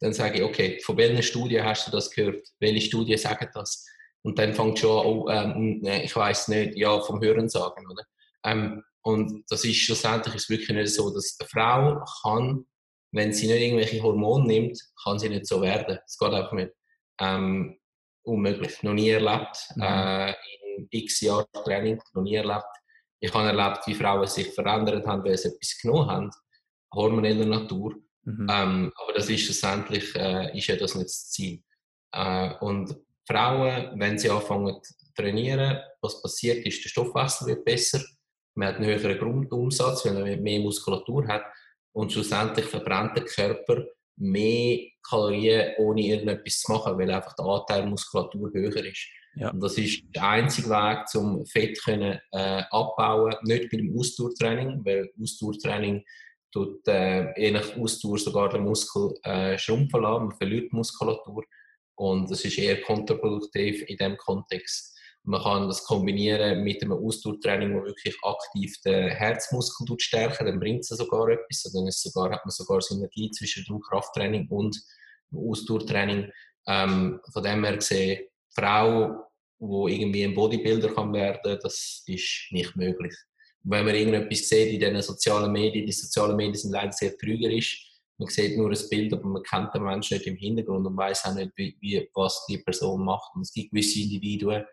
dann 0.00 0.12
sage 0.12 0.38
ich, 0.38 0.44
okay, 0.44 0.80
von 0.80 0.96
welchen 0.96 1.22
Studien 1.22 1.64
hast 1.64 1.86
du 1.86 1.90
das 1.90 2.10
gehört? 2.10 2.46
Welche 2.60 2.88
Studien 2.88 3.18
sagen 3.18 3.48
das? 3.52 3.86
Und 4.24 4.38
dann 4.38 4.54
fängt 4.54 4.78
schon 4.78 4.98
an, 4.98 5.06
oh, 5.06 5.28
ähm, 5.28 5.84
ich 5.84 6.16
weiß 6.16 6.48
nicht, 6.48 6.76
ja, 6.76 6.98
vom 7.00 7.20
Hören 7.20 7.48
sagen, 7.48 7.86
oder? 7.90 8.04
Ähm, 8.44 8.82
und 9.02 9.44
das 9.50 9.64
ist 9.64 9.76
schlussendlich 9.76 10.34
ist 10.34 10.48
wirklich 10.48 10.70
nicht 10.70 10.94
so, 10.94 11.12
dass 11.12 11.36
eine 11.38 11.48
Frau 11.48 12.04
kann, 12.22 12.64
wenn 13.12 13.32
sie 13.32 13.46
nicht 13.46 13.60
irgendwelche 13.60 14.02
Hormone 14.02 14.46
nimmt, 14.46 14.80
kann 15.04 15.18
sie 15.18 15.28
nicht 15.28 15.46
so 15.46 15.60
werden. 15.60 15.98
Das 16.02 16.18
geht 16.18 16.32
einfach 16.32 16.52
nicht. 16.52 16.72
Ähm, 17.20 17.78
unmöglich. 18.22 18.82
Noch 18.82 18.94
nie 18.94 19.10
erlebt. 19.10 19.56
Mhm. 19.76 19.82
Äh, 19.82 20.34
in 20.76 20.88
x 20.90 21.20
Jahren 21.20 21.46
Training, 21.64 22.00
noch 22.14 22.22
nie 22.22 22.34
erlebt. 22.34 22.64
Ich 23.20 23.32
habe 23.32 23.46
erlebt, 23.46 23.86
wie 23.86 23.94
Frauen 23.94 24.26
sich 24.26 24.52
verändert 24.52 25.06
haben, 25.06 25.22
weil 25.24 25.36
sie 25.36 25.48
etwas 25.48 25.78
genommen 25.80 26.10
haben, 26.10 26.30
hormoneller 26.92 27.46
Natur. 27.46 27.94
Mhm. 28.22 28.46
Ähm, 28.50 28.92
aber 28.96 29.12
das 29.12 29.28
ist 29.28 29.42
schlussendlich 29.42 30.14
äh, 30.16 30.56
ist 30.56 30.66
ja 30.66 30.76
das 30.76 30.94
nicht 30.94 31.06
das 31.06 31.30
Ziel. 31.30 31.62
Äh, 32.12 32.54
und 32.60 32.96
Frauen, 33.26 33.98
wenn 33.98 34.18
sie 34.18 34.30
anfangen 34.30 34.82
zu 34.82 34.94
trainieren, 35.14 35.78
was 36.00 36.20
passiert 36.20 36.64
ist, 36.66 36.84
der 36.84 36.88
Stoffwechsel 36.90 37.48
wird 37.48 37.64
besser, 37.64 38.00
man 38.54 38.68
hat 38.68 38.76
einen 38.76 38.86
höheren 38.86 39.18
Grundumsatz, 39.18 40.04
wenn 40.04 40.20
man 40.20 40.42
mehr 40.42 40.60
Muskulatur 40.60 41.26
hat 41.26 41.44
und 41.92 42.12
schlussendlich 42.12 42.66
verbrennt 42.66 43.16
der 43.16 43.24
Körper 43.24 43.84
mehr 44.16 44.78
Kalorien, 45.02 45.74
ohne 45.78 46.02
irgendetwas 46.02 46.60
zu 46.60 46.72
machen, 46.72 46.98
weil 46.98 47.10
einfach 47.10 47.34
der 47.34 47.44
Anteil 47.44 47.86
Muskulatur 47.86 48.50
höher 48.52 48.84
ist. 48.84 49.08
Ja. 49.36 49.50
Und 49.50 49.60
das 49.60 49.76
ist 49.76 50.04
der 50.14 50.28
einzige 50.28 50.70
Weg, 50.70 51.06
um 51.16 51.44
Fett 51.46 51.82
können, 51.82 52.20
äh, 52.30 52.62
abbauen 52.70 53.34
Nicht 53.42 53.70
bei 53.70 53.78
dem 53.78 53.98
Ausdauertraining, 53.98 54.84
weil 54.84 55.10
Ausdauertraining 55.20 56.04
tut 56.52 56.86
äh, 56.86 57.38
je 57.40 57.50
nach 57.50 57.76
Ausdauer 57.76 58.18
sogar 58.18 58.48
den 58.48 58.62
Muskel 58.62 59.12
äh, 59.24 59.58
schrumpfen 59.58 60.02
lassen, 60.02 60.26
man 60.26 60.36
verliert 60.36 60.72
Muskulatur. 60.72 61.44
Und 61.96 62.30
das 62.30 62.44
ist 62.44 62.58
eher 62.58 62.80
kontraproduktiv 62.82 63.82
in 63.88 63.96
diesem 63.96 64.16
Kontext. 64.16 64.94
Man 65.22 65.42
kann 65.42 65.68
das 65.68 65.84
kombinieren 65.84 66.62
mit 66.62 66.82
einem 66.82 66.92
Ausdauertraining, 66.92 67.74
wo 67.74 67.84
wirklich 67.84 68.14
aktiv 68.22 68.74
den 68.84 69.08
Herzmuskel 69.08 69.86
stärken, 69.98 70.46
dann 70.46 70.60
bringt 70.60 70.80
es 70.80 70.88
sogar 70.88 71.28
etwas. 71.28 71.64
Also 71.64 71.78
dann 71.78 71.88
ist 71.88 72.02
sogar, 72.02 72.30
hat 72.30 72.44
man 72.44 72.50
sogar 72.50 72.82
Synergie 72.82 73.30
zwischen 73.30 73.64
dem 73.64 73.80
Krafttraining 73.80 74.48
und 74.48 74.78
dem 75.32 75.38
Ausdauertraining. 75.38 76.30
Ähm, 76.66 77.20
von 77.32 77.42
dem 77.42 77.64
her 77.64 77.76
gesehen, 77.76 78.26
Frau, 78.54 79.30
die 79.58 80.00
irgendwie 80.00 80.24
ein 80.24 80.34
Bodybuilder 80.34 80.94
kann 80.94 81.12
werden, 81.12 81.58
das 81.62 82.02
ist 82.06 82.48
nicht 82.50 82.76
möglich. 82.76 83.14
wenn 83.64 83.86
man 83.86 83.94
irgendetwas 83.94 84.48
sieht 84.48 84.74
in 84.74 84.80
den 84.80 85.00
sozialen 85.00 85.50
Medien, 85.50 85.86
die 85.86 85.92
sozialen 85.92 86.36
Medien 86.36 86.54
sind 86.54 86.72
leider 86.72 86.92
sehr 86.92 87.16
trügerisch. 87.16 87.93
Man 88.18 88.28
sieht 88.28 88.56
nur 88.56 88.70
ein 88.70 88.88
Bild, 88.88 89.12
aber 89.12 89.26
man 89.26 89.42
kennt 89.42 89.74
den 89.74 89.82
Menschen 89.82 90.16
nicht 90.16 90.26
im 90.26 90.36
Hintergrund 90.36 90.86
und 90.86 90.96
weiß 90.96 91.24
auch 91.26 91.34
nicht, 91.34 91.52
wie, 91.56 91.76
wie, 91.80 92.08
was 92.14 92.44
die 92.48 92.58
Person 92.58 93.04
macht. 93.04 93.34
Und 93.34 93.42
es 93.42 93.52
gibt 93.52 93.72
gewisse 93.72 94.00
Individuen, 94.00 94.64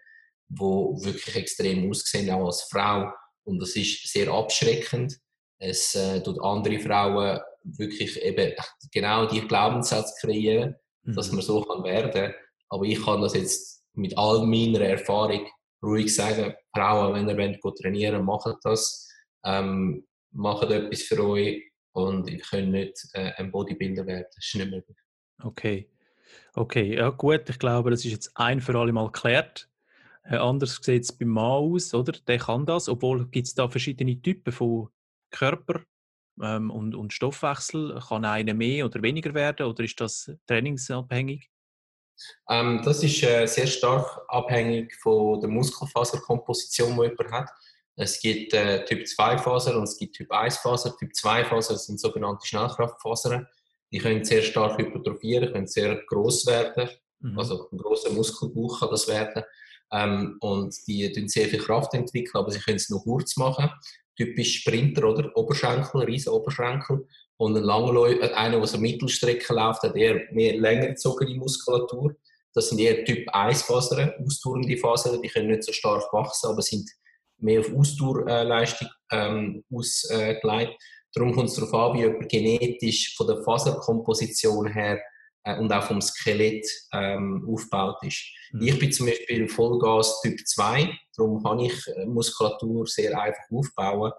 die 0.47 0.61
wirklich 0.61 1.35
extrem 1.35 1.89
aussehen, 1.89 2.29
auch 2.29 2.45
als 2.45 2.63
Frau. 2.63 3.11
Und 3.43 3.59
das 3.59 3.75
ist 3.75 4.07
sehr 4.11 4.29
abschreckend. 4.31 5.17
Es 5.59 5.95
äh, 5.95 6.21
tut 6.21 6.39
andere 6.41 6.79
Frauen 6.79 7.39
wirklich 7.63 8.21
eben 8.21 8.53
genau 8.91 9.25
die 9.25 9.41
Glaubenssätze 9.41 10.13
kreieren, 10.21 10.75
mhm. 11.03 11.15
dass 11.15 11.31
man 11.31 11.41
so 11.41 11.61
kann 11.61 11.83
werden. 11.83 12.33
Aber 12.69 12.85
ich 12.85 13.03
kann 13.03 13.21
das 13.21 13.33
jetzt 13.33 13.83
mit 13.93 14.17
all 14.17 14.45
meiner 14.45 14.81
Erfahrung 14.81 15.47
ruhig 15.83 16.13
sagen, 16.13 16.53
Frauen, 16.75 17.13
wenn 17.13 17.27
ihr 17.27 17.37
wollt, 17.63 17.77
trainieren 17.77 18.23
macht 18.23 18.55
das. 18.63 19.07
Ähm, 19.43 20.05
macht 20.31 20.69
etwas 20.69 21.01
für 21.01 21.27
euch 21.27 21.70
und 21.93 22.29
ihr 22.29 22.39
könnt 22.39 22.71
nicht 22.71 23.09
äh, 23.13 23.31
ein 23.37 23.51
Bodybuilder 23.51 24.05
werden. 24.05 24.25
Das 24.35 24.45
ist 24.45 24.55
nicht 24.55 24.71
möglich. 24.71 24.97
Okay. 25.43 25.89
Okay, 26.53 26.95
ja 26.95 27.09
gut, 27.09 27.49
ich 27.49 27.59
glaube, 27.59 27.91
das 27.91 28.05
ist 28.05 28.11
jetzt 28.11 28.31
ein 28.35 28.61
für 28.61 28.77
alle 28.77 28.91
Mal 28.91 29.11
geklärt. 29.11 29.69
Äh, 30.23 30.37
anders 30.37 30.79
sieht 30.81 31.03
es 31.03 31.11
beim 31.11 31.29
Mann 31.29 31.45
aus, 31.45 31.93
oder? 31.93 32.13
Der 32.27 32.37
kann 32.37 32.65
das, 32.65 32.89
obwohl 32.89 33.27
gibt 33.27 33.47
es 33.47 33.55
da 33.55 33.67
verschiedene 33.67 34.21
Typen 34.21 34.51
von 34.53 34.89
Körper 35.31 35.81
ähm, 36.41 36.69
und, 36.69 36.95
und 36.95 37.13
Stoffwechsel. 37.13 37.99
Kann 38.07 38.25
einer 38.25 38.53
mehr 38.53 38.85
oder 38.85 39.01
weniger 39.01 39.33
werden 39.33 39.65
oder 39.65 39.83
ist 39.83 39.99
das 39.99 40.31
trainingsabhängig? 40.47 41.49
Ähm, 42.49 42.81
das 42.83 43.03
ist 43.03 43.23
äh, 43.23 43.45
sehr 43.47 43.67
stark 43.67 44.21
abhängig 44.27 44.93
von 44.95 45.39
der 45.39 45.49
Muskelfaserkomposition, 45.49 46.95
die 46.95 47.03
jemand 47.03 47.31
hat. 47.31 47.49
Es 48.01 48.19
gibt 48.19 48.51
äh, 48.55 48.83
Typ 48.85 49.07
2 49.07 49.37
Fasern 49.37 49.75
und 49.75 49.83
es 49.83 49.95
gibt 49.95 50.15
Typ 50.15 50.31
1 50.31 50.57
Fasern. 50.57 50.93
Typ 50.97 51.15
2 51.15 51.45
Fasern 51.45 51.77
sind 51.77 51.99
sogenannte 51.99 52.47
Schnellkraftfasern. 52.47 53.45
Die 53.91 53.99
können 53.99 54.23
sehr 54.23 54.41
stark 54.41 54.79
hypertrophieren, 54.79 55.53
können 55.53 55.67
sehr 55.67 56.01
groß 56.07 56.47
werden. 56.47 56.89
Mhm. 57.19 57.37
Also 57.37 57.69
ein 57.71 57.77
großer 57.77 58.09
Muskelbauch 58.09 58.79
kann 58.79 58.89
das 58.89 59.07
werden. 59.07 59.43
Ähm, 59.91 60.37
und 60.39 60.75
die 60.87 61.03
entwickeln 61.03 61.27
sehr 61.27 61.47
viel 61.47 61.59
Kraft, 61.59 61.93
entwickeln, 61.93 62.41
aber 62.41 62.49
sie 62.49 62.59
können 62.59 62.77
es 62.77 62.89
nur 62.89 63.03
kurz 63.03 63.37
machen. 63.37 63.69
Typisch 64.17 64.61
Sprinter, 64.61 65.07
oder? 65.07 65.37
Oberschenkel, 65.37 66.01
riesen 66.01 66.33
Oberschenkel. 66.33 67.07
Und 67.37 67.55
ein 67.55 67.63
Langläufer, 67.63 68.31
äh, 68.31 68.33
einer, 68.33 68.57
der 68.57 68.67
so 68.67 68.79
Mittelstrecke 68.79 69.53
läuft, 69.53 69.83
hat 69.83 69.95
eher 69.95 70.21
mehr 70.31 70.57
länger 70.57 70.87
gezogene 70.87 71.35
Muskulatur. 71.35 72.15
Das 72.55 72.69
sind 72.69 72.79
eher 72.79 73.05
Typ 73.05 73.29
1 73.31 73.61
Fasern, 73.61 74.11
ausdauernde 74.25 74.75
Fasern, 74.77 75.21
die 75.21 75.29
können 75.29 75.51
nicht 75.51 75.63
so 75.63 75.71
stark 75.71 76.11
wachsen, 76.11 76.49
aber 76.49 76.63
sind 76.63 76.89
mehr 77.41 77.59
auf 77.61 77.73
Ausdauerleistung 77.73 78.87
ähm, 79.11 79.63
ausgelegt. 79.73 80.81
Darum 81.13 81.33
kommt 81.33 81.49
es 81.49 81.55
darauf 81.55 81.73
an, 81.73 81.97
wie 81.97 82.03
jemand 82.03 82.29
genetisch 82.29 83.15
von 83.15 83.27
der 83.27 83.43
Faserkomposition 83.43 84.67
her 84.67 84.99
äh, 85.43 85.57
und 85.57 85.71
auch 85.73 85.83
vom 85.83 86.01
Skelett 86.01 86.65
ähm, 86.93 87.45
aufgebaut 87.49 87.97
ist. 88.03 88.23
Mhm. 88.51 88.67
Ich 88.67 88.79
bin 88.79 88.91
zum 88.91 89.07
Beispiel 89.07 89.47
Vollgas 89.49 90.21
Typ 90.21 90.39
2, 90.39 90.89
darum 91.17 91.43
kann 91.43 91.59
ich 91.59 91.73
äh, 91.87 92.05
Muskulatur 92.05 92.87
sehr 92.87 93.19
einfach 93.19 93.43
aufbauen. 93.51 94.11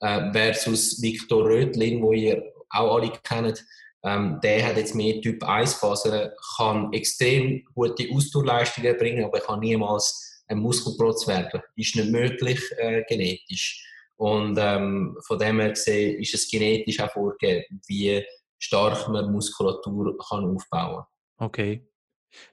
Äh, 0.00 0.32
versus 0.32 1.00
Viktor 1.02 1.44
Rötlin, 1.44 2.02
wo 2.02 2.12
ihr 2.12 2.42
auch 2.70 2.96
alle 2.96 3.12
kennt, 3.22 3.62
ähm, 4.02 4.40
der 4.42 4.66
hat 4.66 4.78
jetzt 4.78 4.94
mehr 4.94 5.20
Typ 5.20 5.44
1 5.44 5.74
Fasern, 5.74 6.30
kann 6.56 6.90
extrem 6.94 7.62
gute 7.74 8.08
Ausdauerleistungen 8.10 8.96
bringen, 8.96 9.24
aber 9.24 9.40
kann 9.40 9.60
niemals 9.60 10.29
Muskelprotz 10.58 11.26
werden. 11.26 11.60
Ist 11.76 11.96
nicht 11.96 12.10
möglich 12.10 12.60
äh, 12.78 13.02
genetisch. 13.08 13.86
Und 14.16 14.58
ähm, 14.60 15.16
von 15.26 15.38
dem 15.38 15.60
her 15.60 15.70
gesehen 15.70 16.20
ist 16.20 16.34
es 16.34 16.50
genetisch 16.50 17.00
auch 17.00 17.10
vorgegeben, 17.10 17.80
wie 17.86 18.22
stark 18.58 19.08
man 19.08 19.32
Muskulatur 19.32 20.16
kann 20.18 20.44
aufbauen 20.44 21.04
kann. 21.38 21.48
Okay. 21.48 21.86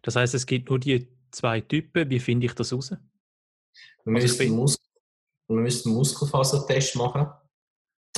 Das 0.01 0.15
heißt, 0.15 0.33
es 0.33 0.45
gibt 0.45 0.69
nur 0.69 0.79
die 0.79 1.07
zwei 1.31 1.61
Typen. 1.61 2.09
Wie 2.09 2.19
finde 2.19 2.45
ich 2.45 2.53
das 2.53 2.71
raus? 2.71 2.91
Wir 2.91 4.15
also 4.15 4.37
müssen, 4.37 4.55
Mus 4.55 4.77
wir 5.49 5.57
müssen 5.57 5.89
einen 5.89 5.97
Muskelfasertest 5.97 6.95
machen, 6.95 7.27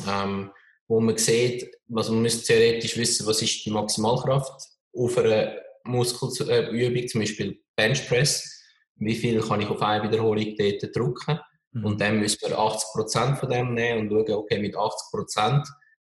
ähm, 0.08 0.52
wo 0.88 1.00
man 1.00 1.18
sieht, 1.18 1.70
also 1.94 2.14
man 2.14 2.24
müsste 2.24 2.54
theoretisch 2.54 2.98
wissen, 2.98 3.26
was 3.28 3.42
ist 3.42 3.66
die 3.66 3.72
Maximalkraft 3.72 4.68
auf 4.94 5.18
einer 5.18 5.56
Muskelübung, 5.86 6.92
äh, 6.92 7.06
zum 7.06 7.22
Beispiel 7.22 7.64
Benchpress 7.76 8.59
wie 9.00 9.16
viel 9.16 9.42
kann 9.42 9.62
ich 9.62 9.70
auf 9.70 9.82
eine 9.82 10.04
Wiederholung 10.04 10.56
dort 10.58 10.96
drücken. 10.96 11.40
Mhm. 11.72 11.86
Und 11.86 12.02
dann 12.02 12.20
müssen 12.20 12.50
wir 12.50 12.58
80% 12.58 13.36
von 13.36 13.50
dem 13.50 13.74
nehmen 13.74 14.02
und 14.02 14.10
schauen, 14.10 14.38
okay, 14.38 14.60
mit 14.60 14.76
80%, 14.76 15.66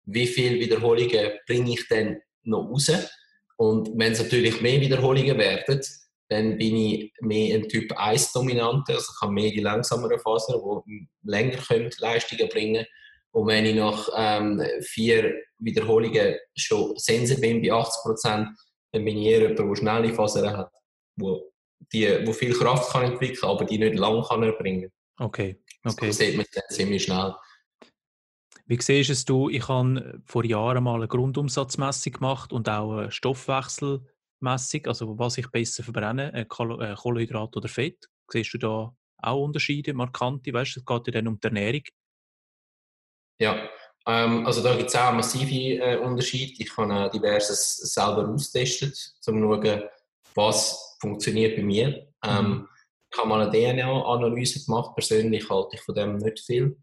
wie 0.05 0.27
viele 0.27 0.61
Wiederholungen 0.61 1.33
bringe 1.47 1.73
ich 1.73 1.89
denn 1.89 2.21
noch 2.45 2.69
raus? 2.69 2.91
Und 3.57 3.91
wenn 3.97 4.13
es 4.13 4.23
natürlich 4.23 4.61
mehr 4.61 4.81
Wiederholungen 4.81 5.39
werden, 5.39 5.81
dann 6.29 6.59
bin 6.59 6.77
ich 6.77 7.13
mehr 7.21 7.57
ein 7.57 7.69
Typ 7.69 7.93
1 7.97 8.33
Dominante, 8.33 8.95
also 8.95 9.13
ich 9.15 9.23
habe 9.23 9.33
mehr 9.33 9.51
die 9.51 9.61
langsameren 9.61 10.19
Fasern, 10.19 10.61
die 10.87 11.09
länger 11.23 11.57
können 11.59 11.91
Leistungen 11.99 12.49
bringen 12.49 12.85
Und 13.31 13.47
wenn 13.47 13.65
ich 13.65 13.77
nach 13.77 14.09
ähm, 14.17 14.63
vier 14.83 15.33
Wiederholungen 15.59 16.37
schon 16.57 16.97
sensibel 16.97 17.41
bin 17.41 17.63
bei 17.63 17.69
80% 17.69 18.47
dann 18.93 19.05
bin 19.05 19.19
ich 19.19 19.27
eher 19.27 19.41
jemand, 19.43 19.59
der 19.59 19.77
schnelle 19.77 20.15
Fasern 20.15 20.57
hat, 20.57 20.71
wo 21.17 21.53
die, 21.93 22.27
wo 22.27 22.33
viel 22.33 22.53
Kraft 22.53 22.93
kann 22.93 23.13
entwickeln, 23.13 23.49
aber 23.49 23.65
die 23.65 23.79
nicht 23.79 23.99
lang 23.99 24.23
kann 24.23 24.43
erbringen. 24.43 24.91
Okay, 25.19 25.61
okay. 25.85 26.07
Das 26.09 26.19
sieht 26.19 26.37
man 26.37 26.47
dann 26.53 26.65
ziemlich 26.71 27.05
schnell. 27.05 27.35
Wie 28.67 28.81
siehst 28.81 29.11
es 29.11 29.25
du? 29.25 29.49
Ich 29.49 29.69
habe 29.69 30.21
vor 30.27 30.45
Jahren 30.45 30.83
mal 30.83 30.97
eine 30.97 31.09
Grundumsatzmessung 31.09 32.15
gemacht 32.15 32.53
und 32.53 32.69
auch 32.69 32.99
eine 32.99 33.11
Stoffwechselmessung, 33.13 34.87
also 34.87 35.19
was 35.19 35.39
ich 35.39 35.49
besser 35.49 35.85
verbrenne, 35.85 36.33
äh, 36.35 36.45
Kohlenhydrat 36.45 37.57
oder 37.57 37.69
Fett. 37.69 38.09
Siehst 38.29 38.55
du 38.55 38.59
da 38.59 38.97
auch 39.19 39.45
Unterschiede, 39.45 39.95
markante? 39.95 40.53
Weißt 40.53 40.77
du, 40.77 40.81
es 40.81 40.87
geht 40.87 41.07
ja 41.07 41.13
dann 41.13 41.29
um 41.29 41.39
die 41.39 41.47
Ernährung. 41.47 41.83
Ja, 43.39 43.69
ähm, 44.07 44.47
also 44.47 44.63
da 44.63 44.77
gibt 44.77 44.89
es 44.89 44.97
auch 44.97 45.13
massive 45.13 45.83
äh, 45.83 45.97
Unterschiede. 45.99 46.63
Ich 46.63 46.77
habe 46.77 47.07
äh, 47.07 47.11
diverses 47.11 47.77
selber 47.77 48.29
austestet, 48.29 49.15
um 49.27 49.55
zu 49.61 49.63
schauen, 49.63 49.83
was 50.37 50.97
funktioniert 51.01 51.57
bei 51.57 51.63
mir. 51.63 52.09
Ähm, 52.25 52.49
mhm. 52.49 52.69
ich 53.13 53.19
habe 53.19 53.29
mal 53.29 53.41
eine 53.43 53.51
DNA-Analyse 53.51 54.65
gemacht. 54.65 54.95
Persönlich 54.95 55.49
halte 55.49 55.77
ich 55.77 55.83
von 55.83 55.95
dem 55.95 56.17
nicht 56.19 56.41
viel, 56.41 56.77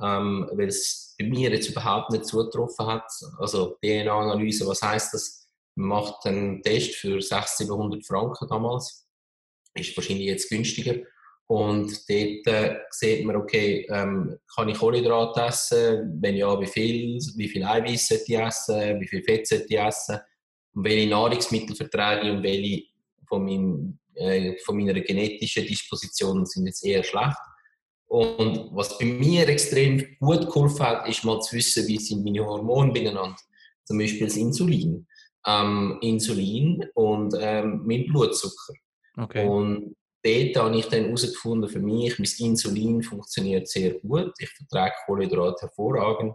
ähm, 0.00 0.48
weil 0.52 0.68
es 0.68 1.14
bei 1.18 1.26
mir 1.26 1.50
jetzt 1.50 1.68
überhaupt 1.68 2.10
nicht 2.10 2.26
zugetroffen 2.26 2.86
hat. 2.86 3.10
Also 3.38 3.76
DNA-Analyse, 3.82 4.66
was 4.66 4.82
heißt 4.82 5.14
das? 5.14 5.48
Man 5.76 5.88
macht 5.88 6.26
einen 6.26 6.62
Test 6.62 6.96
für 6.96 7.20
600, 7.20 7.48
700 7.48 8.06
Franken 8.06 8.48
damals. 8.48 9.06
Ist 9.74 9.96
wahrscheinlich 9.96 10.26
jetzt 10.26 10.48
günstiger. 10.48 10.96
Und 11.50 11.90
dort 12.08 12.46
äh, 12.46 12.78
sieht 12.90 13.24
man, 13.24 13.34
okay, 13.34 13.84
ähm, 13.90 14.38
kann 14.54 14.68
ich 14.68 14.78
Kohlenhydrate 14.78 15.42
essen? 15.42 16.18
Wenn 16.20 16.36
ja, 16.36 16.60
wie 16.60 16.66
viel? 16.66 17.18
Wie 17.36 17.48
viel 17.48 17.64
Eiweiß 17.64 18.06
sollte 18.06 18.24
ich 18.28 18.38
essen? 18.38 19.00
Wie 19.00 19.08
viel 19.08 19.22
Fett 19.24 19.48
sollte 19.48 19.66
ich 19.68 19.78
essen? 19.78 20.20
Und 20.74 20.84
welche 20.84 21.10
Nahrungsmittel 21.10 21.74
vertrage 21.74 22.28
ich 22.28 22.32
und 22.32 22.44
welche 22.44 22.84
von, 23.30 23.44
mein, 23.44 23.98
äh, 24.14 24.58
von 24.64 24.76
meiner 24.76 25.00
genetischen 25.00 25.64
Disposition 25.64 26.44
sind 26.44 26.66
jetzt 26.66 26.84
eher 26.84 27.02
schlecht. 27.02 27.38
Und 28.06 28.74
was 28.74 28.98
bei 28.98 29.04
mir 29.04 29.48
extrem 29.48 30.04
gut 30.18 30.46
geholfen 30.46 30.80
hat, 30.84 31.08
ist 31.08 31.24
mal 31.24 31.40
zu 31.40 31.56
wissen, 31.56 31.86
wie 31.86 31.98
sind 31.98 32.24
meine 32.24 32.44
Hormone 32.44 32.92
beieinander. 32.92 33.36
Zum 33.84 33.98
Beispiel 33.98 34.26
das 34.26 34.36
Insulin. 34.36 35.06
Ähm, 35.46 35.96
Insulin 36.02 36.84
und 36.94 37.34
ähm, 37.40 37.82
mein 37.86 38.06
Blutzucker. 38.06 38.74
Okay. 39.16 39.46
Und 39.46 39.96
dort 40.24 40.56
habe 40.56 40.76
ich 40.76 40.86
dann 40.86 41.04
herausgefunden, 41.04 41.70
für 41.70 41.78
mich, 41.78 42.18
mein 42.18 42.28
Insulin 42.48 43.02
funktioniert 43.02 43.68
sehr 43.68 43.94
gut. 44.00 44.32
Ich 44.38 44.50
vertrage 44.50 44.94
Kohlenhydrate 45.06 45.66
hervorragend. 45.66 46.34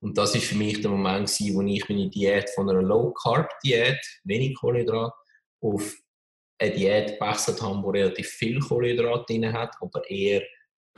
Und 0.00 0.16
das 0.16 0.34
ist 0.34 0.46
für 0.46 0.56
mich 0.56 0.80
der 0.80 0.90
Moment, 0.90 1.28
wo 1.28 1.62
ich 1.62 1.88
meine 1.88 2.08
Diät 2.08 2.48
von 2.54 2.70
einer 2.70 2.82
Low-Carb-Diät, 2.82 4.00
wenig 4.24 4.56
Kohlenhydrate, 4.58 5.12
auf 5.60 5.94
eine 6.60 6.72
Diät 6.72 7.18
gewechselt 7.18 7.60
haben, 7.62 7.82
die 7.82 7.98
relativ 7.98 8.28
viel 8.28 8.60
Kohlenhydrate 8.60 9.32
drin 9.32 9.52
hat, 9.52 9.74
aber 9.80 10.08
eher 10.08 10.42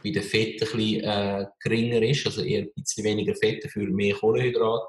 bei 0.03 0.11
den 0.11 0.23
Fetten 0.23 0.65
ein 0.65 0.77
bisschen, 0.77 1.05
äh, 1.05 1.47
geringer 1.61 2.03
ist, 2.03 2.27
also 2.27 2.43
eher 2.43 2.63
ein 2.63 2.73
bisschen 2.75 3.05
weniger 3.05 3.35
Fette 3.35 3.69
für 3.69 3.87
mehr 3.87 4.15
Kohlenhydrate. 4.15 4.85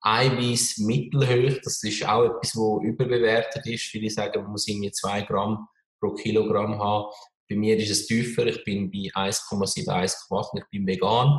Eiweiß 0.00 0.78
mittelhoch, 0.78 1.58
das 1.62 1.82
ist 1.82 2.06
auch 2.06 2.24
etwas, 2.24 2.52
das 2.52 2.82
überbewertet 2.82 3.66
ist. 3.66 3.84
Viele 3.84 4.10
sagen, 4.10 4.42
man 4.42 4.52
muss 4.52 4.68
irgendwie 4.68 4.90
2 4.90 5.22
Gramm 5.22 5.66
pro 6.00 6.12
Kilogramm 6.14 6.78
haben. 6.78 7.12
Bei 7.48 7.56
mir 7.56 7.76
ist 7.76 7.90
es 7.90 8.06
tiefer, 8.06 8.46
ich 8.46 8.62
bin 8.64 8.90
bei 8.90 9.10
1,7, 9.14 9.88
1,8, 9.88 10.58
ich 10.58 10.64
bin 10.70 10.86
vegan. 10.86 11.38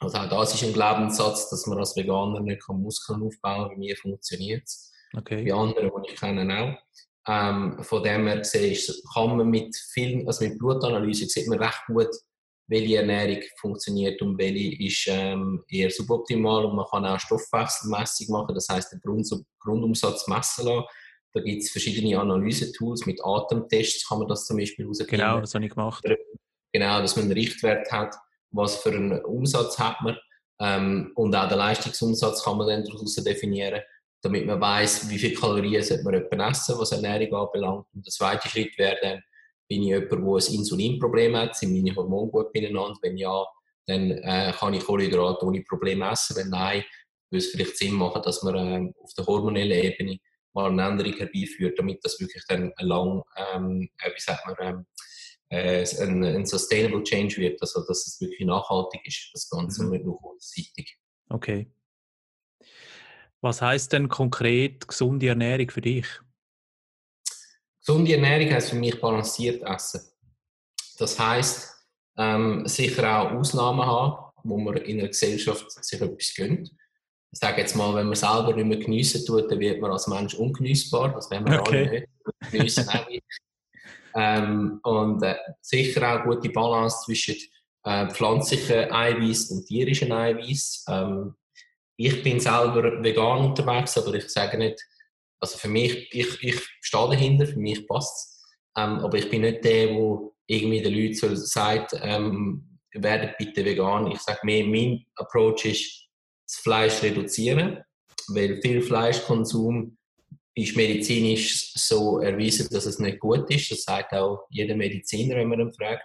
Also 0.00 0.18
auch 0.18 0.28
das 0.28 0.54
ist 0.54 0.64
ein 0.64 0.74
Glaubenssatz, 0.74 1.48
dass 1.48 1.66
man 1.66 1.78
als 1.78 1.96
Veganer 1.96 2.40
nicht 2.40 2.62
Muskeln 2.68 3.22
aufbauen 3.22 3.68
kann. 3.68 3.68
Bei 3.70 3.76
mir 3.76 3.96
funktioniert 3.96 4.64
es. 4.64 4.92
Okay. 5.16 5.44
Bei 5.44 5.54
anderen, 5.54 5.90
die 6.02 6.12
ich 6.12 6.20
kenne, 6.20 6.58
auch. 6.58 6.78
Ähm, 7.28 7.82
von 7.82 8.02
dem 8.02 8.26
her 8.26 8.38
gesehen, 8.38 8.76
kann 9.12 9.36
man 9.36 9.48
mit 9.48 9.74
vielen, 9.92 10.26
also 10.26 10.44
mit 10.44 10.58
Blutanalyse 10.58 11.26
sieht 11.26 11.48
man 11.48 11.58
recht 11.58 11.82
gut, 11.86 12.08
welche 12.68 12.96
Ernährung 12.96 13.42
funktioniert 13.60 14.20
und 14.22 14.38
welche 14.38 14.82
ist 14.82 15.06
ähm, 15.08 15.64
eher 15.68 15.90
suboptimal 15.90 16.64
und 16.64 16.76
man 16.76 16.86
kann 16.90 17.04
auch 17.04 17.18
Stoffwechselmessung 17.18 18.28
machen, 18.32 18.54
das 18.54 18.68
heißt 18.68 18.92
den 18.92 19.00
Grund, 19.00 19.28
Grundumsatz 19.60 20.26
messen 20.28 20.66
lassen. 20.66 20.84
Da 21.32 21.42
gibt 21.42 21.62
es 21.62 21.70
verschiedene 21.70 22.18
Analysetools, 22.18 23.06
mit 23.06 23.20
Atemtests 23.22 24.08
kann 24.08 24.20
man 24.20 24.28
das 24.28 24.46
zum 24.46 24.56
Beispiel 24.56 24.84
herausfinden. 24.84 25.10
Genau, 25.10 25.40
das 25.40 25.54
habe 25.54 25.64
ich 25.64 25.70
gemacht. 25.70 26.04
Genau, 26.72 27.00
dass 27.00 27.16
man 27.16 27.26
einen 27.26 27.34
Richtwert 27.34 27.90
hat, 27.92 28.14
was 28.50 28.76
für 28.76 28.90
einen 28.90 29.24
Umsatz 29.24 29.78
hat 29.78 30.00
man 30.02 30.16
ähm, 30.60 31.12
und 31.14 31.34
auch 31.34 31.48
den 31.48 31.58
Leistungsumsatz 31.58 32.44
kann 32.44 32.58
man 32.58 32.68
dann 32.68 32.84
daraus 32.84 33.14
definieren, 33.16 33.80
damit 34.26 34.46
man 34.46 34.60
weiß, 34.60 35.08
wie 35.08 35.18
viele 35.18 35.34
Kalorien 35.34 35.82
sollte 35.82 36.04
man 36.04 36.50
essen, 36.50 36.78
was 36.78 36.92
Ernährung 36.92 37.46
anbelangt. 37.46 37.86
Und 37.94 38.06
der 38.06 38.12
zweite 38.12 38.48
Schritt 38.48 38.76
wäre 38.78 38.96
dann, 39.00 39.22
bin 39.68 39.82
ich 39.82 39.88
jemand, 39.88 40.12
der 40.12 40.18
ein 40.18 40.54
Insulinproblem 40.54 41.36
hat, 41.36 41.56
sind 41.56 41.72
meine 41.72 41.94
Hormone 41.94 42.30
gut 42.30 42.52
beieinander? 42.52 42.96
Wenn 43.02 43.16
ja, 43.16 43.44
dann 43.86 44.10
äh, 44.10 44.52
kann 44.56 44.74
ich 44.74 44.84
Kohlenhydrate 44.84 45.44
ohne 45.44 45.62
Probleme 45.62 46.10
essen. 46.10 46.36
Wenn 46.36 46.50
nein, 46.50 46.84
würde 47.30 47.44
es 47.44 47.50
vielleicht 47.50 47.76
Sinn 47.76 47.94
machen, 47.94 48.22
dass 48.22 48.42
man 48.42 48.54
äh, 48.54 48.92
auf 49.02 49.12
der 49.14 49.26
hormonellen 49.26 49.84
Ebene 49.84 50.18
mal 50.54 50.70
eine 50.70 50.86
Änderung 50.86 51.12
herbeiführt, 51.12 51.78
damit 51.78 52.04
das 52.04 52.18
wirklich 52.18 52.42
dann 52.48 52.72
lang, 52.78 53.22
ähm, 53.36 53.88
äh, 54.02 54.10
wie 54.10 54.20
sagt 54.20 54.46
man, 54.46 54.56
ähm, 54.60 54.86
äh, 55.48 55.86
ein, 56.00 56.24
ein, 56.24 56.46
sustainable 56.46 57.02
Change 57.04 57.36
wird, 57.36 57.60
also 57.60 57.84
dass 57.86 58.06
es 58.06 58.20
wirklich 58.20 58.46
nachhaltig 58.46 59.00
ist, 59.06 59.30
das 59.32 59.48
Ganze 59.48 59.82
mhm. 59.82 59.88
und 59.88 59.92
nicht 59.92 60.04
nur 60.04 60.18
kurzzeitig. 60.18 60.98
Okay. 61.28 61.70
Was 63.40 63.62
heißt 63.62 63.92
denn 63.92 64.08
konkret 64.08 64.88
gesunde 64.88 65.28
Ernährung 65.28 65.70
für 65.70 65.80
dich? 65.80 66.06
Gesunde 67.80 68.14
Ernährung 68.14 68.52
heißt 68.52 68.70
für 68.70 68.76
mich 68.76 69.00
balanciert 69.00 69.62
essen. 69.62 70.00
Das 70.98 71.18
heißt 71.18 71.76
ähm, 72.16 72.66
sicher 72.66 73.20
auch 73.20 73.32
Ausnahmen 73.32 73.84
haben, 73.84 74.32
wo 74.42 74.58
man 74.58 74.76
in 74.78 74.98
einer 74.98 75.08
Gesellschaft 75.08 75.70
sich 75.70 76.00
etwas 76.00 76.34
gönnt. 76.34 76.70
Ich 77.32 77.40
sage 77.40 77.60
jetzt 77.60 77.76
mal, 77.76 77.94
wenn 77.94 78.06
man 78.06 78.14
selber 78.14 78.54
nicht 78.54 78.66
mehr 78.66 78.78
geniessen 78.78 79.24
tut, 79.26 79.50
dann 79.50 79.60
wird 79.60 79.80
man 79.80 79.92
als 79.92 80.06
Mensch 80.06 80.34
ungenießbar. 80.34 81.14
Das 81.14 81.30
werden 81.30 81.46
wir 81.46 81.60
okay. 81.60 81.76
alle 81.76 81.90
nicht. 81.90 82.08
Geniessen. 82.50 82.88
Ähm, 84.14 84.80
und 84.82 85.22
äh, 85.22 85.36
sicher 85.60 86.14
auch 86.14 86.24
gute 86.24 86.48
Balance 86.48 87.04
zwischen 87.04 87.36
äh, 87.84 88.08
pflanzlichen 88.08 88.90
Eiweiß 88.90 89.50
und 89.50 89.66
tierischen 89.66 90.10
Eiweiß. 90.10 90.86
Ähm, 90.88 91.34
ich 91.96 92.22
bin 92.22 92.40
selber 92.40 93.02
vegan 93.02 93.46
unterwegs, 93.46 93.96
aber 93.98 94.14
ich 94.14 94.28
sage 94.28 94.58
nicht, 94.58 94.80
also 95.40 95.58
für 95.58 95.68
mich, 95.68 96.08
ich, 96.12 96.42
ich 96.42 96.60
stehe 96.80 97.08
dahinter, 97.08 97.46
für 97.46 97.58
mich 97.58 97.86
passt 97.86 98.16
es. 98.16 98.44
Ähm, 98.76 98.98
aber 98.98 99.16
ich 99.18 99.30
bin 99.30 99.42
nicht 99.42 99.64
der, 99.64 99.86
der 99.86 100.20
irgendwie 100.46 100.82
den 100.82 100.94
Leuten 100.94 101.36
sagt, 101.36 101.98
ähm, 102.02 102.78
werdet 102.92 103.36
bitte 103.38 103.64
vegan. 103.64 104.10
Ich 104.10 104.20
sage 104.20 104.40
mir, 104.44 104.66
mein 104.66 105.04
Approach 105.16 105.64
ist, 105.64 106.06
das 106.46 106.56
Fleisch 106.56 107.02
reduzieren, 107.02 107.82
weil 108.28 108.60
viel 108.62 108.80
Fleischkonsum 108.80 109.96
ist 110.54 110.76
medizinisch 110.76 111.72
so 111.74 112.20
erwiesen, 112.20 112.68
dass 112.70 112.86
es 112.86 112.98
nicht 112.98 113.18
gut 113.18 113.50
ist. 113.50 113.70
Das 113.70 113.82
sagt 113.82 114.12
auch 114.14 114.46
jeder 114.48 114.74
Mediziner, 114.74 115.36
wenn 115.36 115.48
man 115.48 115.60
ihn 115.60 115.74
fragt. 115.74 116.04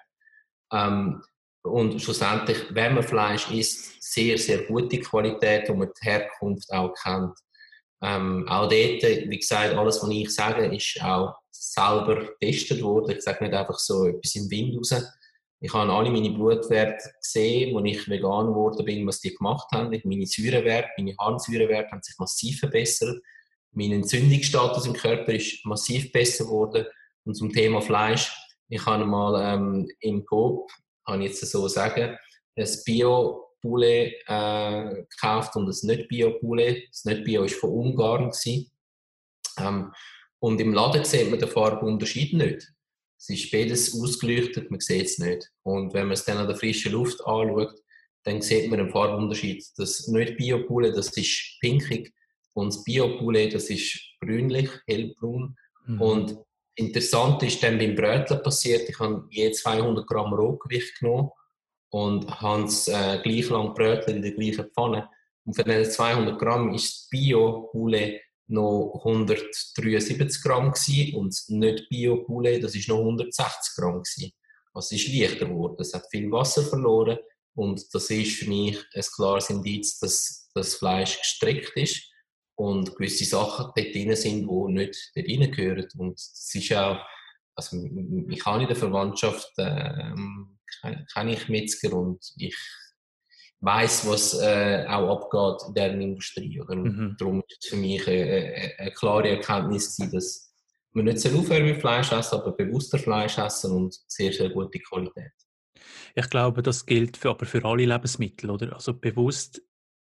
Ähm, 0.73 1.21
und 1.63 2.01
schlussendlich, 2.01 2.57
wenn 2.71 2.95
man 2.95 3.03
Fleisch 3.03 3.49
isst, 3.51 4.01
sehr, 4.01 4.37
sehr 4.37 4.63
gute 4.63 4.99
Qualität, 4.99 5.69
wo 5.69 5.75
man 5.75 5.89
die 5.89 6.05
Herkunft 6.05 6.71
auch 6.71 6.93
kennt. 6.93 7.37
Ähm, 8.03 8.47
auch 8.47 8.67
dort, 8.67 9.03
wie 9.03 9.37
gesagt, 9.37 9.75
alles, 9.75 10.01
was 10.01 10.09
ich 10.09 10.33
sage, 10.33 10.65
ist 10.75 10.99
auch 11.03 11.35
selber 11.51 12.25
getestet 12.39 12.81
worden. 12.81 13.15
Ich 13.17 13.23
sage 13.23 13.43
nicht 13.43 13.53
einfach 13.53 13.77
so 13.77 14.07
etwas 14.07 14.35
im 14.35 14.49
Wind 14.49 14.77
raus. 14.77 15.03
Ich 15.59 15.71
habe 15.71 15.91
alle 15.93 16.09
meine 16.09 16.31
Blutwerte 16.31 17.11
gesehen, 17.21 17.77
als 17.77 17.85
ich 17.85 18.09
vegan 18.09 18.47
geworden 18.47 18.83
bin, 18.83 19.05
was 19.05 19.19
die 19.19 19.35
gemacht 19.35 19.67
haben. 19.71 19.95
Meine 20.03 20.25
Säurewerte, 20.25 20.89
meine 20.97 21.15
Harnsäurewerte 21.19 21.91
haben 21.91 22.01
sich 22.01 22.17
massiv 22.17 22.59
verbessert. 22.59 23.21
Mein 23.71 23.91
Entzündungsstatus 23.91 24.87
im 24.87 24.93
Körper 24.93 25.33
ist 25.33 25.63
massiv 25.63 26.11
besser 26.11 26.45
geworden. 26.45 26.87
Und 27.25 27.35
zum 27.35 27.51
Thema 27.51 27.79
Fleisch, 27.81 28.35
ich 28.69 28.83
habe 28.87 29.05
mal 29.05 29.53
ähm, 29.53 29.87
im 29.99 30.25
Coop, 30.25 30.71
kann 31.11 31.21
ich 31.21 31.29
jetzt 31.29 31.51
so 31.51 31.67
sagen, 31.67 32.17
ein 32.55 32.67
Bio 32.85 33.51
Poulet 33.61 34.15
äh, 34.27 35.05
gekauft 35.09 35.55
und 35.55 35.67
ein 35.67 35.87
Nicht-Bio-Poulet. 35.87 36.87
Das 36.89 37.05
Nicht-Bio 37.05 37.41
war 37.41 37.49
von 37.49 37.69
Ungarn. 37.69 38.31
Ähm, 39.59 39.93
und 40.39 40.59
im 40.59 40.73
Laden 40.73 41.05
sieht 41.05 41.29
man 41.29 41.39
den 41.39 41.49
Farbunterschied 41.49 42.33
nicht. 42.33 42.73
Es 43.19 43.29
ist 43.29 43.51
beides 43.51 43.93
ausgeleuchtet, 43.93 44.71
man 44.71 44.79
sieht 44.79 45.05
es 45.05 45.19
nicht. 45.19 45.51
Und 45.63 45.93
wenn 45.93 46.07
man 46.07 46.13
es 46.13 46.25
dann 46.25 46.37
an 46.37 46.47
der 46.47 46.57
frischen 46.57 46.93
Luft 46.93 47.21
anschaut, 47.25 47.79
dann 48.23 48.41
sieht 48.41 48.69
man 48.69 48.79
den 48.79 48.89
Farbunterschied. 48.89 49.63
Das 49.77 50.07
Nicht-Bio-Poulet, 50.07 50.97
das 50.97 51.15
ist 51.15 51.57
pinkig 51.61 52.11
und 52.53 52.73
das 52.73 52.83
Bio-Poulet, 52.83 53.53
das 53.53 53.69
ist 53.69 53.99
brünlich, 54.19 54.69
hellbraun. 54.87 55.55
Mhm. 55.85 56.01
Und 56.01 56.37
interessant 56.81 57.41
ist 57.43 57.61
dann 57.63 57.77
beim 57.77 57.95
Brötchen 57.95 58.41
passiert, 58.41 58.89
ich 58.89 58.99
habe 58.99 59.25
je 59.29 59.51
200 59.51 60.05
Gramm 60.07 60.33
Rohgewicht 60.33 60.99
genommen 60.99 61.29
und 61.91 62.29
haben 62.41 62.65
es 62.65 62.87
äh, 62.87 63.19
gleich 63.23 63.49
lang 63.49 63.73
brötelt 63.73 64.15
in 64.15 64.21
der 64.21 64.31
gleichen 64.31 64.69
Pfanne. 64.71 65.09
Und 65.45 65.53
für 65.53 65.63
diese 65.63 65.89
200 65.89 66.39
Gramm 66.39 66.73
ist 66.73 66.93
das 66.93 67.09
Bio-Poulet 67.09 68.21
noch 68.47 69.01
173 69.05 70.43
Gramm 70.43 70.71
gewesen, 70.71 71.15
und 71.15 71.29
das 71.29 71.49
nicht 71.49 71.89
Bio-Poulet, 71.89 72.63
das 72.63 72.75
ist 72.75 72.89
noch 72.89 72.99
160 72.99 73.75
Gramm 73.75 74.03
gewesen. 74.03 74.33
Also 74.73 74.95
es 74.95 75.03
ist 75.03 75.13
leichter 75.13 75.45
geworden. 75.45 75.77
Es 75.79 75.93
hat 75.93 76.05
viel 76.09 76.31
Wasser 76.31 76.63
verloren 76.63 77.17
und 77.55 77.83
das 77.93 78.09
ist 78.09 78.37
für 78.37 78.49
mich 78.49 78.77
ein 78.93 79.03
klares 79.15 79.49
Indiz, 79.49 79.99
dass 79.99 80.49
das 80.53 80.75
Fleisch 80.75 81.17
gestreckt 81.17 81.75
ist 81.75 82.10
und 82.55 82.95
gewisse 82.95 83.25
Sachen 83.25 83.71
dort 83.75 83.95
drin 83.95 84.15
sind, 84.15 84.47
die 84.47 84.73
nicht 84.73 85.11
dort 85.15 85.27
reingehören. 85.27 85.87
Und 85.97 86.19
es 86.19 86.51
ist 86.53 86.73
auch, 86.73 86.99
also 87.55 87.77
ich 88.29 88.45
habe 88.45 88.61
in 88.61 88.67
der 88.67 88.75
Verwandtschaft 88.75 89.51
kenne 89.55 91.33
ich 91.33 91.49
Metzger 91.49 91.93
und 91.93 92.19
ich 92.37 92.55
weiß, 93.61 94.07
was 94.07 94.39
äh, 94.39 94.85
auch 94.87 95.21
abgeht 95.21 95.67
in 95.67 95.73
dieser 95.73 96.01
Industrie. 96.01 96.61
Oder? 96.61 96.75
Mhm. 96.75 97.15
Darum 97.17 97.43
ist 97.47 97.63
es 97.63 97.69
für 97.69 97.75
mich 97.77 98.07
eine, 98.07 98.23
eine, 98.23 98.79
eine 98.79 98.91
klare 98.91 99.29
Erkenntnis, 99.29 99.95
gewesen, 99.95 100.11
dass 100.11 100.53
man 100.93 101.05
nicht 101.05 101.25
aufhören 101.25 101.65
mit 101.65 101.79
Fleisch 101.79 102.11
essen, 102.11 102.35
aber 102.35 102.51
bewusster 102.51 102.97
Fleisch 102.97 103.37
essen 103.37 103.71
und 103.71 103.95
sehr, 104.07 104.33
sehr 104.33 104.49
gute 104.49 104.79
Qualität. 104.79 105.31
Ich 106.15 106.29
glaube, 106.29 106.61
das 106.61 106.85
gilt 106.85 107.17
für, 107.17 107.29
aber 107.29 107.45
für 107.45 107.63
alle 107.63 107.85
Lebensmittel, 107.85 108.49
oder? 108.49 108.73
Also 108.73 108.93
bewusst 108.93 109.61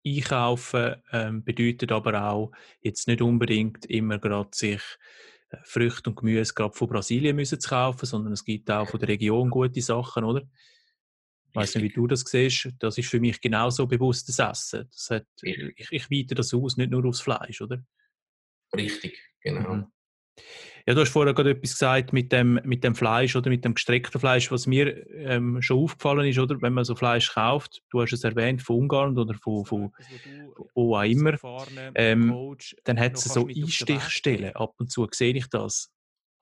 einkaufen 0.06 0.96
ähm, 1.12 1.44
bedeutet 1.44 1.92
aber 1.92 2.30
auch 2.30 2.52
jetzt 2.82 3.08
nicht 3.08 3.22
unbedingt 3.22 3.86
immer 3.86 4.20
gerade 4.20 4.50
sich 4.54 4.82
äh, 5.50 5.58
Früchte 5.64 6.10
und 6.10 6.16
Gemüse 6.16 6.54
gerade 6.54 6.74
von 6.74 6.88
Brasilien 6.88 7.36
müssen 7.36 7.60
zu 7.60 7.70
kaufen, 7.70 8.06
sondern 8.06 8.34
es 8.34 8.44
gibt 8.44 8.70
auch 8.70 8.88
von 8.90 9.00
der 9.00 9.10
Region 9.10 9.50
gute 9.50 9.82
Sachen, 9.82 10.24
oder? 10.24 10.42
Ich 11.50 11.56
weiß 11.56 11.76
nicht, 11.76 11.84
wie 11.84 11.94
du 11.94 12.06
das 12.06 12.22
siehst. 12.22 12.70
Das 12.80 12.98
ist 12.98 13.10
für 13.10 13.20
mich 13.20 13.40
genauso 13.40 13.88
bewusstes 13.88 14.40
Essen. 14.40 14.90
Das 14.92 15.10
hat, 15.10 15.26
ich, 15.42 15.88
ich 15.90 16.12
weite 16.12 16.36
das 16.36 16.54
aus, 16.54 16.76
nicht 16.76 16.92
nur 16.92 17.06
aufs 17.06 17.22
Fleisch, 17.22 17.62
oder? 17.62 17.82
Richtig, 18.76 19.18
genau. 19.40 19.74
Mhm. 19.74 19.88
Ja, 20.88 20.94
du 20.94 21.02
hast 21.02 21.10
vorher 21.10 21.34
gerade 21.34 21.52
etwas 21.52 21.72
gesagt 21.72 22.14
mit 22.14 22.32
dem, 22.32 22.60
mit 22.64 22.84
dem 22.84 22.94
Fleisch 22.94 23.36
oder 23.36 23.50
mit 23.50 23.66
dem 23.66 23.74
gestreckten 23.74 24.20
Fleisch, 24.20 24.52
was 24.52 24.68
mir 24.68 25.10
ähm, 25.14 25.60
schon 25.62 25.80
aufgefallen 25.80 26.28
ist, 26.28 26.38
oder? 26.38 26.62
Wenn 26.62 26.74
man 26.74 26.86
so 26.86 26.94
Fleisch 26.96 27.34
kauft, 27.34 27.82
du 27.90 28.02
hast 28.02 28.14
es 28.14 28.24
erwähnt, 28.24 28.62
von 28.62 28.78
Ungarn 28.78 29.18
oder 29.18 29.34
von, 29.34 29.66
von, 29.66 29.92
von 29.92 30.68
wo 30.76 30.96
auch 30.96 31.02
immer, 31.04 31.34
ähm, 31.96 32.56
dann 32.84 33.00
hat 33.00 33.16
es 33.16 33.24
so 33.24 33.48
Einstichstellen. 33.48 34.56
Ab 34.56 34.76
und 34.78 34.92
zu 34.92 35.08
sehe 35.12 35.34
ich 35.34 35.48
das. 35.48 35.92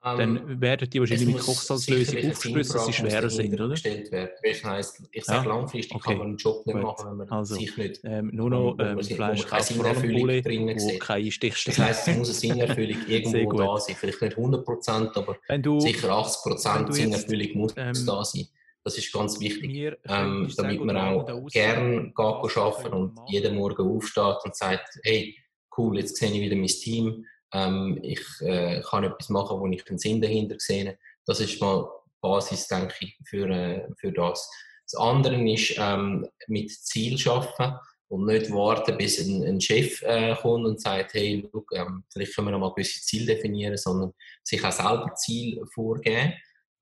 Dann 0.03 0.35
ähm, 0.35 0.59
werden 0.59 0.89
die 0.89 0.99
wahrscheinlich 0.99 1.27
mit 1.27 1.39
Kochsalzlösung 1.39 2.29
aufgespritzt, 2.29 2.75
dass 2.75 2.85
sie 2.87 2.93
schwerer 2.93 3.29
sind, 3.29 3.53
oder? 3.53 3.69
Das 3.69 4.63
heisst, 4.65 5.01
ich 5.11 5.23
sage 5.23 5.47
ja? 5.47 5.55
langfristig 5.55 5.95
okay. 5.95 6.09
kann 6.09 6.17
man 6.17 6.27
einen 6.27 6.37
Job 6.37 6.65
nicht 6.65 6.75
Gut. 6.75 6.83
machen, 6.83 7.09
wenn 7.09 7.17
man 7.17 7.29
also, 7.29 7.55
sich 7.55 7.77
nicht... 7.77 8.01
Ähm, 8.03 8.29
nur 8.33 8.49
noch 8.49 8.75
ähm, 8.79 9.01
Fleisch 9.01 9.47
kauft, 9.47 9.71
vor 9.71 9.85
allem 9.85 10.01
Poulet, 10.01 10.45
wo 10.45 10.97
keine 10.99 11.31
Stichstelle 11.31 11.77
Das 11.77 11.87
heisst, 11.87 12.07
es 12.09 12.17
muss 12.17 12.27
eine 12.27 12.35
Sinnerfüllung 12.53 12.97
irgendwo 13.07 13.53
da 13.53 13.77
sein. 13.77 13.95
Vielleicht 13.95 14.21
nicht 14.21 14.37
100%, 14.37 15.15
aber 15.15 15.57
du, 15.57 15.79
sicher 15.79 16.09
80% 16.09 16.91
Sinnerfüllung 16.91 17.57
muss 17.57 17.73
ähm, 17.77 17.93
da 18.05 18.25
sein. 18.25 18.47
Das 18.83 18.97
ist 18.97 19.13
ganz 19.13 19.39
wichtig, 19.39 19.97
ähm, 20.09 20.51
damit 20.57 20.83
man 20.83 20.97
auch 20.97 21.47
gerne 21.47 22.11
arbeiten 22.13 22.93
und 22.93 23.19
jeden 23.29 23.55
Morgen 23.55 23.87
aufsteht 23.87 24.43
und 24.43 24.53
sagt, 24.53 24.99
hey, 25.03 25.33
cool, 25.77 25.97
jetzt 25.97 26.17
sehe 26.17 26.29
ich 26.29 26.41
wieder 26.41 26.57
mein 26.57 26.67
Team, 26.67 27.25
ähm, 27.53 27.99
ich 28.01 28.21
äh, 28.41 28.81
kann 28.81 29.03
etwas 29.03 29.29
machen, 29.29 29.59
wo 29.59 29.67
ich 29.67 29.83
den 29.83 29.97
Sinn 29.97 30.21
dahinter 30.21 30.55
sehe. 30.59 30.97
Das 31.25 31.39
ist 31.39 31.61
mal 31.61 31.89
Basis, 32.21 32.67
denke 32.67 32.93
ich, 33.01 33.17
für, 33.25 33.49
äh, 33.49 33.87
für 33.97 34.11
das. 34.11 34.49
Das 34.91 34.99
andere 34.99 35.35
ist 35.49 35.75
ähm, 35.77 36.27
mit 36.47 36.71
Ziel 36.71 37.17
schaffen 37.17 37.75
und 38.09 38.25
nicht 38.25 38.51
warten, 38.51 38.97
bis 38.97 39.19
ein, 39.19 39.43
ein 39.43 39.61
Chef 39.61 40.01
äh, 40.03 40.35
kommt 40.35 40.65
und 40.65 40.81
sagt, 40.81 41.13
hey, 41.13 41.47
look, 41.51 41.71
ähm, 41.73 42.03
vielleicht 42.11 42.35
können 42.35 42.47
wir 42.47 42.51
noch 42.51 42.59
mal 42.59 42.73
gewisse 42.73 43.01
Ziele 43.01 43.35
definieren, 43.35 43.77
sondern 43.77 44.13
sich 44.43 44.63
auch 44.63 44.71
selber 44.71 45.13
Ziel 45.15 45.63
vorgeben 45.73 46.33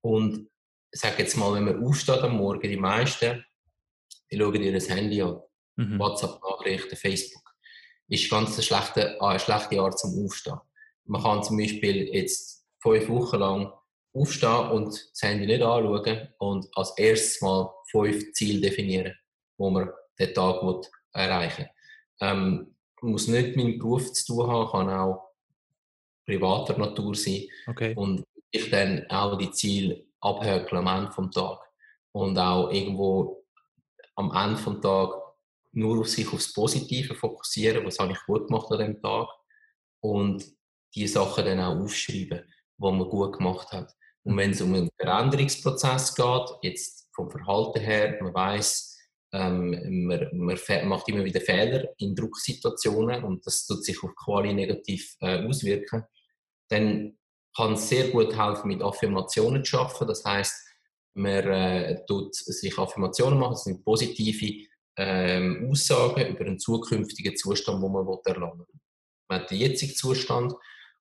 und 0.01 0.49
ich 0.93 0.99
sage 0.99 1.19
jetzt 1.19 1.37
mal, 1.37 1.53
wenn 1.53 1.63
man 1.63 1.85
aufsteht 1.85 2.19
am 2.19 2.37
Morgen, 2.37 2.69
die 2.69 2.77
meisten, 2.77 3.45
die 4.29 4.37
schauen 4.37 4.61
ihr 4.61 4.73
das 4.73 4.89
Handy 4.89 5.21
an. 5.21 5.39
Mhm. 5.77 5.99
WhatsApp-Nachrichten, 5.99 6.97
Facebook. 6.97 7.40
Ist 8.11 8.29
ganz 8.29 8.55
eine 8.55 8.63
schlechte, 8.63 9.21
eine 9.21 9.39
schlechte 9.39 9.79
Art 9.79 9.97
zum 9.97 10.25
Aufstehen. 10.25 10.59
Man 11.05 11.23
kann 11.23 11.43
zum 11.43 11.57
Beispiel 11.57 12.13
jetzt 12.13 12.65
fünf 12.81 13.07
Wochen 13.07 13.37
lang 13.37 13.73
aufstehen 14.13 14.69
und 14.71 14.87
das 14.87 15.21
Handy 15.21 15.45
nicht 15.45 15.61
anschauen 15.61 16.27
und 16.39 16.67
als 16.75 16.97
erstes 16.97 17.41
mal 17.41 17.73
fünf 17.89 18.33
Ziele 18.33 18.59
definieren, 18.59 19.13
wo 19.57 19.69
man 19.69 19.89
den 20.19 20.33
Tag 20.33 20.61
erreichen 21.13 21.61
will. 21.61 21.69
Ähm, 22.19 22.75
muss 23.01 23.27
nicht 23.27 23.55
mit 23.55 23.65
dem 23.65 23.79
Beruf 23.79 24.11
zu 24.11 24.25
tun 24.25 24.47
haben, 24.47 24.69
kann 24.71 24.89
auch 24.89 25.31
privater 26.25 26.77
Natur 26.77 27.15
sein. 27.15 27.47
Okay. 27.67 27.95
Und 27.95 28.25
ich 28.51 28.69
dann 28.69 29.05
auch 29.09 29.37
die 29.37 29.51
Ziele 29.51 30.03
abhökeln 30.19 30.85
am 30.85 31.05
Ende 31.05 31.15
des 31.15 31.33
Tages. 31.33 31.59
Und 32.11 32.37
auch 32.37 32.69
irgendwo 32.71 33.45
am 34.15 34.31
Ende 34.35 34.61
des 34.61 34.81
Tages 34.81 35.20
nur 35.73 35.99
auf 35.99 36.09
sich 36.09 36.31
aufs 36.31 36.53
Positive 36.53 37.15
fokussieren, 37.15 37.85
was 37.85 37.99
habe 37.99 38.13
ich 38.13 38.25
gut 38.25 38.47
gemacht 38.47 38.71
an 38.71 38.79
dem 38.79 39.01
Tag. 39.01 39.27
Und 40.01 40.43
die 40.95 41.07
Sachen 41.07 41.45
dann 41.45 41.59
auch 41.59 41.79
aufschreiben, 41.79 42.41
die 42.77 42.91
man 42.91 43.09
gut 43.09 43.37
gemacht 43.37 43.71
hat. 43.71 43.93
Und 44.23 44.37
wenn 44.37 44.51
es 44.51 44.61
um 44.61 44.73
einen 44.73 44.89
Veränderungsprozess 44.99 46.15
geht, 46.15 46.49
jetzt 46.61 47.07
vom 47.13 47.29
Verhalten 47.29 47.79
her, 47.79 48.17
man 48.21 48.33
weiß, 48.33 48.91
ähm, 49.33 50.05
man, 50.07 50.27
man, 50.33 50.57
macht 50.87 51.07
immer 51.07 51.23
wieder 51.23 51.41
Fehler 51.41 51.85
in 51.97 52.15
Drucksituationen 52.15 53.23
und 53.23 53.45
das 53.45 53.65
tut 53.65 53.83
sich 53.83 54.03
auf 54.03 54.13
Quali 54.15 54.53
negativ 54.53 55.15
äh, 55.21 55.45
auswirken, 55.47 56.03
dann 56.69 57.17
kann 57.55 57.73
es 57.73 57.89
sehr 57.89 58.09
gut 58.09 58.35
helfen, 58.37 58.67
mit 58.67 58.81
Affirmationen 58.81 59.63
zu 59.63 59.79
arbeiten. 59.79 60.07
Das 60.07 60.23
heißt, 60.23 60.53
man 61.13 61.47
äh, 61.47 62.05
tut 62.05 62.35
sich 62.35 62.77
Affirmationen 62.77 63.39
machen, 63.39 63.53
das 63.53 63.63
sind 63.63 63.83
positive 63.83 64.67
ähm, 65.01 65.67
Aussagen 65.69 66.27
über 66.27 66.45
einen 66.45 66.59
zukünftigen 66.59 67.35
Zustand, 67.35 67.83
den 67.83 67.91
man 67.91 68.05
erlangen 68.25 68.59
will. 68.59 68.79
Man 69.27 69.41
hat 69.41 69.51
den 69.51 69.57
jetzigen 69.57 69.95
Zustand 69.95 70.53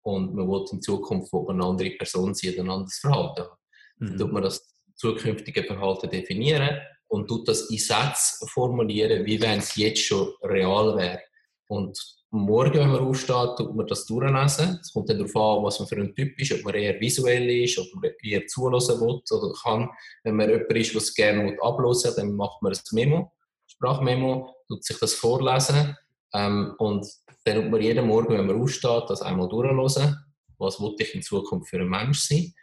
und 0.03 0.33
man 0.33 0.47
will 0.47 0.65
in 0.71 0.81
Zukunft 0.81 1.33
wo 1.33 1.47
eine 1.47 1.65
andere 1.65 1.91
Person 1.91 2.33
sein, 2.33 2.53
ein 2.57 2.69
anderes 2.69 2.99
Verhalten 2.99 3.41
haben. 3.41 3.57
Mhm. 3.97 4.07
Dann 4.07 4.17
tut 4.17 4.31
man 4.31 4.43
das 4.43 4.73
zukünftige 4.95 5.63
Verhalten 5.63 6.09
definieren 6.09 6.77
und 7.07 7.27
tut 7.27 7.47
das 7.47 7.69
in 7.69 7.77
Sätze 7.77 8.45
formulieren, 8.47 9.25
wie 9.25 9.41
wenn 9.41 9.59
es 9.59 9.75
jetzt 9.75 10.03
schon 10.03 10.33
real 10.43 10.95
wäre. 10.95 11.21
Und 11.67 11.99
morgen, 12.31 12.79
wenn 12.79 12.91
man 12.91 13.01
aufsteht, 13.01 13.57
tut 13.57 13.75
man 13.75 13.87
das 13.87 14.05
durchlesen. 14.05 14.79
Es 14.81 14.93
kommt 14.93 15.09
dann 15.09 15.17
darauf 15.17 15.35
an, 15.35 15.63
was 15.63 15.79
man 15.79 15.87
für 15.87 15.97
ein 15.97 16.15
Typ 16.15 16.39
ist, 16.39 16.53
ob 16.53 16.63
man 16.63 16.75
eher 16.75 16.99
visuell 16.99 17.49
ist, 17.49 17.77
ob 17.79 17.87
man 17.95 18.11
eher 18.23 18.45
zulassen 18.47 18.99
will 19.01 19.21
oder 19.31 19.53
kann. 19.61 19.89
Wenn 20.23 20.35
man 20.35 20.49
jemand 20.49 20.71
ist, 20.71 20.93
der 20.93 21.01
es 21.01 21.13
gerne 21.13 21.57
ablösen 21.61 22.11
will, 22.11 22.15
dann 22.15 22.35
macht 22.35 22.61
man 22.61 22.71
ein 22.71 22.79
Memo, 22.91 23.31
Sprachmemo, 23.79 24.53
tut 24.67 24.83
sich 24.83 24.99
das 24.99 25.13
vorlesen 25.13 25.95
ähm, 26.33 26.75
und 26.77 27.07
dann 27.45 27.55
tut 27.55 27.71
man 27.71 27.81
jeden 27.81 28.05
Morgen, 28.05 28.37
wenn 28.37 28.45
man 28.45 28.61
aufsteht, 28.61 29.05
das 29.07 29.21
einmal 29.21 29.47
durchlesen. 29.47 30.17
Was 30.57 30.79
will 30.79 30.95
ich 30.99 31.15
in 31.15 31.21
Zukunft 31.21 31.69
für 31.69 31.79
ein 31.79 31.87
Mensch 31.87 32.19
sein? 32.19 32.53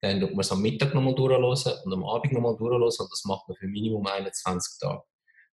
Dann 0.00 0.20
tut 0.20 0.30
man 0.30 0.40
es 0.40 0.50
am 0.50 0.62
Mittag 0.62 0.94
nochmal 0.94 1.14
durchlesen 1.14 1.74
und 1.84 1.92
am 1.92 2.04
Abend 2.04 2.32
nochmal 2.32 2.56
durchlesen. 2.56 3.04
Und 3.04 3.12
das 3.12 3.24
macht 3.24 3.46
man 3.46 3.56
für 3.56 3.68
Minimum 3.68 4.06
21 4.06 4.80
Tage. 4.80 5.02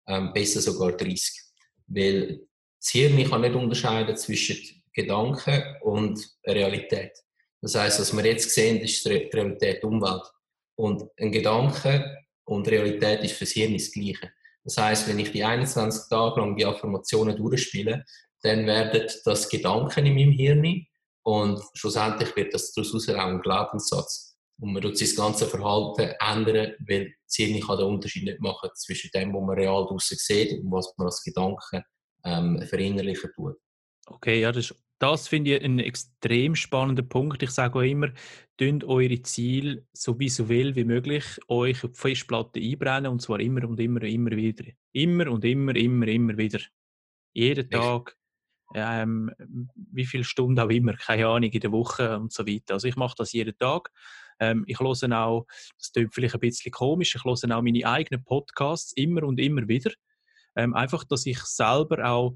Ähm, 0.07 0.33
besser 0.33 0.61
sogar 0.61 0.93
30. 0.93 1.43
Weil 1.89 2.41
das 2.81 2.91
Hirn 2.91 3.29
kann 3.29 3.41
nicht 3.41 3.55
unterscheiden 3.55 4.17
zwischen 4.17 4.83
Gedanken 4.93 5.65
und 5.83 6.25
Realität. 6.47 7.13
Das 7.61 7.75
heißt, 7.75 8.01
was 8.01 8.17
wir 8.17 8.25
jetzt 8.25 8.51
sehen, 8.51 8.81
ist 8.81 9.05
die 9.05 9.11
Realität 9.11 9.83
Umwelt. 9.83 10.23
Und 10.77 11.05
ein 11.19 11.33
Gedanke 11.33 12.19
und 12.45 12.69
Realität 12.69 13.25
ist 13.25 13.33
für 13.33 13.45
das 13.45 13.53
Hirn 13.53 13.73
das 13.73 13.91
Gleiche. 13.91 14.31
Das 14.69 14.77
heißt, 14.77 15.09
wenn 15.09 15.19
ich 15.19 15.33
die 15.33 15.43
21 15.43 16.11
Tage 16.11 16.41
lang 16.41 16.55
die 16.55 16.67
Affirmationen 16.67 17.35
durchspiele, 17.35 18.05
dann 18.43 18.67
werden 18.67 19.09
das 19.25 19.49
Gedanken 19.49 20.05
in 20.05 20.15
meinem 20.15 20.33
Hirn 20.33 20.87
und 21.23 21.63
schlussendlich 21.73 22.37
wird 22.37 22.53
das 22.53 22.73
daraus 22.75 23.09
auch 23.09 23.15
ein 23.15 23.41
Glaubenssatz. 23.41 24.37
Und 24.61 24.75
man 24.75 24.83
tut 24.83 24.99
sein 24.99 25.17
ganzes 25.17 25.49
Verhalten 25.49 26.15
ändern, 26.21 26.75
weil 26.87 27.15
Hirn 27.35 27.61
kann 27.61 27.79
den 27.79 27.87
Unterschied 27.87 28.25
nicht 28.25 28.41
machen 28.41 28.69
zwischen 28.75 29.09
dem, 29.15 29.33
was 29.33 29.41
man 29.41 29.57
real 29.57 29.87
draussen 29.87 30.19
sieht 30.19 30.63
und 30.63 30.71
was 30.71 30.93
man 30.99 31.07
als 31.07 31.23
Gedanken 31.23 31.83
ähm, 32.25 32.61
verinnerlichen 32.69 33.31
tut. 33.35 33.57
Okay, 34.07 34.41
ja, 34.41 34.53
das, 34.53 34.75
das 34.99 35.29
finde 35.29 35.57
ich 35.57 35.63
einen 35.63 35.79
extrem 35.79 36.55
spannenden 36.55 37.09
Punkt. 37.09 37.43
Ich 37.43 37.51
sage 37.51 37.79
auch 37.79 37.83
immer, 37.83 38.09
tünt 38.57 38.85
eure 38.85 39.23
Ziele 39.23 39.87
so 39.93 40.19
visuell 40.19 40.75
wie 40.75 40.85
möglich 40.85 41.25
euch 41.49 41.85
auf 41.85 41.93
die 41.93 41.99
Festplatte 41.99 42.61
einbrennen 42.61 43.13
und 43.13 43.23
zwar 43.23 43.41
immer 43.41 43.67
und 43.69 43.79
immer 43.79 44.03
und 44.03 44.09
immer 44.09 44.31
wieder. 44.33 44.65
Immer 44.93 45.31
und 45.31 45.45
immer, 45.45 45.77
immer, 45.77 46.09
immer 46.09 46.37
wieder. 46.37 46.61
Jeden 47.33 47.71
Tag 47.71 48.19
ähm, 48.75 49.31
wie 49.75 50.05
viele 50.05 50.25
Stunden 50.25 50.61
auch 50.61 50.69
immer, 50.69 50.95
keine 50.95 51.27
Ahnung, 51.27 51.51
in 51.51 51.61
der 51.61 51.73
Woche 51.73 52.19
und 52.19 52.33
so 52.33 52.47
weiter. 52.47 52.75
Also 52.75 52.89
ich 52.89 52.97
mache 52.97 53.15
das 53.17 53.33
jeden 53.33 53.57
Tag. 53.57 53.91
Ähm, 54.41 54.65
ich 54.67 54.79
höre 54.79 54.89
auch, 54.91 55.47
das 55.79 55.93
klingt 55.93 56.15
vielleicht 56.15 56.35
ein 56.35 56.41
bisschen 56.41 56.73
komisch, 56.73 57.15
ich 57.15 57.25
höre 57.25 57.33
auch 57.33 57.63
meine 57.63 57.87
eigenen 57.87 58.25
Podcasts 58.25 58.93
immer 58.93 59.23
und 59.25 59.41
immer 59.41 59.67
wieder. 59.69 59.91
Ähm, 60.55 60.75
einfach, 60.75 61.05
dass 61.05 61.27
ich 61.27 61.41
selber 61.41 62.05
auch 62.05 62.35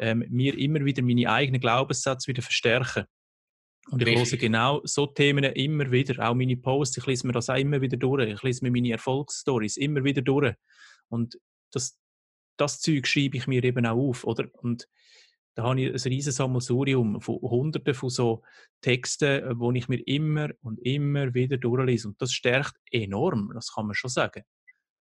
ähm, 0.00 0.24
mir 0.28 0.58
immer 0.58 0.84
wieder 0.84 1.02
meine 1.02 1.30
eigenen 1.30 1.60
Glaubenssätze 1.60 2.28
wieder 2.28 2.42
verstärke. 2.42 3.06
Und 3.90 4.06
ich 4.06 4.16
höre 4.16 4.38
genau 4.38 4.80
so 4.84 5.06
Themen 5.06 5.42
immer 5.44 5.90
wieder, 5.90 6.28
auch 6.28 6.34
meine 6.34 6.56
Posts, 6.56 6.98
ich 6.98 7.06
lese 7.06 7.26
mir 7.26 7.32
das 7.32 7.50
auch 7.50 7.56
immer 7.56 7.80
wieder 7.80 7.96
durch, 7.96 8.28
ich 8.28 8.42
lese 8.42 8.64
mir 8.64 8.70
meine 8.70 8.92
Erfolgsstories 8.92 9.76
immer 9.76 10.04
wieder 10.04 10.22
durch. 10.22 10.54
Und 11.08 11.38
das, 11.72 11.98
das 12.56 12.80
Zeug 12.80 13.06
schreibe 13.06 13.36
ich 13.36 13.46
mir 13.46 13.62
eben 13.64 13.84
auch 13.84 13.96
auf, 13.96 14.24
oder? 14.24 14.48
Und 14.52 14.88
da 15.54 15.64
habe 15.64 15.80
ich 15.80 15.88
ein 15.88 16.12
riesiges 16.12 16.36
Sammelsurium 16.36 17.20
von 17.20 17.40
Hunderten 17.42 17.92
von 17.92 18.08
so 18.08 18.42
Texten, 18.80 19.58
wo 19.58 19.70
ich 19.72 19.88
mir 19.88 20.00
immer 20.06 20.50
und 20.62 20.78
immer 20.78 21.34
wieder 21.34 21.58
durchlese. 21.58 22.08
Und 22.08 22.22
das 22.22 22.32
stärkt 22.32 22.74
enorm, 22.90 23.50
das 23.54 23.74
kann 23.74 23.86
man 23.86 23.94
schon 23.94 24.10
sagen. 24.10 24.44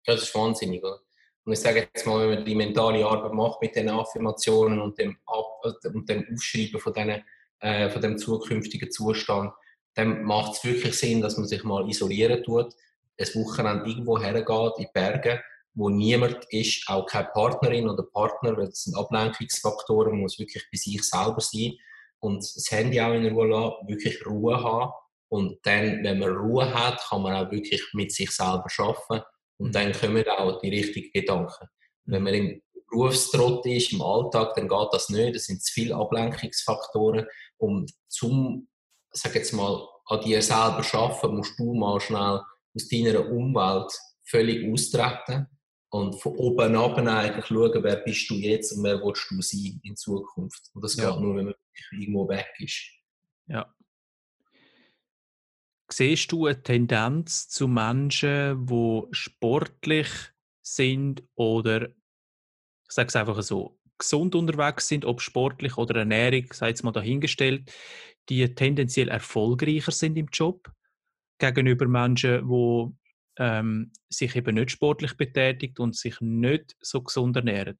Das 0.05 0.21
ist 0.21 0.35
wahnsinnig, 0.35 0.83
oder? 0.83 0.99
Und 1.47 1.53
ich 1.53 1.59
sage 1.59 1.87
jetzt 1.93 2.05
mal, 2.05 2.27
wenn 2.27 2.35
man 2.35 2.45
die 2.45 2.55
mentale 2.55 3.05
Arbeit 3.05 3.31
macht 3.31 3.61
mit 3.61 3.73
den 3.73 3.87
Affirmationen 3.87 4.81
und 4.81 4.99
dem, 4.99 5.17
Ab 5.25 5.63
und 5.85 6.09
dem 6.09 6.27
Aufschreiben 6.33 6.77
von, 6.77 6.91
denen, 6.91 7.23
äh, 7.61 7.89
von 7.89 8.01
dem 8.01 8.17
zukünftigen 8.17 8.91
Zustand, 8.91 9.53
dann 9.93 10.23
macht 10.23 10.55
es 10.55 10.65
wirklich 10.65 10.99
Sinn, 10.99 11.21
dass 11.21 11.37
man 11.37 11.47
sich 11.47 11.63
mal 11.63 11.87
isolieren 11.87 12.43
tut, 12.43 12.75
ein 13.17 13.27
Wochenende 13.35 13.89
irgendwo 13.89 14.19
hergeht, 14.19 14.73
in 14.77 14.83
die 14.83 14.89
Berge, 14.93 15.41
wo 15.73 15.87
niemand 15.87 16.43
ist, 16.49 16.83
auch 16.89 17.05
keine 17.05 17.29
Partnerin 17.33 17.87
oder 17.87 18.03
Partner, 18.03 18.57
weil 18.57 18.67
das 18.67 18.83
sind 18.83 18.97
Ablenkungsfaktoren, 18.97 20.11
man 20.11 20.21
muss 20.23 20.37
wirklich 20.37 20.67
bei 20.69 20.77
sich 20.77 21.01
selber 21.01 21.39
sein 21.39 21.77
und 22.19 22.39
das 22.39 22.67
Handy 22.71 22.99
auch 22.99 23.13
in 23.13 23.25
Ruhe 23.25 23.47
lassen, 23.47 23.87
wirklich 23.87 24.25
Ruhe 24.25 24.61
haben. 24.61 24.91
Und 25.29 25.59
dann, 25.63 26.03
wenn 26.03 26.19
man 26.19 26.35
Ruhe 26.35 26.73
hat, 26.73 26.99
kann 27.07 27.21
man 27.21 27.33
auch 27.35 27.49
wirklich 27.49 27.81
mit 27.93 28.11
sich 28.11 28.31
selber 28.31 28.67
arbeiten 28.79 29.23
und 29.57 29.73
dann 29.75 29.91
kommen 29.91 30.27
auch 30.27 30.59
die 30.61 30.69
richtigen 30.69 31.11
Gedanken. 31.11 31.67
Wenn 32.05 32.23
man 32.23 32.33
im 32.33 32.61
Berufstrott 32.89 33.65
ist, 33.65 33.91
im 33.91 34.01
Alltag, 34.01 34.55
dann 34.55 34.69
geht 34.69 34.87
das 34.91 35.09
nicht, 35.09 35.35
das 35.35 35.45
sind 35.45 35.61
zu 35.61 35.73
viele 35.73 35.95
Ablenkungsfaktoren 35.95 37.25
und 37.57 37.91
zum, 38.07 38.67
sag 39.11 39.35
jetzt 39.35 39.53
mal, 39.53 39.85
an 40.05 40.21
dir 40.21 40.41
selber 40.41 40.83
arbeiten, 40.93 41.35
musst 41.35 41.59
du 41.59 41.73
mal 41.73 41.99
schnell 41.99 42.41
aus 42.73 42.87
deiner 42.89 43.29
Umwelt 43.29 43.91
völlig 44.23 44.71
austreten 44.71 45.47
und 45.89 46.21
von 46.21 46.35
oben 46.37 46.75
ab 46.75 46.97
eigentlich 46.97 47.45
schauen, 47.45 47.83
wer 47.83 47.97
bist 47.97 48.29
du 48.29 48.35
jetzt 48.35 48.73
und 48.73 48.83
wer 48.83 49.01
willst 49.01 49.29
du 49.29 49.41
sein 49.41 49.79
in 49.83 49.95
Zukunft. 49.95 50.69
Und 50.73 50.83
das 50.83 50.95
ja. 50.95 51.11
geht 51.11 51.19
nur, 51.19 51.35
wenn 51.35 51.45
man 51.45 51.55
irgendwo 51.91 52.27
weg 52.27 52.47
ist. 52.59 52.89
Ja. 53.47 53.73
Siehst 55.89 56.31
du 56.31 56.47
eine 56.47 56.61
Tendenz 56.61 57.47
zu 57.47 57.67
Menschen, 57.67 58.65
die 58.65 59.03
sportlich 59.11 60.09
sind 60.61 61.23
oder, 61.35 61.87
ich 61.87 62.91
sage 62.91 63.07
es 63.07 63.15
einfach 63.15 63.41
so, 63.41 63.79
gesund 63.97 64.35
unterwegs 64.35 64.87
sind, 64.87 65.05
ob 65.05 65.21
sportlich 65.21 65.77
oder 65.77 65.99
Ernährung, 65.99 66.51
sei 66.51 66.71
es 66.71 66.83
mal 66.83 66.91
dahingestellt, 66.91 67.71
die 68.29 68.53
tendenziell 68.53 69.07
erfolgreicher 69.07 69.91
sind 69.91 70.17
im 70.17 70.27
Job 70.31 70.69
gegenüber 71.39 71.87
Menschen, 71.87 72.47
die 72.47 72.91
ähm, 73.37 73.91
sich 74.09 74.35
eben 74.35 74.55
nicht 74.55 74.71
sportlich 74.71 75.15
betätigt 75.15 75.79
und 75.79 75.95
sich 75.95 76.19
nicht 76.19 76.75
so 76.81 77.01
gesund 77.01 77.35
ernähren? 77.35 77.77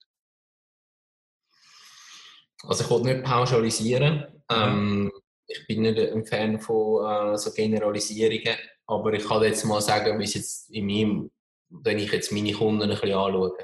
Also 2.64 2.84
ich 2.84 2.89
wollte 2.89 3.08
nicht 3.08 3.24
pauschalisieren. 3.24 4.26
Ähm, 4.49 5.12
ich 5.48 5.66
bin 5.68 5.82
nicht 5.82 5.98
ein 5.98 6.26
Fan 6.26 6.60
von 6.60 7.06
äh, 7.06 7.38
so 7.38 7.52
Generalisierungen, 7.52 8.58
aber 8.86 9.14
ich 9.14 9.26
kann 9.26 9.43
jetzt 9.43 9.66
mal 9.66 9.82
sagen, 9.82 10.20
wie 10.20 10.26
es 10.26 10.34
jetzt 10.34 10.70
in 10.72 10.86
meinem, 10.86 11.32
wenn 11.70 12.00
ich 12.00 12.12
jetzt 12.12 12.32
meine 12.32 12.54
Kunden 12.54 12.84
ein 12.84 12.89
bisschen 12.89 13.14
anschaue. 13.14 13.58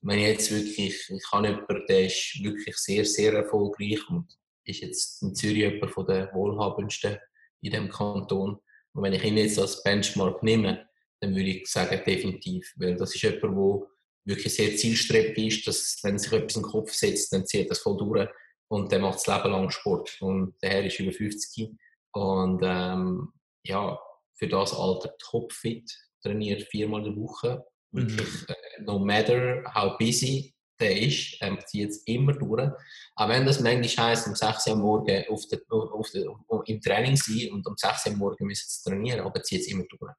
Wenn 0.00 0.18
ich 0.18 0.26
jetzt 0.26 0.50
wirklich, 0.50 1.10
ich 1.10 1.32
habe 1.32 1.48
jemanden, 1.48 1.86
der 1.88 2.06
ist 2.06 2.42
wirklich 2.42 2.76
sehr, 2.76 3.04
sehr 3.04 3.32
erfolgreich 3.34 4.00
und 4.08 4.26
ist 4.64 4.80
jetzt 4.80 5.22
in 5.22 5.34
Zürich 5.34 5.58
jemand 5.58 5.92
von 5.92 6.06
den 6.06 6.28
wohlhabendsten 6.32 7.18
in 7.62 7.72
dem 7.72 7.88
Kanton. 7.88 8.58
Und 8.92 9.02
wenn 9.02 9.12
ich 9.12 9.24
ihn 9.24 9.36
jetzt 9.36 9.58
als 9.58 9.82
Benchmark 9.82 10.42
nehme, 10.42 10.86
dann 11.20 11.34
würde 11.34 11.48
ich 11.48 11.66
sagen, 11.66 12.00
definitiv. 12.06 12.72
Weil 12.76 12.96
das 12.96 13.14
ist 13.14 13.22
jemand, 13.22 13.42
der 13.42 13.88
wirklich 14.24 14.54
sehr 14.54 14.76
zielstrebig 14.76 15.58
ist, 15.58 15.66
dass 15.66 15.98
wenn 16.02 16.18
sich 16.18 16.32
etwas 16.32 16.56
in 16.56 16.62
den 16.62 16.70
Kopf 16.70 16.92
setzt, 16.92 17.32
dann 17.32 17.46
zieht 17.46 17.70
das 17.70 17.80
voll 17.80 17.96
durch 17.96 18.28
und 18.68 18.92
der 18.92 19.00
macht 19.00 19.16
das 19.16 19.26
Leben 19.26 19.50
lang 19.50 19.70
Sport. 19.70 20.16
Und 20.20 20.54
der 20.62 20.70
Herr 20.70 20.84
ist 20.84 21.00
über 21.00 21.12
50 21.12 21.70
und 22.12 22.60
ähm, 22.62 23.32
ja, 23.64 23.98
für 24.34 24.48
das 24.48 24.74
Alter 24.74 25.14
topfit, 25.18 25.90
trainiert 26.22 26.62
viermal 26.62 27.04
in 27.04 27.14
der 27.14 27.22
Woche. 27.22 27.64
Wirklich, 27.90 28.42
mhm. 28.42 28.46
äh, 28.48 28.82
no 28.82 28.98
matter 28.98 29.62
how 29.74 29.96
busy 29.98 30.54
der 30.80 30.96
ist, 31.00 31.36
ähm, 31.40 31.58
zieht 31.66 31.90
es 31.90 32.02
immer 32.04 32.32
durch. 32.34 32.70
Auch 33.16 33.28
wenn 33.28 33.46
das 33.46 33.60
manchmal 33.60 34.10
heisst, 34.10 34.28
um 34.28 34.34
6 34.34 34.68
Uhr 34.68 34.76
Morgen 34.76 35.24
auf 35.28 35.46
der, 35.48 35.60
auf 35.68 36.10
der, 36.10 36.24
im 36.66 36.80
Training 36.80 37.16
sein 37.16 37.50
und 37.52 37.66
um 37.66 37.76
6 37.76 38.06
Uhr 38.06 38.16
Morgen 38.16 38.46
müssen 38.46 38.66
sie 38.68 38.88
trainieren, 38.88 39.20
aber 39.20 39.42
zieht 39.42 39.62
es 39.62 39.68
immer 39.68 39.84
durch. 39.84 40.12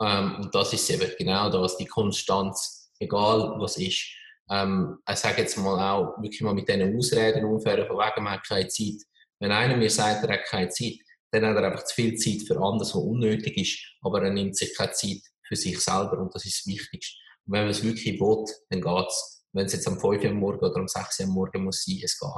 Ähm, 0.00 0.36
und 0.36 0.54
das 0.54 0.72
ist 0.72 0.88
eben 0.90 1.10
genau 1.18 1.50
das, 1.50 1.76
die 1.76 1.86
Konstanz, 1.86 2.90
egal 2.98 3.54
was 3.58 3.76
ist. 3.76 4.16
Ähm, 4.52 4.98
ich 5.08 5.16
sage 5.16 5.42
jetzt 5.42 5.56
mal 5.56 5.92
auch 5.92 6.22
wirklich 6.22 6.42
mal 6.42 6.54
mit 6.54 6.68
diesen 6.68 6.96
Ausreden 6.96 7.44
umfahren, 7.44 7.86
von 7.86 7.96
wegen, 7.96 8.22
man 8.22 8.34
hat 8.34 8.46
keine 8.46 8.68
Zeit. 8.68 9.02
Wenn 9.40 9.50
einer 9.50 9.76
mir 9.76 9.90
sagt, 9.90 10.24
er 10.24 10.34
hat 10.34 10.44
keine 10.44 10.68
Zeit, 10.68 10.98
dann 11.32 11.46
hat 11.46 11.56
er 11.56 11.64
einfach 11.64 11.84
zu 11.84 11.94
viel 11.94 12.14
Zeit 12.16 12.46
für 12.46 12.60
anderes, 12.60 12.94
was 12.94 13.02
unnötig 13.02 13.56
ist, 13.56 13.78
aber 14.02 14.22
er 14.22 14.30
nimmt 14.30 14.56
sich 14.56 14.76
keine 14.76 14.92
Zeit 14.92 15.22
für 15.46 15.56
sich 15.56 15.80
selber 15.80 16.18
und 16.18 16.34
das 16.34 16.44
ist 16.44 16.60
das 16.60 16.72
Wichtigste. 16.72 17.16
Und 17.46 17.54
wenn 17.54 17.62
man 17.62 17.70
es 17.70 17.82
wirklich 17.82 18.20
will, 18.20 18.44
dann 18.70 18.80
geht 18.80 19.08
es. 19.08 19.44
Wenn 19.54 19.66
es 19.66 19.72
jetzt 19.72 19.88
am 19.88 19.98
5 19.98 20.22
Uhr 20.24 20.32
morgen 20.32 20.64
oder 20.64 20.76
am 20.76 20.88
6 20.88 21.20
Uhr 21.20 21.26
morgen 21.26 21.64
muss 21.64 21.84
sein, 21.84 22.00
es 22.02 22.18
geht. 22.18 22.28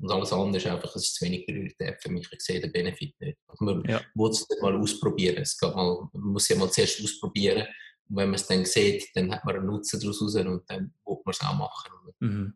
Und 0.00 0.12
alles 0.12 0.32
andere 0.32 0.58
ist 0.58 0.66
einfach, 0.66 0.94
es 0.94 1.04
ist 1.04 1.14
zu 1.16 1.24
wenig 1.24 1.44
Priorität 1.44 2.00
für 2.00 2.10
mich. 2.10 2.28
Ich 2.30 2.40
sehe 2.40 2.60
den 2.60 2.72
Benefit 2.72 3.14
nicht. 3.20 3.38
Also 3.48 3.64
man 3.64 3.84
ja. 3.84 4.00
muss 4.14 4.46
es 4.48 4.60
mal 4.60 4.76
ausprobieren. 4.76 5.38
Es 5.42 5.58
geht 5.58 5.74
mal, 5.74 6.08
man 6.12 6.32
muss 6.32 6.44
es 6.44 6.48
ja 6.50 6.56
mal 6.56 6.70
zuerst 6.70 7.02
ausprobieren. 7.02 7.66
Und 8.08 8.16
wenn 8.16 8.28
man 8.28 8.34
es 8.34 8.46
dann 8.46 8.64
sieht, 8.64 9.14
dann 9.14 9.32
hat 9.32 9.44
man 9.44 9.56
einen 9.56 9.66
Nutzen 9.66 10.00
daraus 10.00 10.22
raus 10.22 10.34
und 10.34 10.70
dann 10.70 10.94
wird 11.04 11.26
man 11.26 11.30
es 11.32 11.40
auch 11.40 11.54
machen. 11.54 11.92
Mhm. 12.20 12.54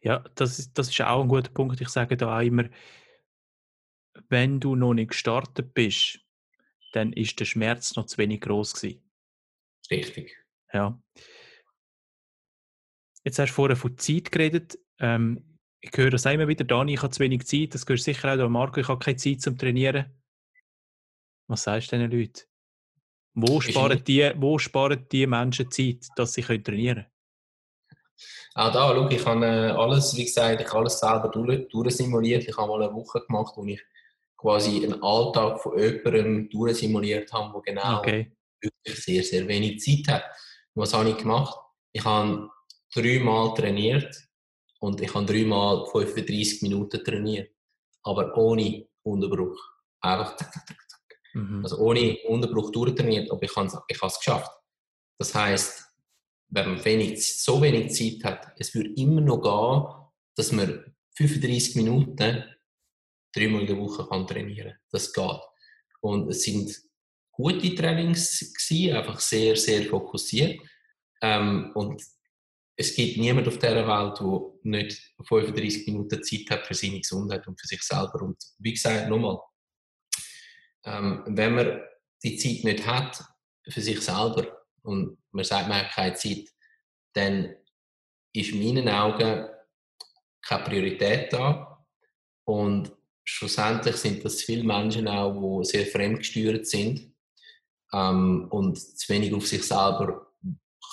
Ja, 0.00 0.24
das 0.34 0.58
ist, 0.58 0.78
das 0.78 0.88
ist 0.88 1.00
auch 1.00 1.22
ein 1.22 1.28
guter 1.28 1.50
Punkt. 1.50 1.80
Ich 1.80 1.88
sage 1.88 2.16
da 2.16 2.38
auch 2.38 2.42
immer, 2.42 2.68
wenn 4.28 4.60
du 4.60 4.76
noch 4.76 4.94
nicht 4.94 5.10
gestartet 5.10 5.74
bist, 5.74 6.20
dann 6.92 7.12
ist 7.12 7.40
der 7.40 7.46
Schmerz 7.46 7.96
noch 7.96 8.06
zu 8.06 8.18
wenig 8.18 8.42
groß 8.42 8.74
gewesen. 8.74 9.02
Richtig. 9.90 10.36
Ja. 10.72 11.00
Jetzt 13.24 13.38
hast 13.38 13.50
du 13.50 13.54
vorher 13.54 13.76
von 13.76 13.96
Zeit 13.98 14.30
geredet. 14.30 14.78
Ähm, 14.98 15.58
ich 15.80 15.90
höre 15.96 16.10
das 16.10 16.26
immer 16.26 16.48
wieder, 16.48 16.64
Dani, 16.64 16.94
ich 16.94 17.02
habe 17.02 17.12
zu 17.12 17.20
wenig 17.20 17.46
Zeit. 17.46 17.74
Das 17.74 17.86
gehört 17.86 18.02
sicher 18.02 18.32
auch 18.32 18.36
da, 18.36 18.48
Marco, 18.48 18.80
ich 18.80 18.88
habe 18.88 19.04
keine 19.04 19.16
Zeit 19.16 19.40
zum 19.40 19.58
Trainieren. 19.58 20.06
Was 21.48 21.64
sagst 21.64 21.92
du 21.92 21.96
diesen 21.96 22.10
Leuten? 22.10 22.51
Wo 23.34 23.60
sparen, 23.60 24.02
die, 24.04 24.30
wo 24.36 24.58
sparen 24.58 25.06
die 25.10 25.26
Menschen 25.26 25.70
Zeit, 25.70 26.06
dass 26.16 26.34
sie 26.34 26.42
trainieren 26.42 26.96
können? 26.96 27.06
Auch 28.54 28.72
da, 28.72 28.94
schau, 28.94 29.08
ich 29.08 29.24
habe 29.24 29.46
äh, 29.46 29.70
alles, 29.70 30.14
wie 30.16 30.24
gesagt, 30.24 30.60
ich 30.60 30.66
habe 30.66 30.80
alles 30.80 30.98
selber 30.98 31.28
durch, 31.28 31.68
durchsimuliert. 31.68 32.46
Ich 32.46 32.56
habe 32.56 32.68
mal 32.68 32.82
eine 32.82 32.92
Woche 32.94 33.22
gemacht, 33.26 33.54
wo 33.56 33.64
ich 33.64 33.80
quasi 34.36 34.84
einen 34.84 35.02
Alltag 35.02 35.60
von 35.60 35.78
jemandem 35.78 36.50
durchsimuliert 36.50 37.32
habe, 37.32 37.52
der 37.52 37.74
genau 37.74 37.98
okay. 37.98 38.32
wirklich 38.60 39.02
sehr, 39.02 39.22
sehr 39.22 39.48
wenig 39.48 39.80
Zeit 39.80 40.14
hat. 40.14 40.24
was 40.74 40.92
habe 40.92 41.10
ich 41.10 41.16
gemacht? 41.16 41.56
Ich 41.92 42.04
habe 42.04 42.50
dreimal 42.94 43.54
trainiert 43.54 44.14
und 44.80 45.00
ich 45.00 45.14
habe 45.14 45.24
dreimal 45.24 45.86
35 45.86 46.62
Minuten 46.62 47.02
trainiert, 47.02 47.50
aber 48.02 48.36
ohne 48.36 48.86
Unterbruch. 49.02 49.58
Einfach 50.00 50.36
Mhm. 51.32 51.60
Also 51.62 51.78
ohne 51.78 52.18
Unterbruch 52.28 52.70
durchtrainiert, 52.70 53.30
aber 53.30 53.42
ich 53.42 53.56
habe 53.56 53.68
es 53.88 54.18
geschafft. 54.18 54.50
Das 55.18 55.34
heißt, 55.34 55.84
wenn 56.48 56.74
man 56.74 56.84
wenig, 56.84 57.42
so 57.42 57.60
wenig 57.62 57.92
Zeit 57.92 58.24
hat, 58.24 58.52
es 58.58 58.74
würde 58.74 58.90
immer 58.96 59.20
noch 59.20 59.40
gehen, 59.40 60.10
dass 60.36 60.52
man 60.52 60.94
35 61.16 61.76
Minuten 61.76 62.44
dreimal 63.34 63.62
in 63.62 63.66
der 63.66 63.78
Woche 63.78 64.06
kann 64.06 64.26
trainieren 64.26 64.74
Das 64.90 65.12
geht. 65.12 65.40
Und 66.00 66.28
es 66.28 66.42
sind 66.42 66.76
gute 67.30 67.74
Trainings 67.74 68.52
gewesen, 68.52 68.96
einfach 68.96 69.20
sehr, 69.20 69.56
sehr 69.56 69.84
fokussiert. 69.84 70.60
Ähm, 71.22 71.70
und 71.74 72.02
es 72.76 72.94
gibt 72.94 73.18
niemanden 73.18 73.48
auf 73.48 73.58
dieser 73.58 73.86
Welt, 73.86 74.18
der 74.18 74.52
nicht 74.64 75.14
35 75.26 75.86
Minuten 75.86 76.22
Zeit 76.22 76.50
hat 76.50 76.66
für 76.66 76.74
seine 76.74 77.00
Gesundheit 77.00 77.46
und 77.46 77.60
für 77.60 77.66
sich 77.66 77.82
selber. 77.82 78.22
Und 78.22 78.36
wie 78.58 78.72
gesagt, 78.72 79.08
nochmal, 79.08 79.38
ähm, 80.84 81.22
wenn 81.26 81.54
man 81.54 81.80
die 82.22 82.36
Zeit 82.36 82.64
nicht 82.64 82.86
hat 82.86 83.22
für 83.68 83.80
sich 83.80 84.00
selber 84.00 84.64
und 84.82 85.18
man 85.30 85.44
sagt, 85.44 85.68
man 85.68 85.78
hat 85.78 85.92
keine 85.92 86.14
Zeit, 86.14 86.48
dann 87.14 87.54
ist 88.32 88.52
in 88.52 88.58
meinen 88.58 88.88
Augen 88.88 89.48
keine 90.42 90.64
Priorität 90.64 91.32
da. 91.32 91.86
Und 92.44 92.92
schlussendlich 93.24 93.96
sind 93.96 94.24
das 94.24 94.42
viele 94.42 94.64
Menschen 94.64 95.08
auch, 95.08 95.60
die 95.60 95.64
sehr 95.64 95.86
fremdgesteuert 95.86 96.66
sind 96.66 97.14
ähm, 97.92 98.48
und 98.50 98.78
zu 98.78 99.12
wenig 99.12 99.32
auf 99.34 99.46
sich 99.46 99.62
selber 99.62 100.32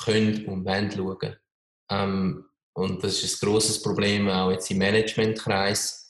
können 0.03 0.45
und 0.45 0.65
wollen 0.65 0.91
schauen. 0.91 1.35
Ähm, 1.89 2.45
und 2.73 3.03
das 3.03 3.23
ist 3.23 3.41
ein 3.43 3.49
grosses 3.49 3.81
Problem 3.81 4.29
auch 4.29 4.51
jetzt 4.51 4.69
im 4.71 4.77
Managementkreis. 4.77 6.08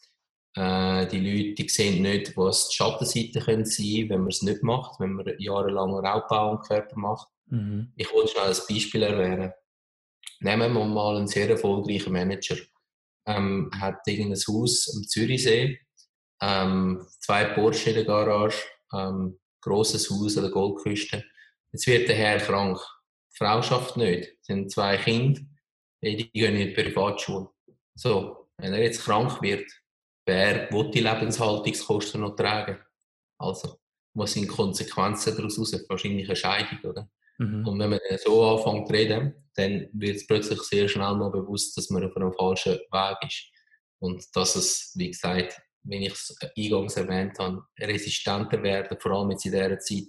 Äh, 0.55 1.07
die 1.07 1.19
Leute 1.19 1.63
die 1.63 1.69
sehen 1.69 2.01
nicht, 2.01 2.35
was 2.35 2.69
die 2.69 2.75
Schattenseiten 2.75 3.41
können 3.41 3.65
sein 3.65 4.09
wenn 4.09 4.21
man 4.21 4.29
es 4.29 4.41
nicht 4.41 4.63
macht, 4.63 4.99
wenn 4.99 5.13
man 5.13 5.31
jahrelang 5.37 5.93
Raubbau 5.93 6.51
am 6.51 6.61
Körper 6.61 6.97
macht. 6.97 7.27
Mhm. 7.47 7.93
Ich 7.95 8.11
wollte 8.11 8.31
schnell 8.31 8.51
ein 8.51 8.61
Beispiel 8.67 9.03
erwähnen. 9.03 9.53
Nehmen 10.41 10.73
wir 10.73 10.85
mal 10.85 11.17
einen 11.17 11.27
sehr 11.27 11.49
erfolgreichen 11.49 12.13
Manager. 12.13 12.55
Ähm, 13.27 13.69
hat 13.79 13.99
irgendein 14.07 14.41
Haus 14.47 14.91
am 14.95 15.03
Zürichsee, 15.03 15.79
ähm, 16.41 17.05
zwei 17.19 17.45
Porsche 17.45 17.89
in 17.89 17.95
der 17.97 18.05
Garage, 18.05 18.65
ähm, 18.93 19.39
grosses 19.61 20.09
Haus 20.09 20.37
an 20.37 20.43
der 20.43 20.51
Goldküste. 20.51 21.23
Jetzt 21.71 21.85
wird 21.85 22.07
der 22.07 22.15
Herr 22.15 22.39
krank. 22.39 22.79
Die 23.33 23.37
Frau 23.37 23.61
schafft 23.61 23.97
nicht. 23.97 24.29
Es 24.41 24.47
sind 24.47 24.71
zwei 24.71 24.97
Kinder 24.97 25.41
die 26.01 26.31
gehen 26.31 26.55
in 26.55 26.69
die 26.69 26.73
Privatschule. 26.73 27.49
So, 27.95 28.49
wenn 28.57 28.73
er 28.73 28.81
jetzt 28.81 29.03
krank 29.03 29.41
wird, 29.41 29.69
wer 30.29 30.71
will 30.71 30.91
die 30.91 31.01
Lebenshaltungskosten 31.01 32.21
noch 32.21 32.35
tragen? 32.35 32.77
Also, 33.39 33.79
was 34.13 34.33
sind 34.33 34.43
die 34.43 34.47
Konsequenzen 34.47 35.35
daraus 35.35 35.57
raus? 35.57 35.85
Wahrscheinlich 35.87 36.27
eine 36.27 36.35
Scheidung, 36.35 36.79
oder? 36.83 37.09
Mhm. 37.39 37.67
Und 37.67 37.79
wenn 37.79 37.89
man 37.89 37.99
so 38.23 38.43
anfängt 38.43 38.87
zu 38.87 38.93
reden, 38.93 39.33
dann 39.55 39.87
wird 39.93 40.17
es 40.17 40.27
plötzlich 40.27 40.61
sehr 40.61 40.87
schnell 40.87 41.15
mal 41.15 41.31
bewusst, 41.31 41.75
dass 41.77 41.89
man 41.89 42.03
auf 42.03 42.15
einem 42.15 42.33
falschen 42.33 42.73
Weg 42.73 43.17
ist. 43.27 43.51
Und 43.99 44.23
dass 44.35 44.55
es, 44.55 44.93
wie 44.95 45.09
gesagt, 45.09 45.59
wenn 45.83 46.03
ich 46.03 46.13
es 46.13 46.35
eingangs 46.55 46.95
erwähnt 46.97 47.39
habe, 47.39 47.63
resistenter 47.79 48.61
werden, 48.61 48.97
vor 48.99 49.11
allem 49.11 49.31
jetzt 49.31 49.45
in 49.45 49.51
dieser 49.53 49.79
Zeit, 49.79 50.07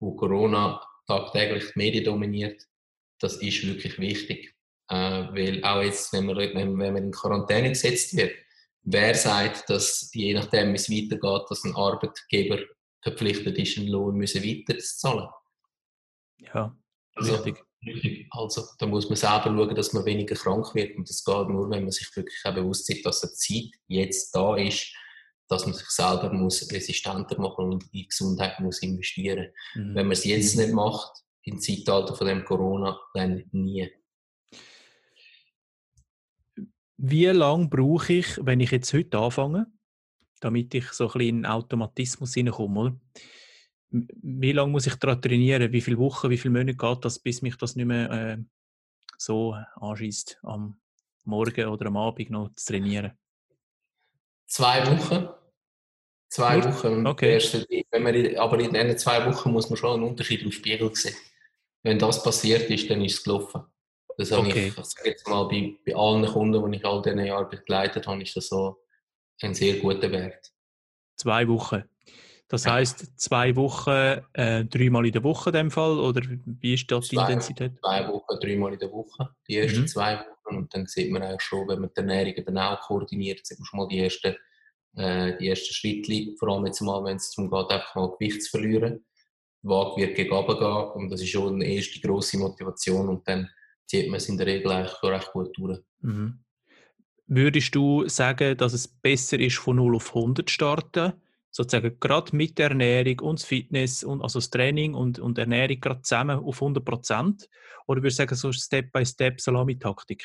wo 0.00 0.14
Corona 0.16 0.80
tagtäglich 1.06 1.64
die 1.72 1.78
Medien 1.78 2.04
dominiert, 2.04 2.62
das 3.20 3.36
ist 3.36 3.66
wirklich 3.66 3.98
wichtig. 3.98 4.54
Äh, 4.88 4.94
weil 4.94 5.64
auch 5.64 5.82
jetzt, 5.82 6.12
wenn 6.12 6.26
man, 6.26 6.36
wenn, 6.36 6.78
wenn 6.78 6.92
man 6.92 7.04
in 7.04 7.12
Quarantäne 7.12 7.68
gesetzt 7.68 8.16
wird, 8.16 8.32
wer 8.82 9.14
sagt, 9.14 9.68
dass 9.70 10.10
je 10.12 10.34
nachdem, 10.34 10.70
wie 10.72 10.76
es 10.76 10.90
weitergeht, 10.90 11.50
dass 11.50 11.64
ein 11.64 11.76
Arbeitgeber 11.76 12.58
verpflichtet 13.02 13.58
ist, 13.58 13.78
einen 13.78 13.88
Lohn 13.88 14.16
müssen 14.16 14.42
weiter 14.42 14.78
zu 14.78 14.96
zahlen? 14.98 15.28
Ja, 16.38 16.76
also, 17.14 17.36
richtig. 17.36 17.64
Also, 18.30 18.64
da 18.78 18.86
muss 18.86 19.08
man 19.08 19.16
selber 19.16 19.44
schauen, 19.44 19.74
dass 19.74 19.92
man 19.92 20.04
weniger 20.04 20.36
krank 20.36 20.72
wird. 20.74 20.96
Und 20.96 21.08
das 21.08 21.24
geht 21.24 21.48
nur, 21.48 21.68
wenn 21.68 21.82
man 21.82 21.90
sich 21.90 22.14
wirklich 22.14 22.40
auch 22.44 22.54
bewusst 22.54 22.88
ist, 22.90 23.04
dass 23.04 23.22
eine 23.22 23.32
Zeit 23.32 23.70
jetzt 23.88 24.34
da 24.34 24.56
ist, 24.56 24.94
dass 25.48 25.66
man 25.66 25.74
sich 25.74 25.88
selber 25.88 26.32
muss 26.32 26.70
resistenter 26.70 27.38
machen 27.40 27.72
und 27.72 27.82
in 27.84 27.90
die 27.92 28.06
Gesundheit 28.06 28.58
muss 28.60 28.82
investieren. 28.82 29.48
Mhm. 29.74 29.94
Wenn 29.94 30.06
man 30.06 30.12
es 30.12 30.24
jetzt 30.24 30.56
nicht 30.56 30.72
macht, 30.72 31.12
im 31.44 31.58
Zeitalter 31.58 32.14
von 32.14 32.26
dem 32.26 32.44
Corona, 32.44 32.98
dann 33.14 33.44
nie. 33.50 33.90
Wie 37.04 37.26
lange 37.26 37.66
brauche 37.66 38.12
ich, 38.12 38.38
wenn 38.46 38.60
ich 38.60 38.70
jetzt 38.70 38.94
heute 38.94 39.18
anfange, 39.18 39.66
damit 40.38 40.72
ich 40.72 40.92
so 40.92 41.06
ein 41.06 41.12
bisschen 41.12 41.38
in 41.38 41.46
Automatismus 41.46 42.34
hineinkomme? 42.34 43.00
Wie 43.90 44.52
lange 44.52 44.70
muss 44.70 44.86
ich 44.86 44.94
daran 44.94 45.20
trainieren? 45.20 45.72
Wie 45.72 45.80
viele 45.80 45.98
Wochen, 45.98 46.30
wie 46.30 46.38
viele 46.38 46.52
Monate 46.52 46.76
geht 46.76 47.04
das, 47.04 47.18
bis 47.18 47.42
mich 47.42 47.56
das 47.56 47.74
nicht 47.74 47.86
mehr 47.86 48.08
äh, 48.08 48.36
so 49.18 49.56
anschießt, 49.80 50.38
am 50.44 50.80
Morgen 51.24 51.66
oder 51.66 51.86
am 51.86 51.96
Abend 51.96 52.30
noch 52.30 52.54
zu 52.54 52.72
trainieren? 52.72 53.18
Zwei 54.46 54.86
Wochen. 54.86 55.28
Zwei 56.28 56.58
Nur? 56.58 56.66
Wochen. 56.66 57.06
Okay. 57.08 57.32
Erste, 57.32 57.66
wenn 57.90 58.02
man, 58.04 58.36
aber 58.36 58.60
in 58.60 58.72
diesen 58.72 58.96
zwei 58.96 59.26
Wochen 59.26 59.50
muss 59.50 59.68
man 59.68 59.76
schon 59.76 59.94
einen 59.94 60.08
Unterschied 60.08 60.42
im 60.42 60.52
Spiegel 60.52 60.94
sehen. 60.94 61.16
Wenn 61.82 61.98
das 61.98 62.22
passiert 62.22 62.70
ist, 62.70 62.88
dann 62.88 63.02
ist 63.02 63.18
es 63.18 63.24
gelaufen. 63.24 63.64
Das 64.18 64.30
habe 64.32 64.48
okay. 64.48 64.68
ich, 64.68 64.78
ich 64.78 64.84
sage 64.84 65.08
jetzt 65.08 65.28
mal, 65.28 65.44
bei, 65.48 65.74
bei 65.86 65.94
allen 65.94 66.26
Kunden, 66.26 66.70
die 66.70 66.78
ich 66.78 66.84
all 66.84 67.02
diese 67.02 67.22
Jahre 67.26 67.48
begleitet 67.48 68.06
habe, 68.06 68.22
ist 68.22 68.36
das 68.36 68.48
so 68.48 68.76
ein 69.42 69.54
sehr 69.54 69.78
guter 69.78 70.10
Wert. 70.10 70.52
Zwei 71.16 71.46
Wochen. 71.48 71.84
Das 72.48 72.66
heißt 72.66 73.18
zwei 73.18 73.56
Wochen, 73.56 74.20
äh, 74.34 74.64
dreimal 74.66 75.06
in 75.06 75.12
der 75.12 75.24
Woche 75.24 75.48
in 75.48 75.54
dem 75.54 75.70
Fall? 75.70 75.98
Oder 75.98 76.20
wie 76.44 76.74
ist 76.74 76.90
das 76.90 77.08
die 77.08 77.16
Zwei, 77.16 77.22
Intensität? 77.22 77.72
zwei 77.80 78.06
Wochen, 78.08 78.38
dreimal 78.40 78.74
in 78.74 78.78
der 78.78 78.92
Woche. 78.92 79.30
Die 79.48 79.56
ersten 79.56 79.80
Mhm. 79.80 79.86
zwei 79.86 80.18
Wochen. 80.18 80.56
Und 80.56 80.74
dann 80.74 80.86
sieht 80.86 81.10
man 81.10 81.22
eigentlich 81.22 81.40
schon, 81.40 81.66
wenn 81.68 81.80
man 81.80 81.90
die 81.96 82.00
Ernährung 82.00 82.34
dann 82.44 82.58
auch 82.58 82.80
koordiniert, 82.80 83.46
sieht 83.46 83.58
man 83.58 83.64
schon 83.64 83.78
mal 83.78 83.88
die 83.88 84.00
ersten, 84.00 84.36
äh, 84.96 85.38
die 85.38 85.48
ersten 85.48 85.72
Schritte. 85.72 86.36
Vor 86.38 86.48
allem 86.50 86.66
jetzt 86.66 86.82
mal, 86.82 87.02
wenn 87.04 87.16
es 87.16 87.30
darum 87.30 87.50
geht, 87.50 87.70
einfach 87.70 87.94
mal 87.94 88.10
Gewicht 88.18 88.42
zu 88.42 88.50
verlieren. 88.50 89.02
Die 89.62 89.68
Waage 89.68 90.02
wird 90.02 90.16
gegen 90.16 90.28
gehen 90.28 90.90
und 90.94 91.08
das 91.10 91.22
ist 91.22 91.30
schon 91.30 91.54
eine 91.54 91.64
erste 91.64 92.00
grosse 92.00 92.36
Motivation 92.36 93.08
und 93.08 93.26
dann 93.26 93.48
zieht 93.86 94.08
man 94.08 94.16
es 94.16 94.28
in 94.28 94.38
der 94.38 94.46
Regel 94.46 94.70
eigentlich 94.72 95.02
recht 95.02 95.32
gut 95.32 95.56
durch. 95.56 95.78
Mhm. 96.00 96.38
Würdest 97.26 97.74
du 97.74 98.08
sagen, 98.08 98.56
dass 98.56 98.72
es 98.72 98.88
besser 98.88 99.38
ist, 99.38 99.56
von 99.56 99.76
0 99.76 99.96
auf 99.96 100.14
100 100.14 100.48
zu 100.48 100.52
starten? 100.52 101.12
Sozusagen 101.50 101.98
gerade 102.00 102.34
mit 102.34 102.58
der 102.58 102.70
Ernährung 102.70 103.20
und 103.20 103.38
das 103.38 103.46
Fitness, 103.46 104.04
und, 104.04 104.22
also 104.22 104.38
das 104.38 104.50
Training 104.50 104.94
und, 104.94 105.18
und 105.18 105.38
Ernährung 105.38 105.80
gerade 105.80 106.02
zusammen 106.02 106.38
auf 106.38 106.56
100 106.56 106.84
Prozent? 106.84 107.48
Oder 107.86 108.02
würdest 108.02 108.18
du 108.18 108.22
sagen, 108.22 108.34
so 108.34 108.52
Step 108.52 108.92
by 108.92 109.04
Step 109.04 109.40
Salami-Taktik? 109.40 110.24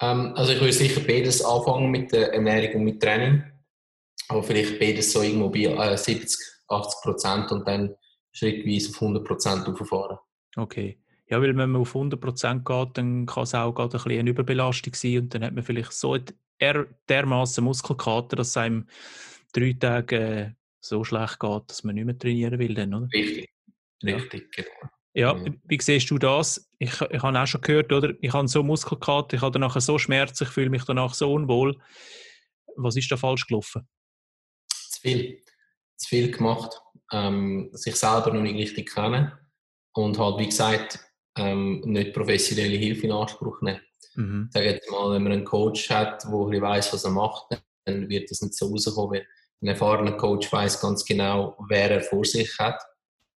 Ähm, 0.00 0.32
also 0.34 0.52
ich 0.52 0.60
würde 0.60 0.72
sicher 0.72 1.00
beides 1.00 1.44
anfangen 1.44 1.90
mit 1.90 2.12
der 2.12 2.32
Ernährung 2.32 2.76
und 2.76 2.84
mit 2.84 3.02
Training. 3.02 3.42
Aber 4.28 4.42
vielleicht 4.42 4.78
beides 4.78 5.12
so 5.12 5.22
irgendwo 5.22 5.50
bei 5.50 5.64
äh, 5.64 5.96
70, 5.96 6.38
80 6.68 7.02
Prozent 7.02 7.52
und 7.52 7.66
dann 7.66 7.94
schrittweise 8.32 8.90
auf 8.90 9.02
100 9.02 9.24
Prozent 9.24 9.68
auffahren. 9.68 10.18
Okay. 10.56 10.98
Ja, 11.30 11.40
weil 11.40 11.56
wenn 11.56 11.70
man 11.70 11.80
auf 11.80 11.94
100 11.94 12.20
Prozent 12.20 12.64
geht, 12.64 12.88
dann 12.98 13.24
kann 13.24 13.44
es 13.44 13.54
auch 13.54 13.72
gerade 13.72 13.96
ein 13.96 14.02
bisschen 14.02 14.18
eine 14.18 14.30
Überbelastung 14.30 14.94
sein 14.94 15.18
und 15.20 15.34
dann 15.34 15.44
hat 15.44 15.54
man 15.54 15.62
vielleicht 15.62 15.92
so 15.92 16.16
der, 16.60 16.86
dermaßen 17.08 17.62
Muskelkater, 17.62 18.36
dass 18.36 18.48
es 18.48 18.56
einem 18.56 18.86
drei 19.52 19.72
Tage 19.78 20.16
äh, 20.18 20.50
so 20.80 21.04
schlecht 21.04 21.38
geht, 21.38 21.62
dass 21.70 21.84
man 21.84 21.94
nicht 21.94 22.04
mehr 22.04 22.18
trainieren 22.18 22.58
will. 22.58 22.74
Dann, 22.74 22.94
oder? 22.94 23.08
Richtig. 23.12 23.48
Ja. 24.02 24.16
Richtig, 24.16 24.52
genau. 24.52 24.90
Ja, 25.12 25.36
Ja. 25.36 25.52
wie 25.64 25.80
siehst 25.80 26.10
du 26.10 26.18
das? 26.18 26.68
Ich, 26.78 27.00
ich 27.00 27.22
habe 27.22 27.40
auch 27.40 27.46
schon 27.46 27.60
gehört, 27.60 27.92
oder? 27.92 28.12
Ich 28.20 28.32
habe 28.32 28.48
so 28.48 28.62
Muskelkater, 28.62 29.36
ich 29.36 29.42
habe 29.42 29.52
danach 29.52 29.80
so 29.80 29.98
Schmerzen, 29.98 30.44
ich 30.44 30.50
fühle 30.50 30.70
mich 30.70 30.84
danach 30.84 31.14
so 31.14 31.32
unwohl. 31.32 31.76
Was 32.76 32.96
ist 32.96 33.10
da 33.10 33.16
falsch 33.16 33.46
gelaufen? 33.46 33.86
Zu 34.68 35.00
viel. 35.00 35.42
Zu 35.96 36.08
viel 36.08 36.30
gemacht. 36.30 36.80
Ähm, 37.12 37.68
sich 37.72 37.96
selber 37.96 38.32
noch 38.32 38.42
nicht 38.42 38.56
richtig 38.56 38.94
kennen. 38.94 39.32
Und 39.92 40.18
halt, 40.18 40.38
wie 40.38 40.46
gesagt, 40.46 41.00
ähm, 41.36 41.80
nicht 41.84 42.12
professionelle 42.12 42.76
Hilfe 42.76 43.06
in 43.06 43.12
Anspruch 43.12 43.60
nehmen. 43.62 43.80
Mhm. 44.14 44.46
Ich 44.48 44.52
sage 44.52 44.70
jetzt 44.70 44.90
mal, 44.90 45.12
wenn 45.12 45.22
man 45.22 45.32
einen 45.32 45.44
Coach 45.44 45.90
hat, 45.90 46.24
der 46.24 46.30
ein 46.30 46.62
weiss, 46.62 46.92
was 46.92 47.04
er 47.04 47.10
macht, 47.10 47.46
dann 47.84 48.08
wird 48.08 48.30
das 48.30 48.42
nicht 48.42 48.54
so 48.54 48.68
rauskommen. 48.68 49.22
Ein 49.62 49.68
erfahrener 49.68 50.16
Coach 50.16 50.50
weiß 50.50 50.80
ganz 50.80 51.04
genau, 51.04 51.56
wer 51.68 51.90
er 51.90 52.00
vor 52.00 52.24
sich 52.24 52.58
hat 52.58 52.80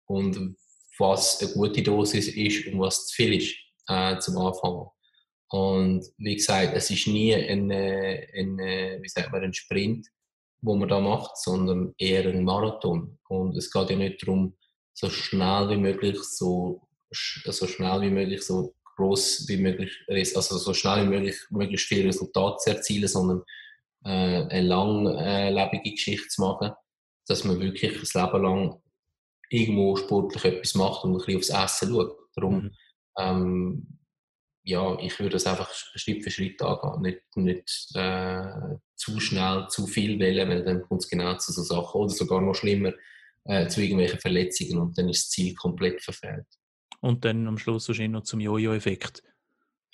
und 0.07 0.57
was 0.99 1.41
eine 1.41 1.53
gute 1.53 1.83
Dosis 1.83 2.29
ist 2.29 2.67
und 2.67 2.79
was 2.79 3.07
zu 3.07 3.15
viel 3.15 3.35
ist 3.35 3.57
äh, 3.89 4.19
zum 4.19 4.37
Anfang. 4.39 4.87
Und 5.49 6.07
wie 6.19 6.37
gesagt, 6.37 6.73
es 6.77 6.91
ist 6.91 7.09
nie 7.09 7.35
ein, 7.35 7.71
äh, 7.71 8.27
ein, 8.35 8.59
äh, 8.59 8.99
wie 9.03 9.09
sagt 9.09 9.33
man, 9.33 9.43
ein 9.43 9.55
Sprint, 9.55 10.07
wo 10.61 10.77
man 10.77 10.89
da 10.89 11.01
macht, 11.01 11.37
sondern 11.39 11.95
eher 11.99 12.27
ein 12.27 12.45
Marathon. 12.45 13.19
Und 13.29 13.57
es 13.57 13.71
geht 13.73 13.91
ja 13.91 13.97
nicht 13.97 14.23
darum, 14.23 14.57
so 14.93 15.09
schnell 15.09 15.71
wie 15.71 15.77
möglich, 15.77 16.23
so, 16.23 16.83
so 17.11 17.67
schnell 17.67 18.01
wie 18.03 18.11
möglich, 18.11 18.43
so 18.43 18.75
groß 18.97 19.47
wie 19.49 19.57
möglich, 19.57 19.93
also 20.09 20.59
so 20.59 20.75
schnell 20.75 21.05
wie 21.07 21.09
möglich, 21.11 21.37
möglichst 21.51 21.87
viel 21.89 22.07
Resultat 22.07 22.61
zu 22.61 22.71
erzielen, 22.71 23.09
sondern 23.09 23.43
äh, 24.05 24.47
eine 24.49 24.63
langlebige 24.63 25.93
Geschichte 25.93 26.29
zu 26.29 26.43
machen, 26.43 26.73
dass 27.27 27.45
man 27.45 27.61
wirklich 27.61 27.99
das 28.01 28.15
Leben 28.15 28.43
lang 28.43 28.83
irgendwo 29.51 29.97
sportlich 29.97 30.45
etwas 30.45 30.75
macht 30.75 31.05
und 31.05 31.13
ein 31.13 31.19
bisschen 31.19 31.37
aufs 31.37 31.51
Essen 31.83 31.93
schaut. 31.95 32.17
Darum, 32.35 32.55
Mhm. 32.57 32.71
ähm, 33.19 33.99
ja, 34.63 34.99
ich 35.01 35.19
würde 35.19 35.33
das 35.33 35.47
einfach 35.47 35.73
Schritt 35.73 36.23
für 36.23 36.31
Schritt 36.31 36.61
angehen, 36.63 37.03
nicht, 37.03 37.37
nicht 37.37 37.89
äh, 37.95 38.77
zu 38.95 39.19
schnell, 39.19 39.67
zu 39.69 39.87
viel 39.87 40.19
wählen, 40.19 40.49
weil 40.49 40.63
dann 40.63 40.83
kommt 40.83 41.03
es 41.03 41.09
genau 41.09 41.37
zu 41.39 41.53
so 41.53 41.63
Sachen 41.63 42.01
oder 42.01 42.11
sogar 42.13 42.41
noch 42.41 42.55
schlimmer, 42.55 42.93
äh, 43.45 43.67
zu 43.69 43.81
irgendwelchen 43.81 44.21
Verletzungen 44.21 44.79
und 44.79 44.99
dann 44.99 45.09
ist 45.09 45.25
das 45.25 45.31
Ziel 45.31 45.55
komplett 45.55 46.03
verfehlt. 46.03 46.47
Und 47.01 47.25
dann 47.25 47.47
am 47.47 47.59
Schluss 47.59 47.89
wahrscheinlich 47.89 48.13
noch 48.13 48.25
zum 48.25 48.41
Jojo-Effekt. 48.41 49.23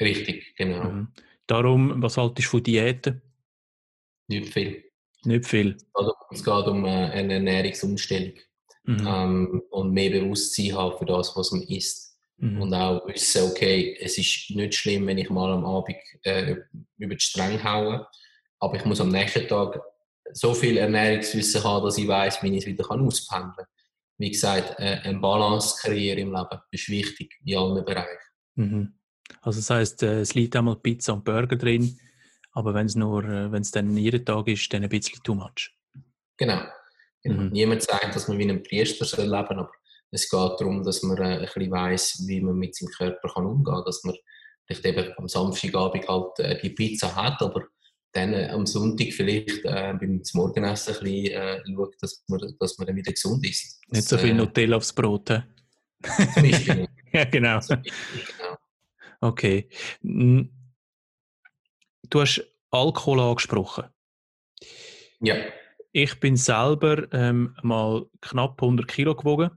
Richtig, 0.00 0.54
genau. 0.56 0.90
Mhm. 0.90 1.08
Darum, 1.46 2.02
was 2.02 2.16
haltest 2.16 2.48
du 2.48 2.50
von 2.50 2.62
Diäten? 2.62 3.22
Nicht 4.28 4.52
viel. 4.52 4.84
Nicht 5.24 5.46
viel. 5.46 5.76
Also, 5.94 6.12
es 6.30 6.44
geht 6.44 6.66
um 6.66 6.84
äh, 6.84 6.88
eine 6.88 7.34
Ernährungsumstellung 7.34 8.32
Mhm. 8.86 9.06
ähm, 9.06 9.62
und 9.70 9.92
mehr 9.92 10.10
Bewusstsein 10.10 10.72
haben 10.74 10.96
für 10.96 11.04
das, 11.04 11.36
was 11.36 11.50
man 11.50 11.62
isst. 11.62 12.16
Mhm. 12.38 12.62
Und 12.62 12.74
auch 12.74 13.06
wissen, 13.08 13.50
okay, 13.50 13.96
es 14.00 14.16
ist 14.16 14.50
nicht 14.50 14.74
schlimm, 14.74 15.06
wenn 15.06 15.18
ich 15.18 15.28
mal 15.28 15.52
am 15.52 15.64
Abend 15.64 15.96
äh, 16.22 16.56
über 16.98 17.14
die 17.14 17.20
Stränge 17.20 17.62
haue, 17.62 18.06
aber 18.60 18.76
ich 18.76 18.84
muss 18.84 19.00
am 19.00 19.08
nächsten 19.08 19.48
Tag 19.48 19.80
so 20.32 20.54
viel 20.54 20.76
Ernährungswissen 20.76 21.64
haben, 21.64 21.84
dass 21.84 21.98
ich 21.98 22.06
weiß, 22.06 22.42
wie 22.42 22.56
ich 22.56 22.58
es 22.58 22.66
wieder 22.66 22.84
kann 22.84 23.00
auspendeln 23.00 23.52
kann. 23.56 23.66
Wie 24.18 24.30
gesagt, 24.30 24.78
äh, 24.78 25.00
eine 25.02 25.18
Balance 25.18 25.76
kreieren 25.80 26.18
im 26.18 26.32
Leben 26.32 26.60
ist 26.70 26.88
wichtig 26.88 27.34
in 27.44 27.58
allen 27.58 27.84
Bereichen. 27.84 28.18
Mhm. 28.54 28.94
Also 29.42 29.60
das 29.60 29.70
heißt, 29.70 30.02
äh, 30.02 30.20
es 30.20 30.34
liegt 30.34 30.56
einmal 30.56 30.76
Pizza 30.76 31.12
und 31.12 31.24
Burger 31.24 31.56
drin, 31.56 31.98
aber 32.52 32.72
wenn 32.74 32.86
es 32.86 32.94
nur, 32.94 33.24
äh, 33.24 33.52
wenn 33.52 33.62
es 33.62 33.70
dann 33.70 33.96
jeden 33.96 34.24
Tag 34.24 34.48
ist, 34.48 34.72
dann 34.72 34.82
ein 34.82 34.88
bisschen 34.88 35.22
too 35.22 35.34
much. 35.34 35.72
Genau. 36.38 36.62
genau. 37.22 37.42
Mhm. 37.42 37.50
Niemand 37.50 37.82
sagt, 37.82 38.14
dass 38.14 38.28
man 38.28 38.38
wie 38.38 38.48
ein 38.48 38.62
Priester 38.62 39.04
soll 39.04 39.26
leben 39.26 39.46
soll, 39.48 39.58
aber 39.58 39.70
es 40.10 40.30
geht 40.30 40.60
darum, 40.60 40.82
dass 40.82 41.02
man 41.02 41.18
ein 41.18 41.40
bisschen 41.40 41.70
weiss, 41.70 42.24
wie 42.26 42.40
man 42.40 42.56
mit 42.56 42.74
seinem 42.74 42.90
Körper 42.90 43.28
kann 43.28 43.44
umgehen 43.44 43.74
kann. 43.74 43.84
Dass 43.84 44.02
man 44.04 44.16
vielleicht 44.66 44.86
eben 44.86 45.12
am 45.16 45.28
Samstagabend 45.28 46.08
halt 46.08 46.62
die 46.62 46.70
Pizza 46.70 47.14
hat, 47.14 47.42
aber 47.42 47.64
dann 48.16 48.32
äh, 48.32 48.48
am 48.48 48.66
Sonntag 48.66 49.12
vielleicht 49.12 49.64
äh, 49.64 49.94
beim 50.00 50.22
Morgenessen 50.34 50.94
ein 50.96 51.02
bisschen 51.02 51.32
äh, 51.32 51.60
schaut, 51.74 51.94
dass 52.00 52.24
man, 52.28 52.40
dass 52.58 52.78
man 52.78 52.86
dann 52.86 52.96
wieder 52.96 53.12
gesund 53.12 53.44
ist. 53.46 53.80
Nicht 53.88 54.02
Das, 54.02 54.08
so 54.08 54.18
viel 54.18 54.30
äh, 54.30 54.34
Nutella 54.34 54.76
aufs 54.76 54.92
Brot. 54.92 55.30
hä? 55.30 55.42
zum 56.34 56.42
Beispiel, 56.42 56.88
ja, 57.12 57.24
genau. 57.24 57.60
zum 57.60 57.82
Beispiel, 57.82 58.22
genau. 58.38 58.56
Okay. 59.20 59.68
Du 60.02 62.20
hast 62.20 62.42
Alkohol 62.70 63.20
angesprochen. 63.20 63.84
Ja, 65.20 65.36
Ich 65.92 66.18
bin 66.20 66.36
selber 66.36 67.10
ähm, 67.12 67.56
mal 67.62 68.06
knapp 68.20 68.62
100 68.62 68.86
Kilo 68.86 69.14
gewogen 69.14 69.50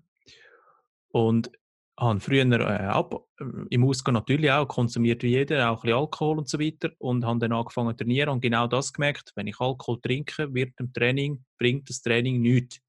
und 1.10 1.52
habe 2.00 2.20
früher 2.20 2.46
äh, 2.52 2.86
ab, 2.86 3.26
äh, 3.40 3.44
im 3.70 3.84
Ausgang 3.86 4.14
natürlich 4.14 4.52
auch 4.52 4.68
konsumiert 4.68 5.24
wie 5.24 5.30
jeder, 5.30 5.70
auch 5.70 5.78
ein 5.78 5.82
bisschen 5.82 5.98
Alkohol 5.98 6.38
und 6.40 6.50
so 6.50 6.60
weiter 6.60 6.92
und 6.98 7.26
habe 7.26 7.40
dann 7.40 7.54
angefangen 7.54 7.98
zu 7.98 8.04
trainieren 8.04 8.30
und 8.30 8.42
genau 8.42 8.68
das 8.68 8.94
gemerkt, 8.94 9.32
wenn 9.36 9.48
ich 9.48 9.60
Alkohol 9.60 10.00
trinke, 10.02 10.54
wird 10.54 10.80
dem 10.80 10.94
Training, 10.94 11.44
bringt 11.58 11.90
das 11.90 12.02
Training 12.02 12.42
nichts. 12.42 12.80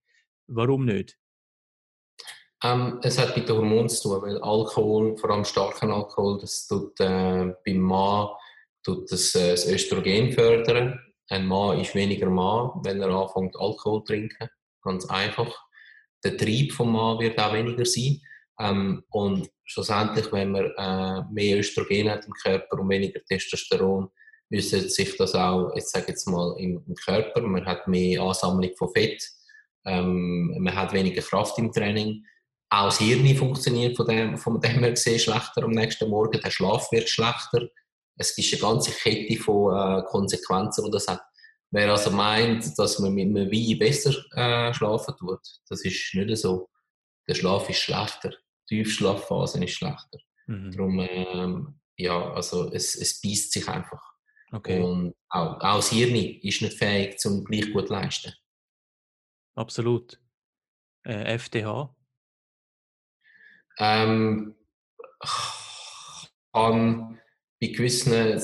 Warum 0.47 0.85
nicht? 0.85 1.17
Ähm, 2.63 3.01
es 3.03 3.19
hat 3.19 3.37
mit 3.37 3.49
den 3.49 3.57
Hormonen 3.57 3.89
zu 3.89 4.09
tun, 4.09 4.23
weil 4.23 4.39
Alkohol, 4.39 5.17
vor 5.17 5.31
allem 5.31 5.45
starken 5.45 5.91
Alkohol, 5.91 6.39
das 6.41 6.67
tut 6.67 6.99
äh, 7.01 7.55
beim 7.65 7.79
Mann 7.79 8.29
tut 8.83 9.11
das, 9.11 9.35
äh, 9.35 9.53
das 9.53 9.67
Östrogen 9.67 10.33
fördern. 10.33 10.99
Ein 11.29 11.47
Mann 11.47 11.81
ist 11.81 11.95
weniger 11.95 12.29
Mann, 12.29 12.73
wenn 12.83 13.01
er 13.01 13.11
anfängt 13.11 13.57
Alkohol 13.57 14.01
zu 14.05 14.13
trinken. 14.13 14.49
Ganz 14.83 15.07
einfach. 15.07 15.55
Der 16.25 16.37
Trieb 16.37 16.73
vom 16.73 16.93
Mann 16.93 17.19
wird 17.19 17.39
auch 17.39 17.53
weniger 17.53 17.85
sein. 17.85 18.21
Ähm, 18.61 19.03
und 19.09 19.49
schlussendlich, 19.65 20.31
wenn 20.33 20.53
man 20.53 20.71
äh, 20.77 21.25
mehr 21.33 21.59
Östrogen 21.59 22.11
hat 22.11 22.27
im 22.27 22.33
Körper 22.33 22.79
und 22.79 22.91
weniger 22.91 23.25
Testosteron, 23.25 24.11
äußert 24.53 24.91
sich 24.91 25.17
das 25.17 25.35
auch, 25.35 25.73
jetzt 25.75 25.93
sage 25.93 26.09
jetzt 26.09 26.29
mal, 26.29 26.55
im, 26.59 26.83
im 26.87 26.95
Körper. 26.95 27.41
Man 27.41 27.65
hat 27.65 27.89
mehr 27.89 28.21
Ansammlung 28.21 28.71
von 28.77 28.91
Fett. 28.93 29.23
Ähm, 29.87 30.57
man 30.59 30.75
hat 30.75 30.93
weniger 30.93 31.23
Kraft 31.23 31.59
im 31.59 31.73
Training. 31.73 32.25
Auch 32.69 32.87
das 32.87 32.99
Hirn 32.99 33.35
funktioniert 33.35 33.97
von 33.97 34.07
dem, 34.07 34.37
von 34.37 34.61
dem 34.61 34.81
her 34.81 34.91
gesehen 34.91 35.19
schlechter 35.19 35.65
am 35.65 35.71
nächsten 35.71 36.09
Morgen. 36.09 36.41
Der 36.41 36.51
Schlaf 36.51 36.93
wird 36.93 37.09
schlechter. 37.09 37.69
Es 38.17 38.37
ist 38.37 38.53
eine 38.53 38.73
ganze 38.73 38.93
Kette 38.93 39.41
von 39.41 39.75
äh, 39.75 40.03
Konsequenzen, 40.05 40.85
die 40.85 40.91
das 40.91 41.09
hat. 41.09 41.23
Wer 41.73 41.91
also 41.91 42.11
meint, 42.11 42.79
dass 42.79 42.99
man 42.99 43.15
mit 43.15 43.29
einem 43.29 43.51
Wein 43.51 43.79
besser 43.79 44.13
äh, 44.35 44.75
schlafen 44.75 45.15
tut, 45.17 45.41
das 45.69 45.85
ist 45.85 46.15
nicht 46.15 46.37
so. 46.37 46.69
Der 47.29 47.35
Schlaf 47.35 47.71
ist 47.71 47.79
schlechter. 47.79 48.33
Die 48.71 48.83
Tiefschlafphase 48.83 49.63
ist 49.65 49.73
schlechter. 49.73 50.19
Mhm. 50.47 50.71
Darum, 50.71 51.01
ähm, 51.01 51.81
ja, 51.97 52.33
also 52.33 52.73
es, 52.73 52.95
es 52.95 53.21
beißt 53.21 53.53
sich 53.53 53.69
einfach. 53.69 54.03
Okay, 54.53 54.81
Und 54.81 55.15
auch, 55.29 55.61
auch 55.61 55.77
das 55.77 55.91
Hirn 55.91 56.15
ist 56.15 56.63
nicht 56.63 56.79
fähig, 56.79 57.19
zum 57.19 57.45
gleich 57.45 57.73
gut 57.73 57.87
zu 57.89 57.93
leisten. 57.93 58.33
absolut. 59.55 60.21
Äh, 61.05 61.35
FDH? 61.35 61.95
Ähm, 63.79 64.55
kann 66.53 67.21
bei 67.61 67.67
gewissen 67.69 68.43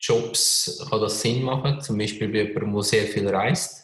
Jobs 0.00 0.86
kann 0.90 1.00
das 1.00 1.20
Sinn 1.20 1.42
machen, 1.42 1.80
zum 1.80 1.98
Beispiel 1.98 2.28
bei 2.28 2.44
jemandem, 2.44 2.74
der 2.74 2.82
sehr 2.82 3.06
viel 3.06 3.28
reist. 3.28 3.83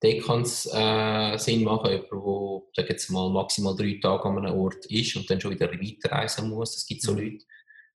Dort 0.00 0.22
kann 0.24 0.42
es 0.42 0.66
äh, 0.72 1.36
Sinn 1.38 1.64
machen, 1.64 1.90
jemand, 1.90 2.76
der 2.76 2.88
jetzt 2.88 3.10
mal 3.10 3.30
maximal 3.30 3.74
drei 3.76 3.98
Tage 4.00 4.24
an 4.24 4.38
einem 4.38 4.58
Ort 4.58 4.86
ist 4.86 5.16
und 5.16 5.28
dann 5.30 5.40
schon 5.40 5.52
wieder 5.52 5.70
weiterreisen 5.70 6.50
muss. 6.50 6.76
Es 6.76 6.86
gibt 6.86 7.02
so 7.02 7.12
mhm. 7.12 7.18
Leute, 7.18 7.44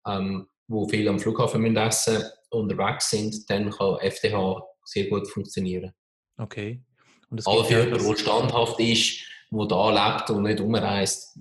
ähm, 0.06 0.48
die 0.68 0.90
viel 0.90 1.08
am 1.08 1.18
Flughafen 1.18 1.60
müssen 1.62 1.76
essen 1.76 2.22
unterwegs 2.50 3.10
sind, 3.10 3.48
dann 3.50 3.70
kann 3.70 3.98
FDH 4.00 4.62
sehr 4.84 5.08
gut 5.08 5.28
funktionieren. 5.28 5.92
Okay. 6.38 6.82
Und 7.30 7.46
Aber 7.46 7.64
für 7.64 7.80
jemanden, 7.82 8.06
der 8.06 8.16
standhaft 8.16 8.80
ist, 8.80 9.20
der 9.50 9.66
da 9.66 10.16
lebt 10.16 10.30
und 10.30 10.42
nicht 10.44 10.60
umreist, 10.60 11.38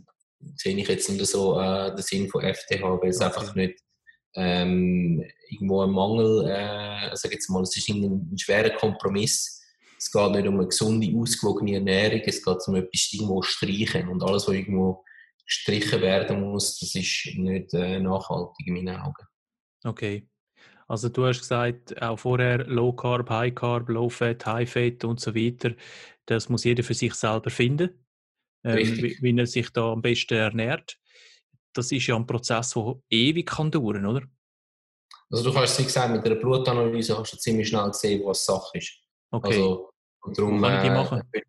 sehe 0.55 0.75
ich 0.75 0.87
jetzt 0.87 1.09
nicht 1.09 1.25
so 1.25 1.59
äh, 1.59 1.93
den 1.93 2.01
Sinn 2.01 2.29
von 2.29 2.41
FDH, 2.41 3.01
weil 3.01 3.09
es 3.09 3.17
okay. 3.17 3.25
einfach 3.25 3.55
nicht 3.55 3.79
ähm, 4.35 5.23
irgendwo 5.49 5.81
ein 5.81 5.91
Mangel, 5.91 6.47
äh, 6.49 7.15
sag 7.15 7.31
jetzt 7.31 7.49
mal, 7.49 7.63
es 7.63 7.75
ist 7.77 7.89
ein, 7.89 8.03
ein 8.03 8.37
schwerer 8.37 8.71
Kompromiss. 8.71 9.54
Es 9.97 10.11
geht 10.11 10.31
nicht 10.31 10.47
um 10.47 10.55
eine 10.55 10.67
gesunde, 10.67 11.11
ausgewogene 11.17 11.75
Ernährung, 11.75 12.21
es 12.25 12.43
geht 12.43 12.67
um 12.67 12.75
etwas 12.75 13.09
irgendwo 13.13 13.41
streichen 13.41 14.09
und 14.09 14.23
alles, 14.23 14.47
was 14.47 14.55
irgendwo 14.55 15.03
gestrichen 15.45 16.01
werden 16.01 16.41
muss, 16.41 16.79
das 16.79 16.95
ist 16.95 17.31
nicht 17.35 17.73
äh, 17.73 17.99
nachhaltig 17.99 18.67
in 18.67 18.73
meinen 18.73 18.99
Augen. 18.99 19.25
Okay. 19.83 20.27
Also 20.87 21.09
du 21.09 21.25
hast 21.25 21.39
gesagt, 21.39 21.99
auch 22.01 22.17
vorher 22.17 22.65
Low 22.65 22.93
Carb, 22.93 23.29
High 23.29 23.55
Carb, 23.55 23.89
Low 23.89 24.09
Fat, 24.09 24.45
High 24.45 24.69
Fat 24.69 25.03
und 25.03 25.19
so 25.19 25.33
weiter. 25.33 25.73
Das 26.25 26.49
muss 26.49 26.63
jeder 26.63 26.83
für 26.83 26.93
sich 26.93 27.13
selber 27.13 27.49
finden, 27.49 27.89
ähm, 28.63 28.77
wie, 28.77 29.17
wie, 29.21 29.37
er 29.37 29.47
sich 29.47 29.69
da 29.71 29.91
am 29.91 30.01
besten 30.01 30.35
ernährt. 30.35 30.97
Das 31.73 31.91
ist 31.91 32.07
ja 32.07 32.15
ein 32.15 32.27
Prozess, 32.27 32.71
der 32.71 32.95
ewig 33.09 33.47
kann 33.47 33.71
dauern, 33.71 34.05
oder? 34.05 34.21
Also 35.29 35.43
du 35.43 35.53
kannst, 35.53 35.79
wie 35.79 35.83
gesagt, 35.83 36.11
mit 36.11 36.25
einer 36.25 36.35
Blutanalyse 36.35 37.17
hast 37.17 37.33
du 37.33 37.37
ziemlich 37.37 37.67
schnell 37.67 37.87
gesehen, 37.87 38.23
was 38.25 38.45
Sache 38.45 38.77
ist. 38.77 39.04
Okay. 39.31 39.47
Also, 39.47 39.89
darum, 40.35 40.61
kann 40.61 40.77
ich 40.77 40.83
die 40.83 40.89
machen? 40.89 41.21
Äh, 41.31 41.41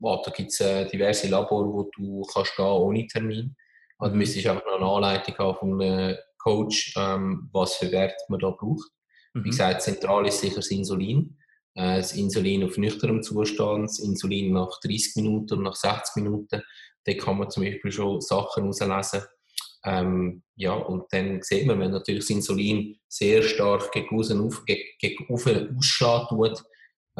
da 0.00 0.30
gibt 0.34 0.50
es 0.50 0.60
äh, 0.60 0.86
diverse 0.88 1.28
Labore, 1.28 1.72
wo 1.72 1.90
du 1.96 2.22
kannst 2.32 2.56
gehen 2.56 2.66
ohne 2.66 3.06
Termin. 3.06 3.56
Also, 3.98 4.10
mhm. 4.10 4.14
du 4.14 4.18
müsstest 4.18 4.46
einfach 4.46 4.64
noch 4.66 4.76
eine 4.76 4.86
Anleitung 4.86 5.38
haben 5.38 5.58
von 5.58 5.82
einem 5.82 6.16
Coach, 6.38 6.94
ähm, 6.96 7.48
was 7.52 7.76
für 7.76 7.92
Wert 7.92 8.20
man 8.28 8.40
da 8.40 8.50
braucht. 8.50 8.90
Mhm. 9.34 9.44
Wie 9.44 9.50
gesagt, 9.50 9.82
zentral 9.82 10.26
ist 10.26 10.40
sicher 10.40 10.56
das 10.56 10.70
Insulin. 10.70 11.36
Äh, 11.74 11.98
das 11.98 12.12
Insulin 12.14 12.64
auf 12.64 12.76
nüchternem 12.76 13.22
Zustand, 13.22 13.88
das 13.88 13.98
Insulin 13.98 14.52
nach 14.52 14.80
30 14.82 15.16
Minuten 15.16 15.54
und 15.58 15.64
nach 15.64 15.76
60 15.76 16.16
Minuten. 16.16 16.62
Da 17.04 17.14
kann 17.14 17.38
man 17.38 17.50
zum 17.50 17.64
Beispiel 17.64 17.92
schon 17.92 18.20
Sachen 18.20 18.72
herauslesen. 18.72 19.26
Ähm, 19.84 20.42
ja, 20.56 20.74
und 20.74 21.04
dann 21.10 21.40
sieht 21.42 21.66
man, 21.66 21.80
wenn 21.80 21.92
natürlich 21.92 22.24
das 22.24 22.30
Insulin 22.30 22.98
sehr 23.08 23.42
stark 23.42 23.90
gegen 23.92 24.18
außen 24.18 24.38
auf, 24.40 24.64
gegen, 24.66 24.82
gegen 24.98 25.34
ausschlägt 25.34 26.28
tut, 26.28 26.64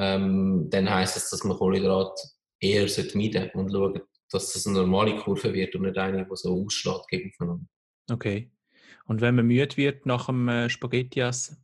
ähm, 0.00 0.68
dann 0.70 0.88
heisst 0.88 1.18
es, 1.18 1.28
dass 1.28 1.44
man 1.44 1.58
Kohlenhydrat 1.58 2.18
eher 2.58 2.86
meiden 3.14 3.50
und 3.50 3.70
schauen, 3.70 4.00
dass 4.30 4.52
das 4.52 4.66
eine 4.66 4.78
normale 4.78 5.16
Kurve 5.16 5.52
wird 5.52 5.74
und 5.74 5.82
nicht 5.82 5.98
eine, 5.98 6.24
die 6.24 6.36
so 6.36 6.64
ausschlägt 6.64 7.08
gegen 7.08 7.30
aufeinander. 7.30 7.66
Okay. 8.10 8.50
Und 9.06 9.20
wenn 9.20 9.34
man 9.34 9.46
müde 9.46 9.76
wird 9.76 10.06
nach 10.06 10.26
dem 10.26 10.48
äh, 10.48 10.70
Spaghetti 10.70 11.20
essen? 11.20 11.62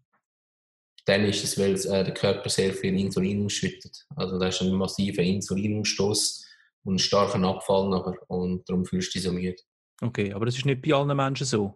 Dann 1.07 1.25
ist 1.25 1.45
es, 1.45 1.59
weil 1.59 1.75
äh, 1.75 2.05
der 2.05 2.13
Körper 2.13 2.51
sehr 2.51 2.75
viel 2.75 2.99
Insulin 2.99 3.47
ausschüttet. 3.47 4.05
Also 4.17 4.39
da 4.39 4.49
ist 4.49 4.61
ein 4.61 4.73
massiver 4.73 5.23
Insulinausstoß 5.23 6.45
und 6.85 6.93
einen 6.93 6.99
starken 6.99 7.45
Abfall 7.45 7.89
nachher 7.89 8.19
und 8.29 8.69
darum 8.69 8.85
fühlst 8.85 9.15
du 9.15 9.19
dich 9.19 9.23
so 9.27 9.33
müde. 9.33 9.57
Okay, 10.03 10.33
aber 10.33 10.45
das 10.45 10.57
ist 10.57 10.67
nicht 10.67 10.83
bei 10.83 10.93
allen 10.93 11.17
Menschen 11.17 11.47
so? 11.47 11.75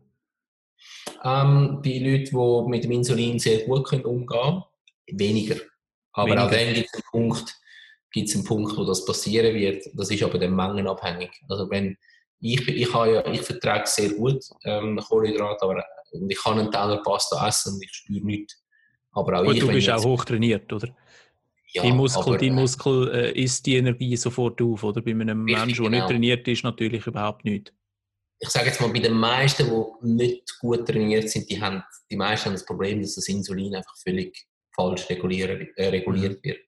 Ähm, 1.25 1.81
bei 1.83 1.99
Leuten, 1.99 2.37
die 2.37 2.71
mit 2.71 2.85
dem 2.85 2.91
Insulin 2.91 3.39
sehr 3.39 3.65
gut 3.65 3.87
können 3.87 4.05
umgehen 4.05 4.27
können, 4.29 4.63
weniger. 5.13 5.57
Aber 6.13 6.31
weniger. 6.31 6.47
auch 6.47 6.51
dann 6.51 6.75
gibt 6.75 6.89
es 6.89 6.95
einen 6.95 7.03
Punkt, 7.11 7.57
gibt 8.13 8.29
es 8.29 8.35
einen 8.35 8.45
Punkt, 8.45 8.77
wo 8.77 8.85
das 8.85 9.05
passieren 9.05 9.55
wird. 9.55 9.85
Das 9.95 10.11
ist 10.11 10.23
aber 10.23 10.39
dann 10.39 10.55
mengenabhängig. 10.55 11.31
Also 11.49 11.71
wenn 11.71 11.97
ich, 12.41 12.67
ich, 12.69 12.93
ja, 12.93 13.27
ich 13.27 13.43
vertrage 13.43 13.87
sehr 13.87 14.11
gut 14.11 14.43
ähm, 14.65 14.99
Kohlenhydrate, 14.99 15.63
aber 15.63 15.85
ich 16.13 16.39
kann 16.39 16.59
einen 16.59 16.71
Teller 16.71 17.03
Pasta 17.03 17.47
essen 17.47 17.75
und 17.75 17.83
ich 17.83 17.93
spüre 17.93 18.25
nichts. 18.25 18.63
Aber 19.13 19.41
auch 19.41 19.53
ich, 19.53 19.61
du 19.61 19.69
bist 19.69 19.91
auch 19.91 20.05
hoch 20.05 20.25
trainiert, 20.25 20.73
oder? 20.73 20.89
Ja, 21.73 21.83
dein 21.83 21.97
Muskel, 21.97 22.23
aber, 22.23 22.39
dein 22.39 22.55
Muskel 22.55 23.11
äh, 23.15 23.43
isst 23.43 23.65
die 23.67 23.77
Energie 23.77 24.17
sofort 24.17 24.61
auf, 24.61 24.83
oder? 24.83 25.03
Bei 25.03 25.13
einem 25.13 25.45
Menschen, 25.45 25.69
der 25.69 25.91
genau. 25.91 25.91
nicht 25.91 26.07
trainiert 26.09 26.49
ist, 26.49 26.65
natürlich 26.65 27.07
überhaupt 27.07 27.45
nicht. 27.45 27.73
Ich 28.41 28.49
sage 28.49 28.67
jetzt 28.67 28.81
mal, 28.81 28.91
bei 28.91 29.01
den 29.01 29.13
meisten, 29.13 29.69
die 29.69 30.15
nicht 30.15 30.59
gut 30.61 30.87
trainiert 30.87 31.29
sind, 31.29 31.49
die, 31.51 31.61
haben, 31.61 31.83
die 32.11 32.17
meisten 32.17 32.47
haben 32.47 32.55
das 32.55 32.65
Problem, 32.65 33.03
dass 33.03 33.15
das 33.15 33.29
Insulin 33.29 33.77
einfach 33.77 33.97
völlig 33.99 34.47
falsch 34.75 35.09
reguliert, 35.09 35.69
äh, 35.77 35.89
reguliert 35.89 36.45
mhm. 36.45 36.49
wird. 36.49 36.61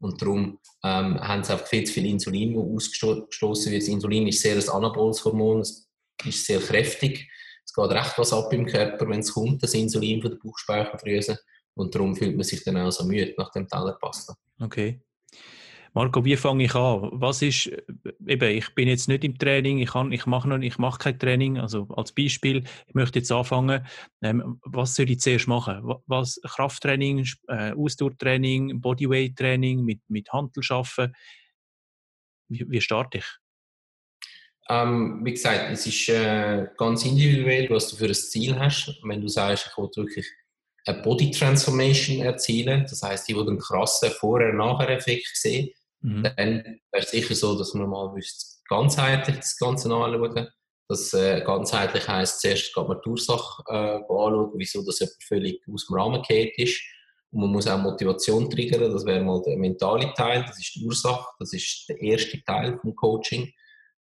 Und 0.00 0.20
darum 0.20 0.58
ähm, 0.84 1.20
haben 1.20 1.44
sie 1.44 1.52
einfach 1.52 1.66
viel 1.66 1.84
zu 1.84 1.92
viel 1.92 2.06
Insulin, 2.06 2.58
ausgestoßen 2.58 3.70
wird. 3.70 3.82
Das 3.82 3.88
Insulin 3.88 4.26
ist 4.26 4.40
sehr 4.40 4.56
ein 4.56 4.68
anaboles 4.68 5.24
Hormon, 5.24 5.60
es 5.60 5.88
ist 6.24 6.44
sehr 6.44 6.58
kräftig. 6.58 7.28
Es 7.64 7.72
geht 7.72 7.90
recht 7.90 8.18
was 8.18 8.32
ab 8.32 8.52
im 8.52 8.66
Körper, 8.66 9.08
wenn 9.08 9.20
es 9.20 9.32
kommt, 9.32 9.62
das 9.62 9.74
Insulin 9.74 10.20
von 10.20 10.32
der 10.32 10.38
Bauchspeicheldrüse. 10.38 11.38
Und 11.74 11.94
darum 11.94 12.16
fühlt 12.16 12.36
man 12.36 12.44
sich 12.44 12.64
dann 12.64 12.76
auch 12.78 12.90
so 12.90 13.04
müde 13.04 13.34
nach 13.38 13.50
dem 13.52 13.68
Teller 13.68 13.96
Pasta. 14.00 14.34
Okay. 14.60 15.00
Marco, 15.94 16.24
wie 16.24 16.36
fange 16.36 16.64
ich 16.64 16.74
an? 16.74 17.10
Was 17.12 17.42
ist, 17.42 17.70
eben, 18.26 18.50
ich 18.50 18.74
bin 18.74 18.88
jetzt 18.88 19.08
nicht 19.08 19.24
im 19.24 19.36
Training, 19.36 19.78
ich, 19.78 19.94
ich 20.10 20.26
mache 20.26 20.48
noch, 20.48 20.58
ich 20.58 20.78
mache 20.78 20.98
kein 20.98 21.18
Training, 21.18 21.58
also 21.58 21.86
als 21.94 22.12
Beispiel, 22.12 22.64
ich 22.86 22.94
möchte 22.94 23.18
jetzt 23.18 23.30
anfangen, 23.30 23.86
ähm, 24.22 24.58
was 24.64 24.94
soll 24.94 25.10
ich 25.10 25.20
zuerst 25.20 25.48
machen? 25.48 25.82
Was, 26.06 26.40
Krafttraining, 26.42 27.26
äh, 27.48 27.72
Ausdauertraining, 27.72 28.80
Bodyweight-Training, 28.80 29.84
mit, 29.84 30.00
mit 30.08 30.32
Handel 30.32 30.62
arbeiten? 30.70 31.12
Wie, 32.48 32.64
wie 32.70 32.80
starte 32.80 33.18
ich? 33.18 33.26
Ähm, 34.70 35.20
wie 35.22 35.32
gesagt, 35.32 35.72
es 35.72 35.86
ist 35.86 36.08
äh, 36.08 36.68
ganz 36.78 37.04
individuell, 37.04 37.68
was 37.68 37.88
du 37.88 37.96
für 37.96 38.06
ein 38.06 38.14
Ziel 38.14 38.58
hast. 38.58 38.98
Wenn 39.02 39.20
du 39.20 39.28
sagst, 39.28 39.68
ich 39.70 39.76
will 39.76 39.90
wirklich 39.94 40.26
eine 40.86 41.02
Body 41.02 41.30
Transformation 41.30 42.24
erzielen, 42.24 42.86
das 42.88 43.02
heißt, 43.02 43.28
ich 43.28 43.36
will 43.36 43.46
einen 43.46 43.58
krassen 43.58 44.10
Vorher-Nachher-Effekt 44.10 45.30
sehen, 45.34 45.68
Mhm. 46.02 46.22
Dann 46.22 46.64
wäre 46.90 47.04
es 47.04 47.10
sicher 47.10 47.34
so, 47.34 47.56
dass 47.56 47.74
man 47.74 47.88
mal 47.88 48.14
ganzheitlich 48.68 49.36
das 49.36 49.56
Ganze 49.56 49.92
anschauen 49.92 50.48
Das 50.88 51.12
äh, 51.14 51.42
ganzheitlich 51.44 52.06
heisst, 52.06 52.40
zuerst 52.40 52.74
geht 52.74 52.88
man 52.88 52.98
die 53.04 53.08
Ursache 53.08 53.62
äh, 53.68 53.96
anschauen, 53.96 54.52
wieso 54.56 54.84
das 54.84 55.16
völlig 55.26 55.60
aus 55.72 55.86
dem 55.86 55.96
Rahmen 55.96 56.22
geht 56.22 56.58
ist. 56.58 56.80
Und 57.30 57.40
man 57.40 57.50
muss 57.50 57.66
auch 57.66 57.78
Motivation 57.78 58.50
triggern, 58.50 58.92
das 58.92 59.06
wäre 59.06 59.24
mal 59.24 59.40
der 59.42 59.56
mentale 59.56 60.12
Teil, 60.14 60.44
das 60.46 60.58
ist 60.58 60.74
die 60.74 60.84
Ursache, 60.84 61.30
das 61.38 61.54
ist 61.54 61.88
der 61.88 61.98
erste 62.00 62.42
Teil 62.44 62.78
vom 62.78 62.94
Coaching. 62.94 63.50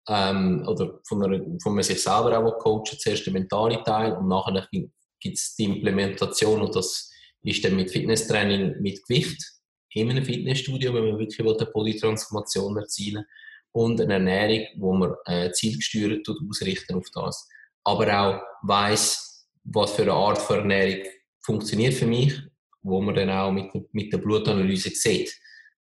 Ähm, 0.08 0.64
oder 0.66 1.00
von, 1.06 1.22
einer, 1.22 1.44
von 1.62 1.74
man 1.74 1.84
sich 1.84 2.02
selber 2.02 2.38
auch 2.38 2.58
coachen, 2.58 2.98
zuerst 2.98 3.26
der 3.26 3.34
mentale 3.34 3.82
Teil 3.82 4.14
und 4.14 4.28
nachher 4.28 4.66
gibt 4.70 5.36
es 5.36 5.54
die 5.56 5.64
Implementation 5.64 6.62
und 6.62 6.74
das 6.74 7.10
ist 7.42 7.62
dann 7.62 7.76
mit 7.76 7.90
Fitnesstraining 7.90 8.80
mit 8.80 9.06
Gewicht 9.06 9.57
in 9.94 10.10
einem 10.10 10.24
Fitnessstudio, 10.24 10.94
wenn 10.94 11.08
man 11.08 11.18
wirklich 11.18 11.40
eine 11.40 11.66
Polytransformation 11.66 12.76
erzielen 12.76 13.24
und 13.72 14.00
eine 14.00 14.14
Ernährung, 14.14 14.66
wo 14.78 14.92
man 14.94 15.14
äh, 15.26 15.50
zielgesteuert 15.52 16.26
ausrichten 16.28 16.96
auf 16.96 17.06
das. 17.14 17.48
Aber 17.84 18.20
auch 18.20 18.42
weiß, 18.62 19.46
was 19.64 19.92
für 19.92 20.02
eine 20.02 20.12
Art 20.12 20.38
von 20.38 20.58
Ernährung 20.58 21.06
funktioniert 21.40 21.94
für 21.94 22.06
mich, 22.06 22.38
wo 22.82 23.00
man 23.00 23.14
dann 23.14 23.30
auch 23.30 23.50
mit, 23.50 23.72
mit 23.92 24.12
der 24.12 24.18
Blutanalyse 24.18 24.90
sieht. 24.90 25.34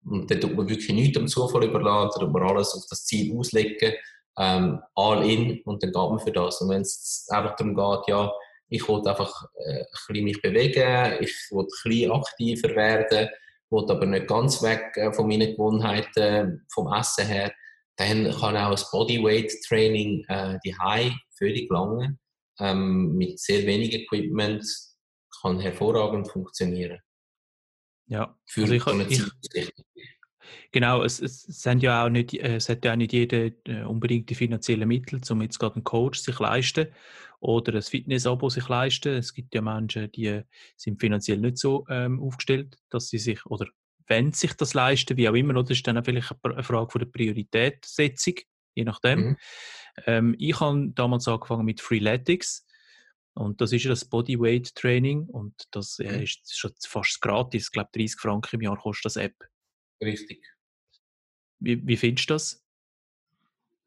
Und 0.03 0.29
dann 0.29 0.39
tut 0.39 0.55
man 0.55 0.69
wirklich 0.69 0.93
nichts 0.93 1.17
am 1.17 1.27
Zufall 1.27 1.63
überladen, 1.63 2.11
tut 2.19 2.31
man 2.31 2.43
alles 2.43 2.73
auf 2.75 2.83
das 2.89 3.05
Ziel 3.05 3.35
auslegen, 3.35 3.93
ähm, 4.37 4.79
all 4.95 5.27
in 5.27 5.61
und 5.61 5.81
dann 5.81 5.91
geht 5.91 5.95
man 5.95 6.19
für 6.19 6.31
das. 6.31 6.61
Und 6.61 6.69
wenn 6.69 6.81
es 6.81 7.27
einfach 7.29 7.55
darum 7.55 7.75
geht, 7.75 8.09
ja, 8.09 8.31
ich 8.69 8.87
will 8.87 9.07
einfach 9.07 9.45
äh, 9.65 9.79
ein 9.79 9.85
bisschen 10.07 10.23
mich 10.23 10.41
bewegen, 10.41 11.17
ich 11.21 11.33
will 11.51 11.63
ein 11.63 11.67
bisschen 11.83 12.11
aktiver 12.11 12.75
werden, 12.75 13.29
will 13.75 13.91
aber 13.91 14.05
nicht 14.05 14.27
ganz 14.27 14.61
weg 14.61 14.95
äh, 14.95 15.11
von 15.13 15.27
meinen 15.27 15.51
Gewohnheiten 15.51 16.65
vom 16.73 16.91
Essen 16.93 17.27
her, 17.27 17.53
dann 17.97 18.31
kann 18.31 18.57
auch 18.57 18.71
das 18.71 18.89
Bodyweight-Training 18.91 20.25
äh, 20.27 20.57
die 20.63 20.77
High 20.77 21.13
völlig 21.37 21.69
lange. 21.69 22.17
Ähm, 22.59 23.15
mit 23.15 23.39
sehr 23.39 23.65
wenig 23.65 23.93
Equipment 23.93 24.65
kann 25.41 25.59
hervorragend 25.59 26.29
funktionieren. 26.29 26.99
Ja, 28.07 28.37
Für 28.45 28.61
also 28.61 28.73
ich, 28.73 29.21
ich, 29.53 29.73
genau, 30.71 31.03
es, 31.03 31.19
es, 31.19 31.41
sind 31.41 31.81
ja 31.83 32.05
auch 32.05 32.09
nicht, 32.09 32.33
es 32.35 32.69
hat 32.69 32.85
ja 32.85 32.93
auch 32.93 32.97
nicht 32.97 33.13
jeder 33.13 33.49
äh, 33.65 33.83
unbedingt 33.83 34.29
die 34.29 34.35
finanziellen 34.35 34.87
Mittel, 34.87 35.19
um 35.29 35.41
jetzt 35.41 35.59
gerade 35.59 35.75
einen 35.75 35.83
Coach 35.83 36.19
sich 36.19 36.39
leisten 36.39 36.87
oder 37.45 37.75
ein 37.75 37.81
Fitness-Abo 37.81 38.49
sich 38.49 38.67
leisten. 38.67 39.13
Es 39.13 39.33
gibt 39.33 39.53
ja 39.53 39.61
Menschen, 39.61 40.11
die 40.11 40.41
sind 40.75 40.99
finanziell 40.99 41.37
nicht 41.37 41.57
so 41.57 41.85
ähm, 41.89 42.19
aufgestellt, 42.19 42.77
dass 42.89 43.09
sie 43.09 43.19
sich, 43.19 43.45
oder 43.45 43.67
wenn 44.07 44.31
sie 44.31 44.47
sich 44.47 44.53
das 44.53 44.73
leisten, 44.73 45.15
wie 45.17 45.29
auch 45.29 45.35
immer, 45.35 45.51
oder 45.51 45.63
das 45.63 45.77
ist 45.77 45.87
dann 45.87 45.97
auch 45.97 46.05
vielleicht 46.05 46.33
eine 46.43 46.63
Frage 46.63 46.91
von 46.91 46.99
der 46.99 47.07
Prioritätssetzung, 47.07 48.35
je 48.73 48.83
nachdem. 48.83 49.19
Mhm. 49.19 49.37
Ähm, 50.05 50.35
ich 50.39 50.59
habe 50.59 50.89
damals 50.95 51.27
angefangen 51.27 51.65
mit 51.65 51.81
Freeletics 51.81 52.65
und 53.35 53.61
das 53.61 53.71
ist 53.71 53.83
ja 53.83 53.89
das 53.89 54.05
Bodyweight 54.05 54.73
Training 54.73 55.25
und 55.25 55.53
das 55.71 55.99
äh, 55.99 56.17
mhm. 56.17 56.23
ist 56.23 56.57
schon 56.57 56.71
fast 56.83 57.21
gratis. 57.21 57.65
Ich 57.65 57.71
glaube, 57.71 57.89
30 57.93 58.19
Franken 58.19 58.55
im 58.55 58.61
Jahr 58.61 58.77
kostet 58.77 59.05
das 59.05 59.15
App. 59.17 59.35
Richtig. 60.01 60.43
Wie, 61.59 61.85
wie 61.85 61.97
findest 61.97 62.29
du 62.29 62.33
das? 62.33 62.64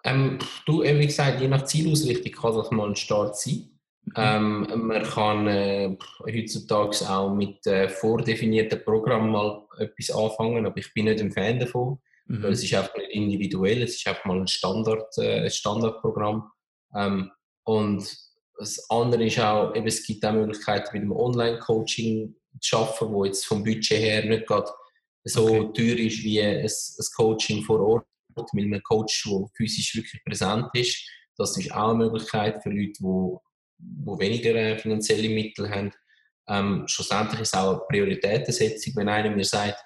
Ähm, 0.04 0.38
du, 0.66 0.82
wie 0.82 1.06
gesagt, 1.06 1.40
je 1.40 1.48
nach 1.48 1.64
Zielausrichtung 1.64 2.32
kann 2.32 2.56
das 2.56 2.70
mal 2.70 2.88
ein 2.88 2.96
Start 2.96 3.36
sein. 3.36 3.78
Mhm. 4.04 4.12
Ähm, 4.16 4.86
man 4.86 5.02
kann 5.02 5.46
äh, 5.48 5.96
heutzutage 6.24 7.10
auch 7.10 7.34
mit 7.34 7.66
äh, 7.66 7.88
vordefinierten 7.88 8.82
Programmen 8.84 9.30
mal 9.30 9.66
etwas 9.78 10.10
anfangen, 10.10 10.66
aber 10.66 10.76
ich 10.78 10.92
bin 10.94 11.06
nicht 11.06 11.20
ein 11.20 11.32
Fan 11.32 11.58
davon, 11.58 11.98
mhm. 12.26 12.42
weil 12.42 12.52
es 12.52 12.62
ist 12.62 12.74
einfach 12.74 12.96
nicht 12.96 13.10
individuell, 13.10 13.82
es 13.82 13.96
ist 13.96 14.06
einfach 14.06 14.24
mal 14.24 14.40
ein, 14.40 14.46
Standard, 14.46 15.16
äh, 15.18 15.44
ein 15.44 15.50
Standardprogramm. 15.50 16.50
Ähm, 16.94 17.30
und 17.64 18.08
das 18.58 18.88
andere 18.90 19.26
ist 19.26 19.38
auch, 19.40 19.74
eben, 19.74 19.86
es 19.86 20.04
gibt 20.04 20.24
auch 20.24 20.32
Möglichkeiten 20.32 20.88
mit 20.92 21.02
dem 21.02 21.12
Online-Coaching 21.12 22.34
zu 22.60 22.76
arbeiten, 22.76 23.12
wo 23.12 23.24
jetzt 23.24 23.46
vom 23.46 23.62
Budget 23.62 23.98
her 23.98 24.24
nicht 24.24 24.46
gerade 24.46 24.70
so 25.24 25.46
okay. 25.46 25.72
teuer 25.74 26.06
ist 26.06 26.22
wie 26.22 26.40
ein, 26.40 26.64
ein 26.64 27.06
Coaching 27.16 27.62
vor 27.62 27.80
Ort 27.80 28.06
mit 28.52 28.64
einem 28.64 28.82
Coach, 28.82 29.24
der 29.24 29.46
physisch 29.56 29.94
wirklich 29.94 30.22
präsent 30.24 30.66
ist. 30.74 31.08
Das 31.36 31.56
ist 31.56 31.72
auch 31.72 31.90
eine 31.90 32.04
Möglichkeit 32.04 32.62
für 32.62 32.70
Leute, 32.70 32.92
die 32.98 33.36
die 33.78 34.18
weniger 34.18 34.54
äh, 34.54 34.78
finanzielle 34.78 35.28
Mittel 35.28 35.70
haben. 35.70 35.92
Ähm, 36.48 36.84
schlussendlich 36.86 37.40
ist 37.42 37.54
es 37.54 37.60
auch 37.60 37.72
eine 37.72 37.82
Prioritätensetzung, 37.88 38.94
wenn 38.96 39.08
einer 39.08 39.30
mir 39.30 39.44
sagt, 39.44 39.78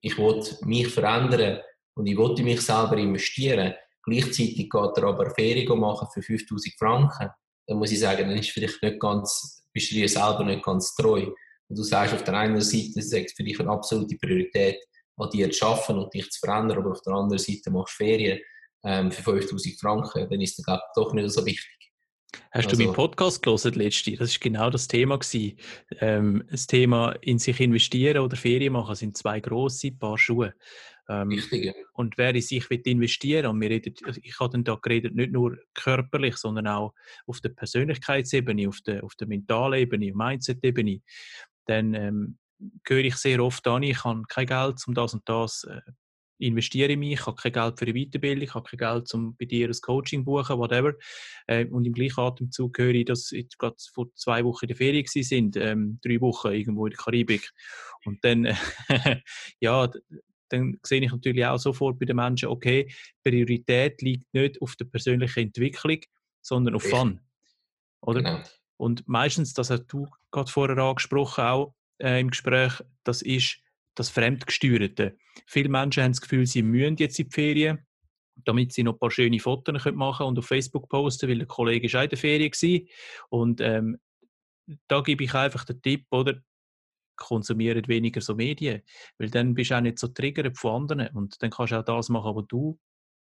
ich 0.00 0.16
will 0.18 0.42
mich 0.64 0.88
verändern 0.88 1.60
und 1.94 2.06
ich 2.06 2.16
will 2.16 2.38
in 2.38 2.44
mich 2.44 2.60
selber 2.60 2.96
investieren, 2.96 3.74
gleichzeitig 4.04 4.70
geht 4.70 4.96
er 4.96 5.04
aber 5.04 5.30
Ferien 5.30 5.78
machen 5.78 6.08
für 6.12 6.22
5000 6.22 6.74
Franken, 6.78 7.30
dann 7.66 7.78
muss 7.78 7.90
ich 7.90 8.00
sagen, 8.00 8.28
dann 8.28 8.38
ist 8.38 8.50
vielleicht 8.50 8.82
nicht 8.82 9.00
ganz, 9.00 9.64
bist 9.72 9.90
du 9.90 9.96
dir 9.96 10.08
selber 10.08 10.44
nicht 10.44 10.62
ganz 10.62 10.94
treu. 10.94 11.26
Und 11.68 11.78
du 11.78 11.82
sagst 11.82 12.14
auf 12.14 12.24
der 12.24 12.34
einen 12.34 12.60
Seite, 12.60 12.92
das 12.94 13.12
ist 13.12 13.36
für 13.36 13.42
dich 13.42 13.58
eine 13.60 13.70
absolute 13.70 14.16
Priorität, 14.16 14.78
an 15.18 15.30
dir 15.30 15.50
zu 15.50 15.66
arbeiten 15.66 15.98
und 15.98 16.14
dich 16.14 16.30
zu 16.30 16.40
verändern, 16.40 16.78
aber 16.78 16.92
auf 16.92 17.02
der 17.02 17.14
anderen 17.14 17.38
Seite 17.38 17.70
machst 17.70 17.98
du 17.98 18.04
Ferien 18.04 18.40
ähm, 18.84 19.10
für 19.10 19.22
5000 19.22 19.80
Franken, 19.80 20.28
dann 20.30 20.40
ist 20.40 20.62
das 20.66 20.80
doch 20.94 21.12
nicht 21.12 21.30
so 21.30 21.44
wichtig. 21.44 21.78
Hast 22.50 22.66
also, 22.66 22.76
du 22.76 22.84
meinen 22.84 22.94
Podcast 22.94 23.42
gelesen 23.42 23.74
letzte? 23.74 24.16
Das 24.16 24.30
ist 24.30 24.40
genau 24.40 24.70
das 24.70 24.86
Thema 24.86 25.18
Ähm, 26.00 26.44
das 26.50 26.66
Thema 26.66 27.12
in 27.20 27.38
sich 27.38 27.58
investieren 27.60 28.18
oder 28.18 28.36
Ferien 28.36 28.74
machen 28.74 28.94
sind 28.94 29.16
zwei 29.16 29.40
große 29.40 29.92
Paar 29.92 30.18
Schuhe. 30.18 30.54
Ähm, 31.08 31.30
Wichtig. 31.30 31.74
Und 31.94 32.18
wer 32.18 32.34
in 32.34 32.42
sich 32.42 32.68
will 32.68 32.82
investieren 32.84 33.46
und 33.46 33.60
wir 33.60 33.70
reden, 33.70 33.94
also 34.04 34.20
ich 34.22 34.38
habe 34.38 34.50
dann 34.50 34.64
da 34.64 34.74
geredet, 34.74 35.14
nicht 35.14 35.32
nur 35.32 35.56
körperlich, 35.72 36.36
sondern 36.36 36.66
auch 36.66 36.92
auf 37.26 37.40
der 37.40 37.48
Persönlichkeitsebene, 37.50 38.68
auf 38.68 38.80
der, 38.82 39.02
auf 39.02 39.14
der 39.14 39.26
mentalen 39.26 39.80
Ebene, 39.80 40.12
Mindset-Ebene, 40.14 41.00
dann 41.64 41.94
ähm, 41.94 42.38
höre 42.86 43.04
ich 43.04 43.16
sehr 43.16 43.42
oft 43.42 43.66
an, 43.66 43.82
ich 43.82 44.04
habe 44.04 44.22
kein 44.28 44.46
Geld, 44.46 44.82
um 44.86 44.94
das 44.94 45.14
und 45.14 45.28
das 45.28 45.64
äh, 45.64 45.80
investiere 46.38 46.92
in 46.92 47.00
mich, 47.00 47.14
ich 47.14 47.26
habe 47.26 47.36
kein 47.36 47.52
Geld 47.52 47.78
für 47.78 47.84
eine 47.84 47.94
Weiterbildung, 47.94 48.42
ich 48.42 48.54
habe 48.54 48.68
kein 48.68 48.78
Geld, 48.78 49.14
um 49.14 49.36
bei 49.36 49.44
dir 49.44 49.68
ein 49.68 49.80
Coaching 49.82 50.20
zu 50.20 50.24
buchen, 50.24 50.58
whatever. 50.58 50.94
Äh, 51.46 51.66
und 51.66 51.84
im 51.84 51.92
gleichen 51.92 52.20
Atemzug 52.20 52.78
höre 52.78 52.94
ich, 52.94 53.04
dass 53.06 53.32
ich 53.32 53.48
gerade 53.58 53.76
vor 53.92 54.06
zwei 54.14 54.44
Wochen 54.44 54.64
in 54.64 54.68
der 54.68 54.76
Ferien 54.76 55.06
sind, 55.06 55.56
ähm, 55.56 55.98
drei 56.02 56.20
Wochen 56.20 56.52
irgendwo 56.52 56.86
in 56.86 56.90
der 56.90 56.98
Karibik. 56.98 57.50
Und 58.04 58.24
dann, 58.24 58.44
äh, 58.46 58.54
ja, 59.60 59.90
dann 60.48 60.78
sehe 60.82 61.02
ich 61.02 61.10
natürlich 61.10 61.44
auch 61.44 61.58
sofort 61.58 61.98
bei 61.98 62.06
den 62.06 62.16
Menschen, 62.16 62.48
okay, 62.48 62.90
Priorität 63.24 64.00
liegt 64.02 64.32
nicht 64.32 64.60
auf 64.62 64.76
der 64.76 64.86
persönlichen 64.86 65.40
Entwicklung, 65.40 66.00
sondern 66.40 66.74
auf 66.74 66.84
Fun. 66.84 67.20
Oder? 68.00 68.22
Genau. 68.22 68.42
Und 68.76 69.06
meistens, 69.08 69.52
das 69.54 69.70
hast 69.70 69.86
du 69.88 70.06
gerade 70.30 70.50
vorher 70.50 70.78
angesprochen, 70.78 71.44
auch 71.44 71.74
äh, 71.98 72.20
im 72.20 72.30
Gespräch, 72.30 72.82
das 73.04 73.22
ist 73.22 73.60
das 73.94 74.10
Fremdgesteuerte. 74.10 75.16
Viele 75.46 75.68
Menschen 75.68 76.02
haben 76.02 76.12
das 76.12 76.20
Gefühl, 76.20 76.46
sie 76.46 76.62
müssen 76.62 76.96
jetzt 76.96 77.18
in 77.18 77.28
die 77.28 77.34
Ferien, 77.34 77.86
damit 78.44 78.72
sie 78.72 78.84
noch 78.84 78.94
ein 78.94 78.98
paar 78.98 79.10
schöne 79.10 79.40
Fotos 79.40 79.74
machen 79.94 80.18
können 80.18 80.28
und 80.28 80.38
auf 80.38 80.46
Facebook 80.46 80.88
posten, 80.88 81.28
weil 81.28 81.38
der 81.38 81.46
Kollege 81.46 81.86
ist 81.86 81.96
auch 81.96 82.02
in 82.02 82.08
der 82.08 82.18
Ferien 82.18 82.52
war. 82.52 82.80
Und 83.30 83.60
ähm, 83.60 83.98
da 84.86 85.00
gebe 85.00 85.24
ich 85.24 85.34
einfach 85.34 85.64
den 85.64 85.82
Tipp, 85.82 86.06
oder? 86.10 86.40
Konsumiert 87.16 87.88
weniger 87.88 88.20
so 88.20 88.36
Medien, 88.36 88.82
weil 89.18 89.28
dann 89.28 89.54
bist 89.54 89.70
du 89.70 89.76
auch 89.76 89.80
nicht 89.80 89.98
so 89.98 90.06
triggert 90.06 90.56
von 90.56 90.82
anderen 90.82 91.08
und 91.16 91.42
dann 91.42 91.50
kannst 91.50 91.72
du 91.72 91.80
auch 91.80 91.84
das 91.84 92.10
machen, 92.10 92.36
was 92.36 92.46
du 92.46 92.78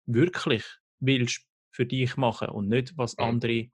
wirklich 0.07 0.65
willst 0.99 1.47
für 1.73 1.85
dich 1.85 2.17
machen 2.17 2.49
und 2.49 2.69
nicht, 2.69 2.97
was 2.97 3.19
andere 3.19 3.71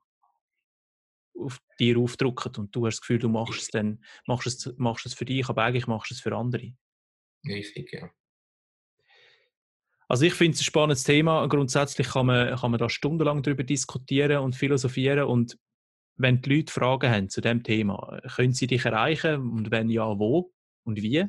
auf 1.37 1.59
dir 1.79 1.97
aufdrücken 1.97 2.55
und 2.57 2.75
du 2.75 2.85
hast 2.85 2.95
das 2.95 3.01
Gefühl, 3.01 3.19
du 3.19 3.29
machst 3.29 3.61
es 3.61 3.67
dann, 3.69 4.03
machst 4.27 4.47
es, 4.47 4.73
machst 4.77 5.05
es 5.05 5.13
für 5.13 5.25
dich, 5.25 5.47
aber 5.49 5.63
eigentlich 5.63 5.87
machst 5.87 6.11
du 6.11 6.15
es 6.15 6.21
für 6.21 6.35
andere. 6.35 6.73
Richtig, 7.45 7.93
ja. 7.93 8.09
Also 10.07 10.25
ich 10.25 10.33
finde 10.33 10.55
es 10.55 10.61
ein 10.61 10.65
spannendes 10.65 11.03
Thema. 11.03 11.45
Grundsätzlich 11.47 12.09
kann 12.09 12.25
man, 12.25 12.55
kann 12.55 12.71
man 12.71 12.79
da 12.79 12.89
stundenlang 12.89 13.43
darüber 13.43 13.63
diskutieren 13.63 14.39
und 14.39 14.55
philosophieren 14.55 15.25
und 15.25 15.57
wenn 16.17 16.41
die 16.41 16.55
Leute 16.55 16.73
Fragen 16.73 17.09
haben 17.09 17.29
zu 17.29 17.39
dem 17.41 17.63
Thema, 17.63 18.19
können 18.35 18.53
sie 18.53 18.67
dich 18.67 18.83
erreichen 18.83 19.35
und 19.51 19.71
wenn 19.71 19.89
ja, 19.89 20.19
wo 20.19 20.51
und 20.83 21.01
wie? 21.01 21.25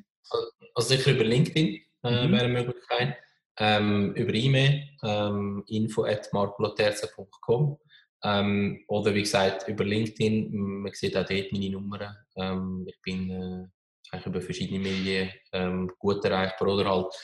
Also 0.74 0.96
sicher 0.96 1.12
über 1.12 1.24
LinkedIn 1.24 1.80
äh, 2.02 2.26
mhm. 2.26 2.32
wäre 2.32 2.44
eine 2.44 2.52
Möglichkeit. 2.52 3.16
Ähm, 3.58 4.14
über 4.14 4.32
E-Mail 4.32 4.88
ähm, 5.04 5.62
info 5.66 6.04
at 6.04 6.32
marcoloterza.com 6.32 7.78
ähm, 8.24 8.84
oder 8.88 9.14
wie 9.14 9.22
gesagt 9.22 9.68
über 9.68 9.84
LinkedIn. 9.84 10.50
Man 10.52 10.92
sieht 10.92 11.16
auch 11.16 11.26
dort 11.26 11.52
meine 11.52 11.70
Nummern. 11.70 12.14
Ähm, 12.36 12.86
ich 12.86 13.00
bin 13.02 13.30
äh, 13.30 14.18
über 14.26 14.40
verschiedene 14.40 14.80
Medien 14.80 15.30
ähm, 15.52 15.90
gut 15.98 16.24
erreichbar 16.24 16.68
oder 16.68 16.90
halt 16.90 17.14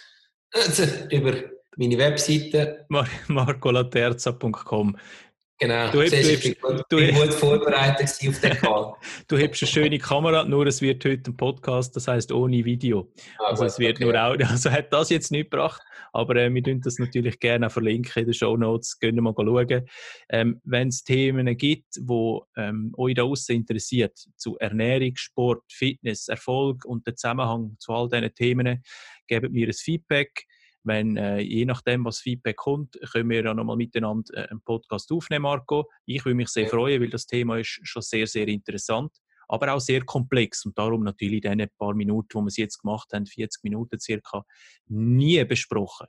äh, 1.11 1.17
über 1.17 1.35
meine 1.77 1.99
Webseite. 1.99 2.87
Mar 2.89 3.07
marcolaterza.com 3.29 4.97
Genau, 5.59 5.91
du, 5.91 6.03
ich 6.03 6.43
bin, 6.43 6.55
du, 6.91 6.97
bin 6.99 7.15
gut 7.15 7.33
vorbereitet 7.33 8.11
auf 8.29 8.41
den 8.41 8.53
Call. 8.59 8.93
du 9.29 9.37
hast 9.39 9.63
eine 9.63 9.69
schöne 9.71 9.99
Kamera, 9.99 10.45
nur 10.45 10.67
es 10.67 10.83
wird 10.83 11.03
heute 11.07 11.31
ein 11.31 11.37
Podcast, 11.37 11.97
das 11.97 12.09
heißt 12.09 12.31
ohne 12.31 12.63
Video. 12.63 13.11
Ah, 13.39 13.47
also 13.47 13.63
gut, 13.63 13.71
es 13.71 13.79
wird 13.79 13.97
okay. 13.97 14.05
nur 14.05 14.15
Audio. 14.23 14.47
Also 14.51 14.71
hat 14.71 14.93
das 14.93 15.09
jetzt 15.09 15.33
nicht 15.33 15.51
gebracht, 15.51 15.81
aber 16.13 16.37
äh, 16.37 16.53
wir 16.53 16.63
tun 16.63 16.83
das 16.83 16.99
natürlich 16.99 17.41
gerne 17.41 17.71
verlinken 17.71 18.13
in 18.21 18.25
den 18.27 18.35
Show 18.35 18.55
Notes. 18.59 18.99
Können 18.99 19.25
mal 19.25 19.33
schauen. 19.35 19.89
Ähm, 20.29 20.61
Wenn 20.65 20.89
es 20.89 21.03
Themen 21.05 21.57
gibt, 21.57 21.97
die 21.97 22.39
ähm, 22.59 22.93
euch 22.99 23.15
da 23.15 23.23
außen 23.23 23.57
interessiert, 23.57 24.19
zu 24.37 24.59
Ernährung, 24.59 25.17
Sport, 25.17 25.63
Fitness, 25.73 26.29
Erfolg 26.29 26.85
und 26.85 27.07
den 27.07 27.17
Zusammenhang 27.17 27.77
zu 27.79 27.95
all 27.95 28.11
diesen 28.11 28.35
Themen, 28.35 28.83
gebt 29.27 29.51
mir 29.51 29.69
ein 29.69 29.73
Feedback 29.73 30.47
wenn, 30.87 31.17
äh, 31.17 31.41
je 31.41 31.65
nachdem, 31.65 32.05
was 32.05 32.21
Feedback 32.21 32.57
kommt, 32.57 32.99
können 33.13 33.29
wir 33.29 33.43
dann 33.43 33.57
nochmal 33.57 33.77
miteinander 33.77 34.33
äh, 34.35 34.49
einen 34.49 34.61
Podcast 34.63 35.11
aufnehmen, 35.11 35.43
Marco. 35.43 35.91
Ich 36.07 36.25
würde 36.25 36.37
mich 36.37 36.49
sehr 36.49 36.69
freuen, 36.69 37.03
weil 37.03 37.11
das 37.11 37.27
Thema 37.27 37.59
ist 37.59 37.81
schon 37.83 38.03
sehr, 38.03 38.27
sehr 38.27 38.47
interessant, 38.49 39.13
aber 39.49 39.75
auch 39.75 39.81
sehr 39.81 40.05
komplex 40.05 40.65
und 40.65 40.79
darum 40.79 41.03
natürlich 41.03 41.45
in 41.45 41.59
den 41.59 41.69
paar 41.77 41.95
Minuten, 41.95 42.29
wo 42.35 42.41
wir 42.41 42.49
es 42.49 42.57
jetzt 42.57 42.79
gemacht 42.79 43.09
haben, 43.13 43.27
40 43.27 43.65
Minuten 43.65 43.99
circa, 43.99 44.45
nie 44.87 45.45
besprochen. 45.45 46.07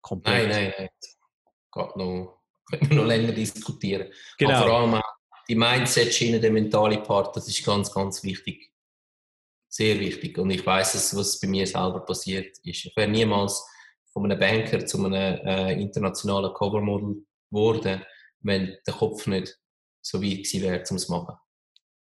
Komplett. 0.00 0.48
Nein, 0.48 0.48
nein, 0.48 0.72
nein. 0.76 0.88
Geht 1.72 1.96
noch, 1.96 2.40
können 2.70 2.90
wir 2.90 2.96
noch 2.96 3.06
länger 3.06 3.32
diskutieren. 3.32 4.12
Genau. 4.36 4.52
Aber 4.52 4.66
vor 4.66 4.80
allem 4.80 4.94
auch 4.94 5.12
die 5.48 5.54
Mindset-Schiene, 5.54 6.40
der 6.40 6.50
mentale 6.50 6.98
Part, 6.98 7.36
das 7.36 7.46
ist 7.48 7.64
ganz, 7.64 7.92
ganz 7.92 8.22
wichtig. 8.24 8.72
Sehr 9.68 9.98
wichtig. 9.98 10.36
Und 10.38 10.50
ich 10.50 10.66
weiß, 10.66 11.16
was 11.16 11.40
bei 11.40 11.46
mir 11.46 11.66
selber 11.66 12.00
passiert 12.00 12.58
ist. 12.58 12.84
Ich 12.84 12.92
wäre 12.96 13.08
niemals 13.08 13.64
von 14.12 14.24
einem 14.24 14.38
Banker 14.38 14.84
zu 14.84 15.04
einem 15.04 15.14
äh, 15.14 15.80
internationalen 15.80 16.52
Covermodel 16.52 17.24
geworden, 17.50 18.02
wenn 18.40 18.76
der 18.86 18.94
Kopf 18.94 19.26
nicht 19.26 19.58
so 20.00 20.22
weit 20.22 20.30
gewesen 20.30 20.62
wäre, 20.62 20.84
um 20.90 20.96
es 20.96 21.06
zu 21.06 21.12
machen. 21.12 21.36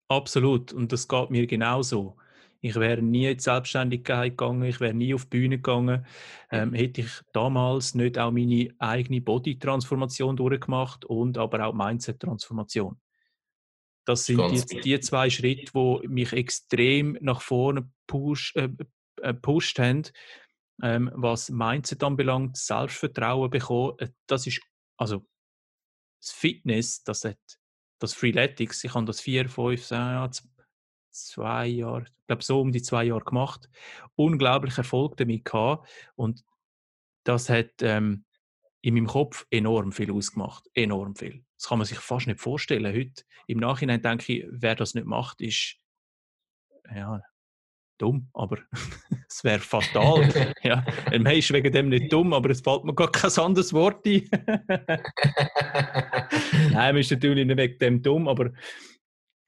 Absolut. 0.08 0.74
Und 0.74 0.92
das 0.92 1.08
geht 1.08 1.30
mir 1.30 1.46
genauso. 1.46 2.18
Ich 2.62 2.76
wäre 2.76 3.02
nie 3.02 3.28
in 3.28 3.38
die 3.38 3.44
Selbstständigkeit 3.44 4.38
gegangen, 4.38 4.64
ich 4.64 4.82
wäre 4.82 4.94
nie 4.94 5.14
auf 5.14 5.26
die 5.26 5.30
Bühne 5.30 5.58
gegangen, 5.58 6.06
ähm, 6.52 6.74
hätte 6.74 7.02
ich 7.02 7.12
damals 7.32 7.96
nicht 7.96 8.18
auch 8.18 8.32
meine 8.32 8.70
eigene 8.80 9.22
Body-Transformation 9.22 10.36
durchgemacht 10.36 11.06
und 11.06 11.38
aber 11.38 11.66
auch 11.66 11.74
Mindset-Transformation. 11.74 13.00
Das 14.06 14.26
sind 14.26 14.42
jetzt 14.52 14.74
die 14.84 15.00
zwei 15.00 15.30
Schritte, 15.30 15.72
die 15.74 16.08
mich 16.08 16.34
extrem 16.34 17.18
nach 17.22 17.42
vorne 17.42 17.90
push, 18.08 18.54
äh, 18.56 18.70
äh, 19.22 19.34
pusht 19.34 19.80
haben, 19.80 20.04
ähm, 20.82 21.12
was 21.14 21.50
Mindset 21.50 22.04
anbelangt, 22.04 22.58
Selbstvertrauen 22.58 23.50
bekommen, 23.50 23.94
äh, 24.00 24.10
das 24.28 24.48
ist, 24.48 24.62
also 24.98 25.26
das 26.22 26.32
Fitness, 26.32 27.04
das 27.04 27.24
hat, 27.26 27.38
das 28.00 28.14
Freeletics, 28.14 28.84
ich 28.84 28.94
habe 28.94 29.06
das 29.06 29.22
vier, 29.22 29.50
fünf, 29.50 29.86
zwei 31.12 31.68
Jahre, 31.68 32.04
ich 32.04 32.28
glaube 32.28 32.44
so 32.44 32.62
um 32.62 32.72
die 32.72 32.82
zwei 32.82 33.06
Jahre 33.06 33.24
gemacht, 33.24 33.70
unglaublich 34.16 34.78
Erfolg 34.78 35.18
damit 35.18 35.46
gehabt 35.46 35.90
und 36.16 36.44
das 37.24 37.50
hat 37.50 37.82
ähm, 37.82 38.26
in 38.82 38.94
meinem 38.94 39.08
Kopf 39.08 39.46
enorm 39.50 39.92
viel 39.92 40.12
ausgemacht, 40.12 40.70
enorm 40.74 41.16
viel. 41.16 41.44
Das 41.58 41.68
kann 41.68 41.78
man 41.78 41.86
sich 41.86 42.00
fast 42.00 42.28
nicht 42.28 42.40
vorstellen. 42.40 42.96
Heute 42.96 43.24
im 43.48 43.60
Nachhinein 43.60 44.02
denke 44.02 44.34
ich, 44.34 44.48
wer 44.50 44.76
das 44.76 44.94
nicht 44.94 45.06
macht, 45.06 45.42
ist 45.42 45.76
ja, 46.96 47.22
dumm, 48.02 48.30
aber 48.34 48.58
es 49.30 49.44
wäre 49.44 49.60
fatal. 49.60 50.54
ja, 50.64 50.84
Mensch 51.12 51.38
ist 51.38 51.54
wegen 51.54 51.72
dem 51.72 51.90
nicht 51.90 52.12
dumm, 52.12 52.34
aber 52.34 52.50
es 52.50 52.62
fällt 52.62 52.84
mir 52.84 52.96
gar 52.96 53.12
kein 53.12 53.32
anderes 53.38 53.72
Wort 53.74 54.06
ein. 54.06 54.28
Nein, 56.72 56.74
man 56.74 56.98
ist 56.98 57.12
natürlich 57.12 57.46
nicht 57.46 57.58
wegen 57.58 57.78
dem 57.78 58.02
dumm, 58.02 58.28
aber 58.28 58.52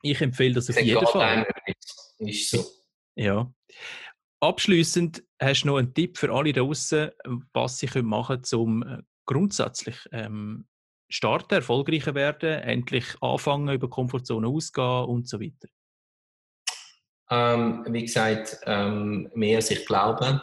ich 0.04 0.22
empfehle 0.22 0.56
das 0.56 0.70
auf 0.70 0.76
das 0.76 0.86
jeden 0.86 1.08
Fall. 1.08 1.48
Ist 2.20 2.52
so. 2.52 2.64
Ja. 3.16 3.52
Abschließend 4.40 5.24
hast 5.40 5.64
du 5.64 5.68
noch 5.68 5.78
einen 5.78 5.94
Tipp 5.94 6.18
für 6.18 6.34
alle 6.34 6.54
da 6.54 6.62
draußen, 6.62 7.12
was 7.54 7.78
sie 7.78 7.88
machen 8.02 8.42
können, 8.42 8.62
um 8.62 8.84
äh, 8.84 9.02
grundsätzlich 9.26 9.98
ähm, 10.12 10.68
starten, 11.10 11.56
erfolgreicher 11.56 12.16
werden, 12.16 12.62
endlich 12.62 13.06
anfangen, 13.22 13.76
über 13.76 13.90
Komfortzone 13.90 14.48
ausgehen 14.48 15.06
und 15.06 15.28
so 15.28 15.40
weiter? 15.40 15.68
Ähm, 17.32 17.86
wie 17.88 18.02
gesagt, 18.02 18.58
ähm, 18.66 19.32
mehr 19.34 19.62
sich 19.62 19.86
glauben, 19.86 20.42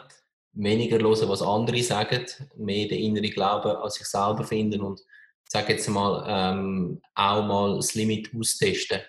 weniger 0.53 0.97
hören, 0.97 1.29
was 1.29 1.43
andere 1.43 1.83
sagen, 1.83 2.25
mehr 2.57 2.87
den 2.87 2.99
inneren 2.99 3.29
Glauben 3.29 3.77
an 3.77 3.89
sich 3.91 4.07
selber 4.07 4.43
finden 4.43 4.81
und 4.81 4.99
sage 5.47 5.73
jetzt 5.73 5.87
mal 5.87 6.25
ähm, 6.27 6.99
auch 7.13 7.45
mal 7.45 7.75
das 7.75 7.93
Limit 7.93 8.31
austesten. 8.35 9.01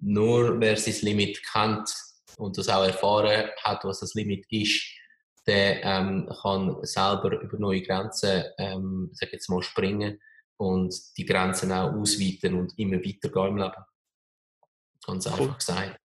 Nur 0.00 0.60
wer 0.60 0.76
sein 0.76 0.94
Limit 1.02 1.42
kennt 1.52 1.92
und 2.36 2.56
das 2.56 2.68
auch 2.68 2.84
erfahren 2.84 3.50
hat, 3.62 3.84
was 3.84 4.00
das 4.00 4.14
Limit 4.14 4.46
ist, 4.50 4.84
der 5.46 5.82
ähm, 5.82 6.30
kann 6.40 6.76
selber 6.82 7.40
über 7.40 7.58
neue 7.58 7.82
Grenzen, 7.82 8.44
ähm, 8.58 9.10
sag 9.12 9.32
jetzt 9.32 9.50
mal, 9.50 9.62
springen 9.62 10.20
und 10.56 10.94
die 11.16 11.24
Grenzen 11.24 11.72
auch 11.72 11.92
ausweiten 11.92 12.54
und 12.54 12.78
immer 12.78 12.98
weiter 12.98 13.28
gehen 13.28 13.48
im 13.48 13.56
Leben. 13.56 13.84
Ganz 15.04 15.26
einfach 15.26 15.40
cool. 15.40 15.54
gesagt. 15.54 16.03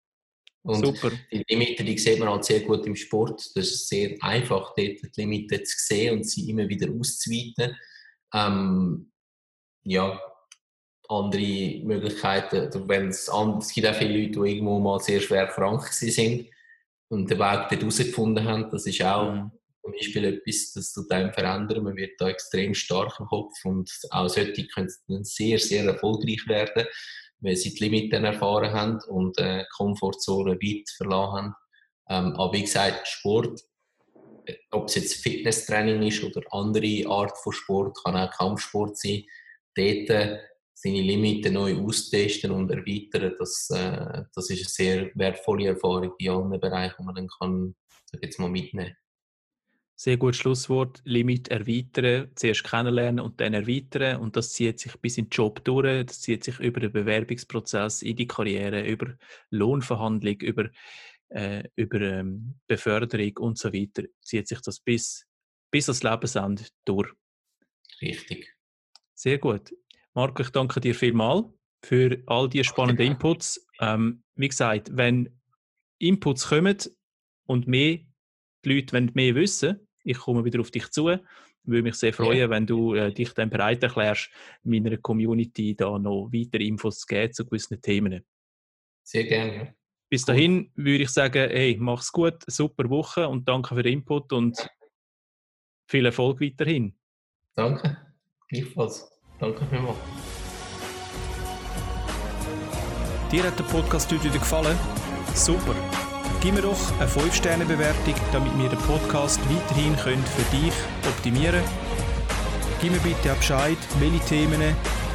Und 0.64 0.86
Super. 0.86 1.12
die 1.32 1.46
Limiten, 1.48 1.86
die 1.86 1.98
sieht 1.98 2.20
man 2.20 2.30
halt 2.30 2.44
sehr 2.44 2.60
gut 2.62 2.86
im 2.86 2.96
Sport. 2.96 3.52
Das 3.56 3.68
ist 3.68 3.88
sehr 3.88 4.18
einfach, 4.22 4.74
dort 4.76 4.78
die 4.78 5.12
Limiten 5.16 5.66
zu 5.66 5.76
sehen 5.78 6.18
und 6.18 6.24
sie 6.30 6.50
immer 6.50 6.68
wieder 6.68 6.90
auszuweiten. 6.92 7.76
Ähm, 8.34 9.12
ja, 9.84 10.20
andere 11.08 11.82
Möglichkeiten, 11.84 12.88
wenn 12.88 13.08
es, 13.08 13.30
es 13.30 13.74
gibt 13.74 13.88
auch 13.88 13.96
viele 13.96 14.18
Leute, 14.18 14.40
die 14.40 14.52
irgendwo 14.52 14.80
mal 14.80 15.00
sehr 15.00 15.22
schwer 15.22 15.48
krank 15.48 15.88
sind 15.88 16.48
und 17.08 17.30
den 17.32 17.40
Weg 17.40 17.70
dort 17.70 17.82
herausgefunden 17.82 18.44
haben. 18.44 18.70
Das 18.70 18.86
ist 18.86 19.02
auch 19.02 19.32
mhm. 19.32 19.52
zum 19.82 19.92
Beispiel 19.94 20.26
etwas, 20.26 20.74
das 20.74 20.94
tut 20.94 21.10
einem 21.10 21.34
verändern. 21.34 21.84
Man 21.84 21.96
wird 21.96 22.20
da 22.20 22.30
extrem 22.30 22.76
stark 22.76 23.20
im 23.20 23.26
Kopf 23.26 23.54
und 23.64 23.90
auch 24.12 24.28
solche 24.28 24.68
können 24.68 24.94
dann 25.08 25.24
sehr, 25.24 25.58
sehr 25.58 25.86
erfolgreich 25.86 26.46
werden 26.48 26.86
weil 27.42 27.56
sie 27.56 27.74
die 27.74 27.84
Limiten 27.84 28.26
erfahren 28.26 28.74
haben 28.74 29.00
und 29.08 29.38
äh, 29.40 29.66
Komfortzone 29.76 30.56
weit 30.56 30.90
verlassen 30.90 31.34
haben. 31.34 31.56
Ähm, 32.10 32.34
aber 32.36 32.54
wie 32.54 32.62
gesagt, 32.62 33.08
Sport, 33.08 33.62
äh, 34.46 34.56
ob 34.72 34.88
es 34.88 34.96
jetzt 34.96 35.24
Fitnesstraining 35.24 36.02
ist 36.04 36.24
oder 36.24 36.42
andere 36.52 37.08
Art 37.08 37.38
von 37.38 37.54
Sport, 37.54 37.98
kann 38.04 38.16
auch 38.16 38.32
Kampfsport 38.32 38.98
sein, 38.98 39.24
dort 39.76 40.10
äh, 40.10 40.40
seine 40.74 41.02
Limiten 41.02 41.54
neu 41.54 41.78
austesten 41.78 42.52
und 42.52 42.72
erweitern, 42.72 43.36
das, 43.38 43.70
äh, 43.70 44.24
das 44.34 44.50
ist 44.50 44.60
eine 44.60 44.70
sehr 44.70 45.12
wertvolle 45.14 45.68
Erfahrung 45.68 46.14
in 46.18 46.30
allen 46.30 46.60
Bereichen, 46.60 46.96
die 47.00 47.04
man 47.04 47.16
dann 47.16 47.28
kann, 47.40 47.76
jetzt 48.22 48.40
mal, 48.40 48.50
mitnehmen 48.50 48.96
sehr 50.00 50.16
gutes 50.16 50.38
Schlusswort. 50.38 51.02
Limit 51.04 51.50
erweitern, 51.50 52.32
zuerst 52.36 52.64
kennenlernen 52.64 53.20
und 53.20 53.42
dann 53.42 53.54
erweitern. 53.54 54.22
Und 54.22 54.38
das 54.38 54.54
zieht 54.54 54.80
sich 54.80 54.96
bis 54.96 55.18
in 55.18 55.26
den 55.26 55.32
Job 55.32 55.62
durch, 55.66 56.06
das 56.06 56.22
zieht 56.22 56.46
sich 56.46 56.58
über 56.60 56.80
den 56.80 56.94
Bewerbungsprozess, 56.94 58.02
in 58.02 58.16
die 58.16 58.26
Karriere, 58.26 58.88
über 58.88 59.18
Lohnverhandlung, 59.50 60.40
über, 60.40 60.70
äh, 61.28 61.66
über 61.76 62.00
ähm, 62.00 62.56
Beförderung 62.66 63.36
und 63.40 63.58
so 63.58 63.74
weiter. 63.74 64.04
Zieht 64.22 64.48
sich 64.48 64.62
das 64.62 64.80
bis, 64.80 65.28
bis 65.70 65.90
ans 65.90 66.02
Lebensende 66.02 66.64
durch. 66.86 67.12
Richtig. 68.02 68.56
Sehr 69.16 69.38
gut. 69.38 69.76
Marco, 70.14 70.44
ich 70.44 70.50
danke 70.52 70.80
dir 70.80 70.96
vielmals 70.96 71.48
für 71.84 72.24
all 72.26 72.48
die 72.48 72.64
spannenden 72.64 73.06
Inputs. 73.06 73.68
Ähm, 73.82 74.24
wie 74.36 74.48
gesagt, 74.48 74.96
wenn 74.96 75.38
Inputs 75.98 76.48
kommen 76.48 76.78
und 77.48 77.68
mehr 77.68 78.00
die 78.64 78.74
Leute 78.74 78.94
wollen 78.94 79.12
mehr 79.14 79.36
wissen, 79.36 79.86
ich 80.10 80.18
komme 80.18 80.44
wieder 80.44 80.60
auf 80.60 80.72
dich 80.72 80.90
zu. 80.90 81.10
Ich 81.10 81.20
würde 81.64 81.84
mich 81.84 81.96
sehr 81.96 82.14
freuen, 82.14 82.40
ja. 82.40 82.50
wenn 82.50 82.66
du 82.66 82.96
äh, 82.96 83.14
dich 83.14 83.34
dann 83.34 83.50
bereit 83.50 83.84
erklärst, 83.84 84.30
meiner 84.64 84.98
Community 84.98 85.76
da 85.76 86.00
noch 86.00 86.30
weitere 86.34 86.66
Infos 86.66 87.00
zu 87.00 87.08
geben 87.08 87.34
zu 87.34 87.46
gewissen 87.46 87.82
Themen. 87.82 88.26
Sehr 89.04 89.24
gerne. 89.26 89.56
Ja. 89.56 89.74
Bis 90.10 90.26
dahin 90.26 90.72
cool. 90.76 90.86
würde 90.86 91.04
ich 91.04 91.10
sagen, 91.10 91.50
hey, 91.52 91.78
mach's 91.80 92.12
gut, 92.12 92.42
super 92.48 92.90
Woche 92.90 93.28
und 93.28 93.48
danke 93.48 93.76
für 93.76 93.84
den 93.84 93.94
Input 93.94 94.34
und 94.34 94.68
viel 95.88 96.06
Erfolg 96.06 96.42
weiterhin. 96.42 96.98
Danke, 97.56 97.98
gleichfalls. 98.48 99.12
Danke 99.40 99.66
vielmals. 99.68 99.98
Dir 103.32 103.44
hat 103.44 103.60
der 103.60 103.64
Podcast 103.66 104.12
heute 104.12 104.24
wieder 104.24 104.40
gefallen? 104.40 104.78
Super! 105.36 105.99
Gib 106.42 106.54
mir 106.54 106.62
doch 106.62 107.00
eine 107.00 107.10
5-Sterne-Bewertung, 107.10 108.16
damit 108.32 108.58
wir 108.58 108.70
den 108.70 108.80
Podcast 108.80 109.42
weiterhin 109.50 109.96
können 109.98 110.24
für 110.24 110.56
dich 110.56 110.72
optimieren 111.06 111.62
können. 111.62 112.00
Gib 112.82 112.94
mir 112.94 113.00
bitte 113.00 113.34
auch 113.34 113.38
Bescheid, 113.38 113.78
welche 114.00 114.24
Themen, 114.26 114.62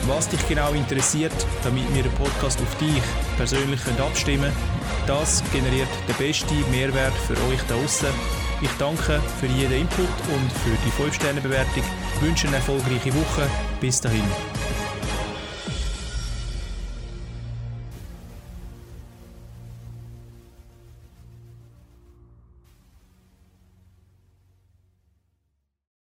was 0.07 0.29
dich 0.29 0.47
genau 0.47 0.73
interessiert, 0.73 1.33
damit 1.63 1.93
wir 1.95 2.03
den 2.03 2.13
Podcast 2.13 2.61
auf 2.61 2.77
dich 2.77 3.03
persönlich 3.39 3.81
abstimmen 3.99 4.53
können. 4.53 5.07
Das 5.07 5.43
generiert 5.51 5.89
den 6.07 6.17
besten 6.17 6.71
Mehrwert 6.71 7.15
für 7.27 7.33
euch 7.49 7.61
da 7.69 7.75
draußen. 7.75 8.09
Ich 8.61 8.71
danke 8.79 9.19
für 9.41 9.47
jeden 9.47 9.73
Input 9.73 10.09
und 10.29 10.53
für 10.53 10.77
die 10.85 11.03
5-Sterne-Bewertung. 11.03 11.85
Wünsche 12.21 12.49
eine 12.49 12.57
erfolgreiche 12.57 13.15
Woche. 13.15 13.49
Bis 13.81 13.99
dahin. 13.99 14.25